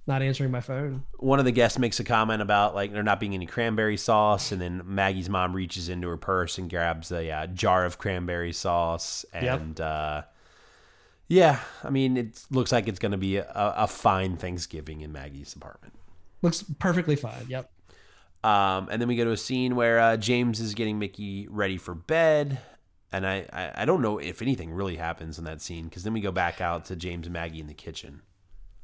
not 0.07 0.23
answering 0.23 0.51
my 0.51 0.61
phone." 0.61 1.03
One 1.19 1.39
of 1.39 1.45
the 1.45 1.53
guests 1.53 1.79
makes 1.79 2.01
a 2.01 2.05
comment 2.05 2.41
about 2.43 2.75
like 2.75 2.93
there 2.93 3.03
not 3.03 3.21
being 3.21 3.35
any 3.35 3.47
cranberry 3.47 3.97
sauce, 3.97 4.53
and 4.53 4.61
then 4.61 4.83
Maggie's 4.85 5.29
mom 5.29 5.53
reaches 5.55 5.89
into 5.89 6.09
her 6.09 6.17
purse 6.17 6.59
and 6.59 6.71
grabs 6.71 7.13
a 7.13 7.31
uh, 7.31 7.47
jar 7.49 7.85
of 7.85 7.99
cranberry 7.99 8.53
sauce, 8.53 9.25
Yep. 9.35 9.61
and 9.61 9.81
uh, 9.81 10.23
yeah, 11.29 11.61
I 11.85 11.91
mean 11.91 12.17
it 12.17 12.43
looks 12.51 12.73
like 12.73 12.89
it's 12.89 12.99
going 12.99 13.13
to 13.13 13.19
be 13.19 13.37
a, 13.37 13.47
a 13.55 13.87
fine 13.87 14.37
Thanksgiving 14.37 15.01
in 15.03 15.13
Maggie's 15.13 15.55
apartment. 15.55 15.95
Looks 16.43 16.65
perfectly 16.79 17.17
fine. 17.17 17.47
Yep. 17.49 17.71
Um, 18.45 18.89
and 18.91 19.01
then 19.01 19.09
we 19.09 19.17
go 19.17 19.25
to 19.25 19.31
a 19.33 19.37
scene 19.37 19.77
where 19.77 20.01
uh, 20.01 20.17
James 20.17 20.59
is 20.61 20.75
getting 20.75 20.99
Mickey 20.99 21.47
ready 21.51 21.77
for 21.77 21.95
bed. 21.95 22.59
And 23.13 23.27
I, 23.27 23.47
I, 23.53 23.83
I 23.83 23.85
don't 23.85 24.01
know 24.03 24.19
if 24.19 24.43
anything 24.43 24.73
really 24.73 24.97
happens 24.97 25.39
in 25.39 25.45
that 25.45 25.61
scene 25.61 25.85
because 25.85 26.03
then 26.03 26.13
we 26.13 26.21
go 26.21 26.33
back 26.33 26.61
out 26.61 26.87
to 26.87 26.97
James 26.97 27.27
and 27.27 27.35
Maggie 27.35 27.61
in 27.61 27.67
the 27.67 27.75
kitchen. 27.75 28.23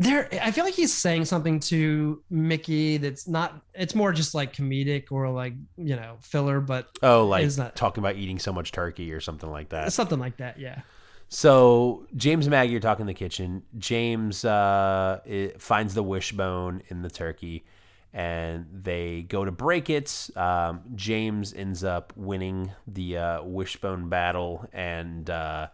there 0.00 0.28
i 0.42 0.52
feel 0.52 0.64
like 0.64 0.74
he's 0.74 0.94
saying 0.94 1.24
something 1.24 1.58
to 1.58 2.22
mickey 2.30 2.98
that's 2.98 3.26
not 3.26 3.60
it's 3.74 3.96
more 3.96 4.12
just 4.12 4.32
like 4.32 4.52
comedic 4.54 5.06
or 5.10 5.28
like 5.28 5.54
you 5.76 5.96
know 5.96 6.16
filler 6.20 6.60
but 6.60 6.86
Oh, 7.02 7.26
like 7.26 7.48
that- 7.48 7.74
talking 7.74 8.00
about 8.04 8.14
eating 8.14 8.38
so 8.38 8.52
much 8.52 8.70
turkey 8.70 9.12
or 9.12 9.20
something 9.20 9.50
like 9.50 9.70
that. 9.70 9.92
something 9.92 10.20
like 10.20 10.36
that 10.36 10.56
yeah 10.60 10.82
So 11.30 12.06
James 12.14 12.46
and 12.46 12.52
Maggie 12.52 12.76
are 12.76 12.80
talking 12.80 13.02
in 13.02 13.06
the 13.08 13.14
kitchen. 13.14 13.62
James 13.76 14.44
uh, 14.44 15.18
finds 15.58 15.94
the 15.94 16.02
wishbone 16.02 16.82
in 16.88 17.02
the 17.02 17.10
turkey, 17.10 17.64
and 18.12 18.66
they 18.72 19.22
go 19.22 19.44
to 19.44 19.52
break 19.52 19.90
it. 19.90 20.30
Um, 20.34 20.82
James 20.94 21.52
ends 21.52 21.84
up 21.84 22.12
winning 22.16 22.72
the 22.86 23.18
uh, 23.18 23.42
wishbone 23.42 24.08
battle, 24.08 24.68
and 24.72 25.28
uh, 25.28 25.68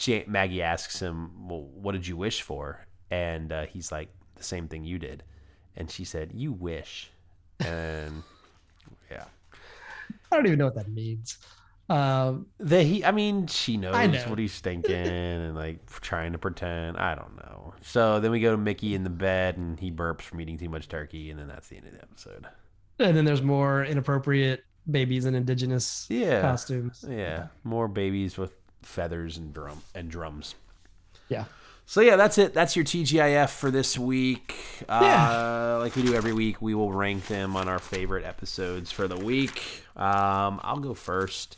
Ja- 0.00 0.24
Maggie 0.26 0.62
asks 0.62 1.00
him, 1.00 1.48
"Well, 1.48 1.62
what 1.62 1.92
did 1.92 2.06
you 2.06 2.16
wish 2.16 2.42
for?" 2.42 2.84
And 3.10 3.52
uh, 3.52 3.66
he's 3.66 3.92
like, 3.92 4.08
"The 4.34 4.44
same 4.44 4.68
thing 4.68 4.84
you 4.84 4.98
did." 4.98 5.22
And 5.76 5.90
she 5.90 6.04
said, 6.04 6.32
"You 6.34 6.52
wish." 6.52 7.10
And 7.60 8.22
yeah. 9.10 9.24
i 10.30 10.36
don't 10.36 10.46
even 10.46 10.58
know 10.58 10.66
what 10.66 10.76
that 10.76 10.88
means 10.88 11.38
um 11.88 12.46
That 12.60 12.82
he, 12.84 13.04
I 13.04 13.10
mean, 13.12 13.46
she 13.46 13.76
knows 13.76 13.94
know. 14.12 14.30
what 14.30 14.38
he's 14.38 14.58
thinking 14.60 14.94
and 14.94 15.54
like 15.54 15.88
trying 16.00 16.32
to 16.32 16.38
pretend. 16.38 16.96
I 16.98 17.14
don't 17.14 17.36
know. 17.36 17.74
So 17.80 18.20
then 18.20 18.30
we 18.30 18.40
go 18.40 18.50
to 18.52 18.58
Mickey 18.58 18.94
in 18.94 19.04
the 19.04 19.10
bed 19.10 19.56
and 19.56 19.78
he 19.80 19.90
burps 19.90 20.22
from 20.22 20.40
eating 20.40 20.58
too 20.58 20.68
much 20.68 20.88
turkey, 20.88 21.30
and 21.30 21.38
then 21.38 21.48
that's 21.48 21.68
the 21.68 21.76
end 21.76 21.86
of 21.86 21.92
the 21.92 22.02
episode. 22.02 22.46
and 22.98 23.16
then 23.16 23.24
there's 23.24 23.42
more 23.42 23.84
inappropriate 23.84 24.64
babies 24.90 25.24
in 25.26 25.34
indigenous 25.34 26.06
Yeah, 26.10 26.40
costumes 26.40 27.04
yeah, 27.08 27.48
more 27.64 27.88
babies 27.88 28.36
with 28.38 28.54
feathers 28.82 29.36
and 29.36 29.52
drum 29.52 29.82
and 29.94 30.10
drums. 30.10 30.54
yeah 31.28 31.44
So 31.86 32.00
yeah, 32.00 32.16
that's 32.16 32.38
it. 32.38 32.52
That's 32.54 32.74
your 32.76 32.84
TGIF 32.84 33.50
for 33.50 33.70
this 33.70 33.98
week. 33.98 34.54
Uh, 34.88 35.00
Yeah. 35.02 35.76
like 35.80 35.94
we 35.96 36.02
do 36.02 36.14
every 36.14 36.32
week, 36.32 36.60
we 36.62 36.74
will 36.74 36.92
rank 36.92 37.26
them 37.28 37.54
on 37.56 37.68
our 37.68 37.78
favorite 37.78 38.24
episodes 38.24 38.90
for 38.92 39.08
the 39.08 39.16
week. 39.16 39.84
Um, 39.96 40.60
I'll 40.62 40.80
go 40.80 40.92
first. 40.94 41.56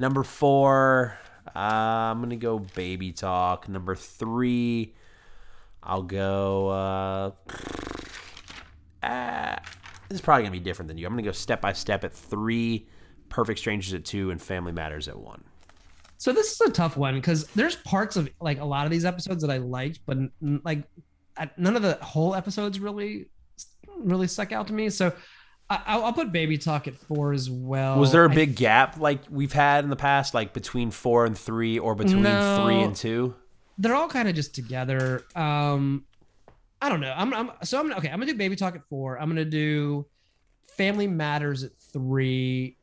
Number 0.00 0.22
four, 0.22 1.18
uh, 1.54 1.58
I'm 1.58 2.22
gonna 2.22 2.36
go 2.36 2.58
Baby 2.58 3.12
Talk. 3.12 3.68
Number 3.68 3.94
three, 3.94 4.94
I'll 5.82 6.02
go. 6.02 6.68
Uh, 6.68 7.30
uh, 9.02 9.56
this 10.08 10.16
is 10.16 10.20
probably 10.22 10.44
gonna 10.44 10.52
be 10.52 10.58
different 10.60 10.88
than 10.88 10.96
you. 10.96 11.06
I'm 11.06 11.12
gonna 11.12 11.22
go 11.22 11.32
step 11.32 11.60
by 11.60 11.74
step 11.74 12.02
at 12.02 12.14
three, 12.14 12.88
Perfect 13.28 13.58
Strangers 13.58 13.92
at 13.92 14.06
two, 14.06 14.30
and 14.30 14.40
Family 14.40 14.72
Matters 14.72 15.06
at 15.06 15.18
one. 15.18 15.44
so 16.16 16.32
this 16.32 16.52
is 16.52 16.60
a 16.62 16.70
tough 16.70 16.96
one 16.96 17.14
because 17.14 17.46
there's 17.48 17.76
parts 17.76 18.16
of 18.16 18.26
like 18.40 18.58
a 18.58 18.64
lot 18.64 18.86
of 18.86 18.90
these 18.90 19.04
episodes 19.04 19.42
that 19.42 19.50
i 19.50 19.56
liked 19.56 20.00
but 20.06 20.18
like 20.64 20.82
none 21.56 21.76
of 21.76 21.82
the 21.82 21.94
whole 22.02 22.34
episodes 22.34 22.78
really 22.80 23.26
really 23.98 24.26
stuck 24.26 24.52
out 24.52 24.66
to 24.66 24.72
me 24.74 24.90
so 24.90 25.12
I, 25.70 25.80
I'll, 25.86 26.04
I'll 26.06 26.12
put 26.12 26.32
baby 26.32 26.58
talk 26.58 26.88
at 26.88 26.96
four 26.96 27.32
as 27.32 27.48
well 27.48 27.98
Was 27.98 28.10
there 28.12 28.24
a 28.24 28.28
big 28.28 28.56
gap 28.56 28.98
like 28.98 29.20
we've 29.30 29.52
had 29.52 29.84
in 29.84 29.90
the 29.90 29.96
past, 29.96 30.34
like 30.34 30.52
between 30.52 30.90
four 30.90 31.24
and 31.26 31.38
three, 31.38 31.78
or 31.78 31.94
between 31.94 32.22
No. 32.24 32.62
three 32.64 32.80
and 32.80 32.94
two? 32.96 33.34
they're 33.78 33.94
all 33.94 34.08
kind 34.08 34.28
of 34.28 34.34
just 34.34 34.54
together. 34.54 35.24
Um, 35.34 36.04
I 36.82 36.90
don't 36.90 37.00
know. 37.00 37.14
I'm, 37.16 37.32
I'm 37.32 37.50
so 37.62 37.78
I'm 37.80 37.90
okay. 37.94 38.08
I'm 38.08 38.18
gonna 38.20 38.32
do 38.32 38.36
baby 38.38 38.56
talk 38.56 38.74
at 38.74 38.82
four. 38.90 39.18
I'm 39.18 39.28
gonna 39.30 39.44
do 39.46 40.04
family 40.76 41.06
matters 41.06 41.62
at 41.64 41.72
three. 41.92 42.76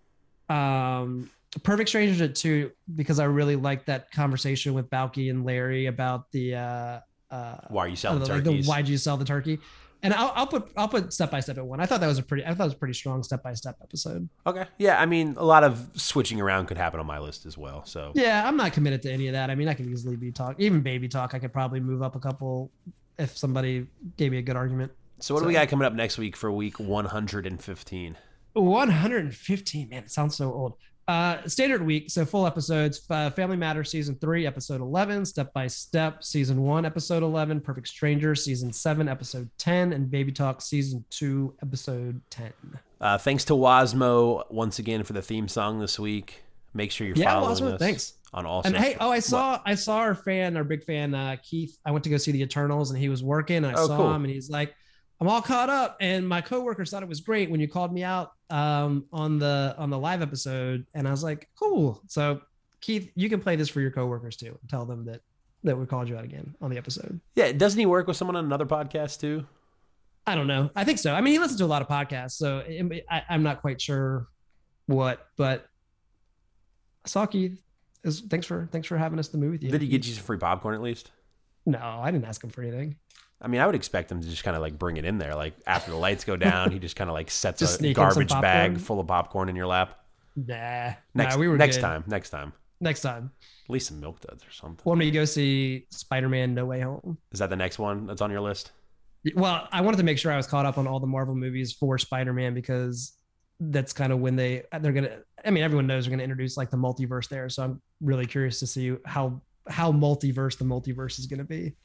Um, 0.49 1.29
perfect 1.63 1.89
strangers 1.89 2.21
at 2.21 2.35
two 2.35 2.71
because 2.95 3.19
I 3.19 3.25
really 3.25 3.55
like 3.55 3.85
that 3.85 4.11
conversation 4.11 4.73
with 4.73 4.89
Balki 4.89 5.29
and 5.29 5.45
Larry 5.45 5.85
about 5.87 6.31
the 6.31 6.55
uh, 6.55 6.99
uh, 7.29 7.57
Why 7.69 7.85
are 7.85 7.87
you 7.89 7.95
selling 7.95 8.19
don't 8.19 8.27
know, 8.29 8.35
like 8.35 8.43
the 8.43 8.49
turkeys? 8.51 8.67
why'd 8.67 8.87
you 8.87 8.97
sell 8.97 9.17
the 9.17 9.25
turkey? 9.25 9.59
And 10.03 10.13
I'll, 10.13 10.31
I'll 10.35 10.47
put 10.47 10.71
I'll 10.77 10.87
put 10.87 11.11
step 11.11 11.31
by 11.31 11.39
step 11.39 11.57
at 11.57 11.65
one. 11.65 11.79
I 11.79 11.85
thought 11.85 12.01
that 12.01 12.07
was 12.07 12.19
a 12.19 12.23
pretty 12.23 12.45
I 12.45 12.53
thought 12.53 12.63
it 12.63 12.67
was 12.67 12.73
a 12.73 12.77
pretty 12.77 12.93
strong 12.93 13.23
step 13.23 13.41
by 13.43 13.53
step 13.53 13.77
episode. 13.81 14.29
okay, 14.45 14.65
yeah. 14.77 15.01
I 15.01 15.05
mean, 15.05 15.35
a 15.37 15.43
lot 15.43 15.63
of 15.63 15.89
switching 15.95 16.39
around 16.39 16.67
could 16.67 16.77
happen 16.77 16.99
on 16.99 17.05
my 17.05 17.19
list 17.19 17.45
as 17.45 17.57
well. 17.57 17.83
So 17.85 18.11
Yeah, 18.13 18.47
I'm 18.47 18.57
not 18.57 18.73
committed 18.73 19.01
to 19.03 19.11
any 19.11 19.27
of 19.27 19.33
that. 19.33 19.49
I 19.49 19.55
mean, 19.55 19.67
I 19.67 19.73
could 19.73 19.87
easily 19.87 20.15
be 20.15 20.31
talk, 20.31 20.55
even 20.59 20.81
baby 20.81 21.07
talk. 21.07 21.33
I 21.33 21.39
could 21.39 21.51
probably 21.51 21.79
move 21.79 22.01
up 22.03 22.15
a 22.15 22.19
couple 22.19 22.71
if 23.17 23.35
somebody 23.35 23.87
gave 24.17 24.31
me 24.31 24.37
a 24.37 24.43
good 24.43 24.55
argument. 24.55 24.91
So 25.19 25.33
what 25.33 25.41
do 25.41 25.47
we 25.47 25.53
got 25.53 25.67
coming 25.67 25.85
up 25.85 25.93
next 25.93 26.19
week 26.19 26.35
for 26.35 26.51
week 26.51 26.79
115? 26.79 28.17
115, 28.53 29.89
man, 29.89 30.03
it 30.03 30.11
sounds 30.11 30.35
so 30.35 30.53
old. 30.53 30.73
Uh, 31.07 31.37
standard 31.47 31.81
week, 31.81 32.09
so 32.11 32.25
full 32.25 32.45
episodes. 32.45 33.01
Uh, 33.09 33.29
Family 33.29 33.55
Matters 33.55 33.89
season 33.89 34.15
three, 34.19 34.45
episode 34.45 34.81
eleven. 34.81 35.25
Step 35.25 35.53
by 35.53 35.65
Step 35.67 36.21
season 36.21 36.61
one, 36.63 36.85
episode 36.85 37.23
eleven. 37.23 37.61
Perfect 37.61 37.87
Stranger 37.87 38.35
season 38.35 38.73
seven, 38.73 39.07
episode 39.07 39.49
ten, 39.57 39.93
and 39.93 40.11
Baby 40.11 40.33
Talk 40.33 40.61
season 40.61 41.05
two, 41.09 41.53
episode 41.61 42.19
ten. 42.29 42.51
Uh, 42.99 43.17
thanks 43.17 43.45
to 43.45 43.53
Wasmo 43.53 44.43
once 44.51 44.79
again 44.79 45.03
for 45.03 45.13
the 45.13 45.21
theme 45.21 45.47
song 45.47 45.79
this 45.79 45.97
week. 45.97 46.43
Make 46.73 46.91
sure 46.91 47.07
you're 47.07 47.15
Yeah, 47.15 47.35
following 47.35 47.55
Wasmo, 47.55 47.73
us 47.75 47.79
thanks. 47.79 48.13
on 48.33 48.45
all. 48.45 48.61
And 48.65 48.75
hey, 48.75 48.97
oh, 48.99 49.09
I 49.09 49.15
What? 49.15 49.23
saw 49.23 49.61
I 49.65 49.75
saw 49.75 49.99
our 49.99 50.13
fan, 50.15 50.57
our 50.57 50.65
big 50.65 50.83
fan, 50.83 51.15
uh, 51.15 51.37
Keith. 51.41 51.77
I 51.85 51.91
went 51.91 52.03
to 52.03 52.09
go 52.09 52.17
see 52.17 52.33
the 52.33 52.41
Eternals, 52.41 52.91
and 52.91 52.99
he 52.99 53.07
was 53.07 53.23
working. 53.23 53.57
And 53.57 53.67
I 53.67 53.73
Oh, 53.79 53.87
saw 53.87 53.95
cool. 53.95 54.13
him, 54.13 54.25
and 54.25 54.33
he's 54.33 54.49
like, 54.49 54.75
"I'm 55.19 55.27
all 55.27 55.41
caught 55.41 55.69
up." 55.69 55.97
And 55.99 56.27
my 56.27 56.41
coworkers 56.41 56.91
thought 56.91 57.03
it 57.03 57.09
was 57.09 57.21
great 57.21 57.49
when 57.49 57.59
you 57.59 57.67
called 57.67 57.93
me 57.93 58.03
out 58.03 58.33
um, 58.49 59.05
on 59.11 59.39
the 59.39 59.75
on 59.77 59.89
the 59.89 59.97
live 59.97 60.21
episode, 60.21 60.85
and 60.93 61.07
I 61.07 61.11
was 61.11 61.23
like, 61.23 61.49
"Cool." 61.57 62.01
So, 62.07 62.41
Keith, 62.81 63.11
you 63.15 63.29
can 63.29 63.39
play 63.39 63.55
this 63.55 63.69
for 63.69 63.81
your 63.81 63.91
coworkers 63.91 64.35
too. 64.37 64.57
and 64.61 64.69
Tell 64.69 64.85
them 64.85 65.05
that 65.05 65.21
that 65.63 65.77
we 65.77 65.85
called 65.85 66.07
you 66.07 66.17
out 66.17 66.23
again 66.23 66.53
on 66.61 66.69
the 66.69 66.77
episode. 66.77 67.19
Yeah, 67.35 67.51
doesn't 67.51 67.79
he 67.79 67.85
work 67.85 68.07
with 68.07 68.15
someone 68.17 68.35
on 68.35 68.45
another 68.45 68.65
podcast 68.65 69.19
too? 69.19 69.45
I 70.25 70.35
don't 70.35 70.47
know. 70.47 70.69
I 70.75 70.83
think 70.83 70.99
so. 70.99 71.13
I 71.13 71.21
mean, 71.21 71.33
he 71.33 71.39
listens 71.39 71.59
to 71.59 71.65
a 71.65 71.67
lot 71.67 71.81
of 71.81 71.87
podcasts, 71.87 72.31
so 72.31 72.59
it- 72.59 73.05
I, 73.09 73.23
I'm 73.29 73.43
not 73.43 73.61
quite 73.61 73.81
sure 73.81 74.27
what, 74.85 75.27
but 75.37 75.67
I 77.05 77.07
saw 77.09 77.25
Keith. 77.25 77.61
Is 78.03 78.21
thanks 78.21 78.45
for 78.45 78.69
thanks 78.71 78.87
for 78.87 78.97
having 78.97 79.19
us 79.19 79.29
the 79.29 79.37
movie 79.37 79.53
with 79.53 79.63
you. 79.63 79.71
Did 79.71 79.81
he 79.81 79.87
get 79.87 80.05
you 80.05 80.13
some 80.13 80.23
free 80.23 80.37
popcorn 80.37 80.75
at 80.75 80.81
least? 80.81 81.11
No, 81.65 81.79
I 81.79 82.11
didn't 82.11 82.25
ask 82.25 82.41
him 82.43 82.49
for 82.51 82.61
anything. 82.61 82.95
I 83.41 83.47
mean, 83.47 83.61
I 83.61 83.65
would 83.65 83.75
expect 83.75 84.11
him 84.11 84.19
to 84.21 84.27
just 84.27 84.43
kind 84.43 84.55
of 84.55 84.61
like 84.61 84.77
bring 84.79 84.97
it 84.97 85.05
in 85.05 85.17
there. 85.19 85.35
Like 85.35 85.53
after 85.67 85.91
the 85.91 85.97
lights 85.97 86.23
go 86.23 86.35
down, 86.37 86.71
he 86.71 86.79
just 86.79 86.95
kind 86.95 87.09
of 87.09 87.13
like 87.13 87.29
sets 87.29 87.59
Just 87.59 87.75
a 87.75 87.77
sneak 87.77 87.89
in 87.91 87.95
some 87.95 88.03
garbage 88.09 88.41
bag 88.41 88.79
full 88.79 88.99
of 88.99 89.07
popcorn 89.07 89.49
in 89.49 89.55
your 89.55 89.67
lap. 89.67 89.99
Nah, 90.35 90.93
Next, 91.13 91.35
nah, 91.35 91.39
we 91.39 91.47
were 91.47 91.57
next 91.57 91.77
good. 91.77 91.81
time, 91.81 92.03
next 92.07 92.29
time. 92.29 92.53
Next 92.79 93.01
time, 93.01 93.31
At 93.65 93.71
least 93.71 93.87
some 93.87 93.99
milk 93.99 94.19
duds 94.19 94.43
or 94.45 94.51
something. 94.51 94.79
when 94.83 94.99
we 94.99 95.09
go 95.09 95.25
see 95.25 95.87
Spider-Man: 95.89 96.53
No 96.53 96.65
Way 96.65 96.81
Home. 96.81 97.17
Is 97.31 97.39
that 97.39 97.49
the 97.49 97.55
next 97.55 97.79
one 97.79 98.05
that's 98.05 98.21
on 98.21 98.29
your 98.29 98.41
list? 98.41 98.71
Well, 99.35 99.67
I 99.71 99.81
wanted 99.81 99.97
to 99.97 100.03
make 100.03 100.19
sure 100.19 100.31
I 100.31 100.37
was 100.37 100.45
caught 100.45 100.67
up 100.67 100.77
on 100.77 100.87
all 100.87 100.99
the 100.99 101.07
Marvel 101.07 101.33
movies 101.33 101.73
for 101.73 101.97
Spider-Man 101.97 102.53
because 102.53 103.13
that's 103.59 103.93
kind 103.93 104.13
of 104.13 104.19
when 104.19 104.35
they 104.35 104.61
they're 104.79 104.91
gonna. 104.93 105.17
I 105.43 105.49
mean, 105.49 105.63
everyone 105.63 105.87
knows 105.87 106.05
they're 106.05 106.11
gonna 106.11 106.21
introduce 106.21 106.55
like 106.55 106.69
the 106.69 106.77
multiverse 106.77 107.27
there, 107.29 107.49
so 107.49 107.63
I'm 107.63 107.81
really 107.99 108.27
curious 108.27 108.59
to 108.59 108.67
see 108.67 108.95
how 109.05 109.41
how 109.67 109.91
multiverse 109.91 110.59
the 110.59 110.65
multiverse 110.65 111.17
is 111.17 111.25
gonna 111.25 111.43
be. 111.43 111.75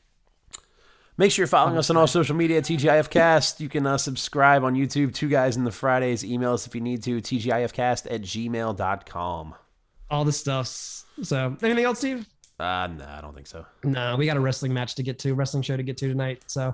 Make 1.19 1.31
sure 1.31 1.43
you're 1.43 1.49
following 1.49 1.77
us 1.77 1.91
on 1.91 1.97
all 1.99 2.07
social 2.07 2.35
media 2.35 2.63
TGIFcast. 2.63 3.61
You 3.61 3.69
can 3.69 3.87
uh, 3.87 3.99
subscribe 3.99 4.65
on 4.65 4.75
YouTube, 4.75 5.13
Two 5.13 5.29
Guys 5.29 5.59
in 5.59 5.65
the 5.65 5.71
Fridays. 5.71 6.25
Email 6.25 6.55
us 6.55 6.67
if 6.67 6.75
you 6.75 6.81
need 6.81 7.03
to, 7.03 7.21
TGIFcast 7.21 8.11
at 8.11 8.23
gmail.com. 8.23 9.55
All 10.11 10.25
the 10.25 10.33
stuffs. 10.33 11.05
So, 11.23 11.55
anything 11.63 11.85
else, 11.85 11.99
Steve? 11.99 12.27
Uh, 12.59 12.89
no, 12.97 13.05
I 13.05 13.21
don't 13.21 13.35
think 13.35 13.47
so. 13.47 13.67
No, 13.85 14.17
we 14.17 14.25
got 14.25 14.39
a 14.39 14.41
wrestling 14.41 14.73
match 14.73 14.95
to 14.95 15.03
get 15.03 15.19
to, 15.21 15.35
wrestling 15.35 15.63
show 15.63 15.77
to 15.77 15.83
get 15.83 15.99
to 15.99 16.09
tonight. 16.09 16.45
So, 16.47 16.73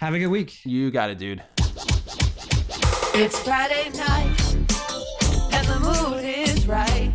have 0.00 0.12
a 0.12 0.18
good 0.18 0.28
week. 0.28 0.64
You 0.66 0.90
got 0.90 1.08
it, 1.08 1.18
dude. 1.18 1.42
It's 3.14 3.40
Friday 3.40 3.90
night, 3.96 4.54
and 5.52 5.66
the 5.66 5.80
mood 5.80 6.24
is 6.24 6.66
right. 6.68 7.14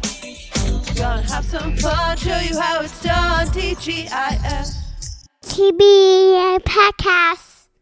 Gonna 0.95 1.21
have 1.21 1.45
some 1.45 1.78
fun, 1.78 2.17
show 2.17 2.38
you 2.39 2.59
how 2.59 2.82
it's 2.82 3.01
done. 3.01 3.47
TGIF. 3.47 4.82
TBA 5.53 6.57
podcast. 6.65 7.52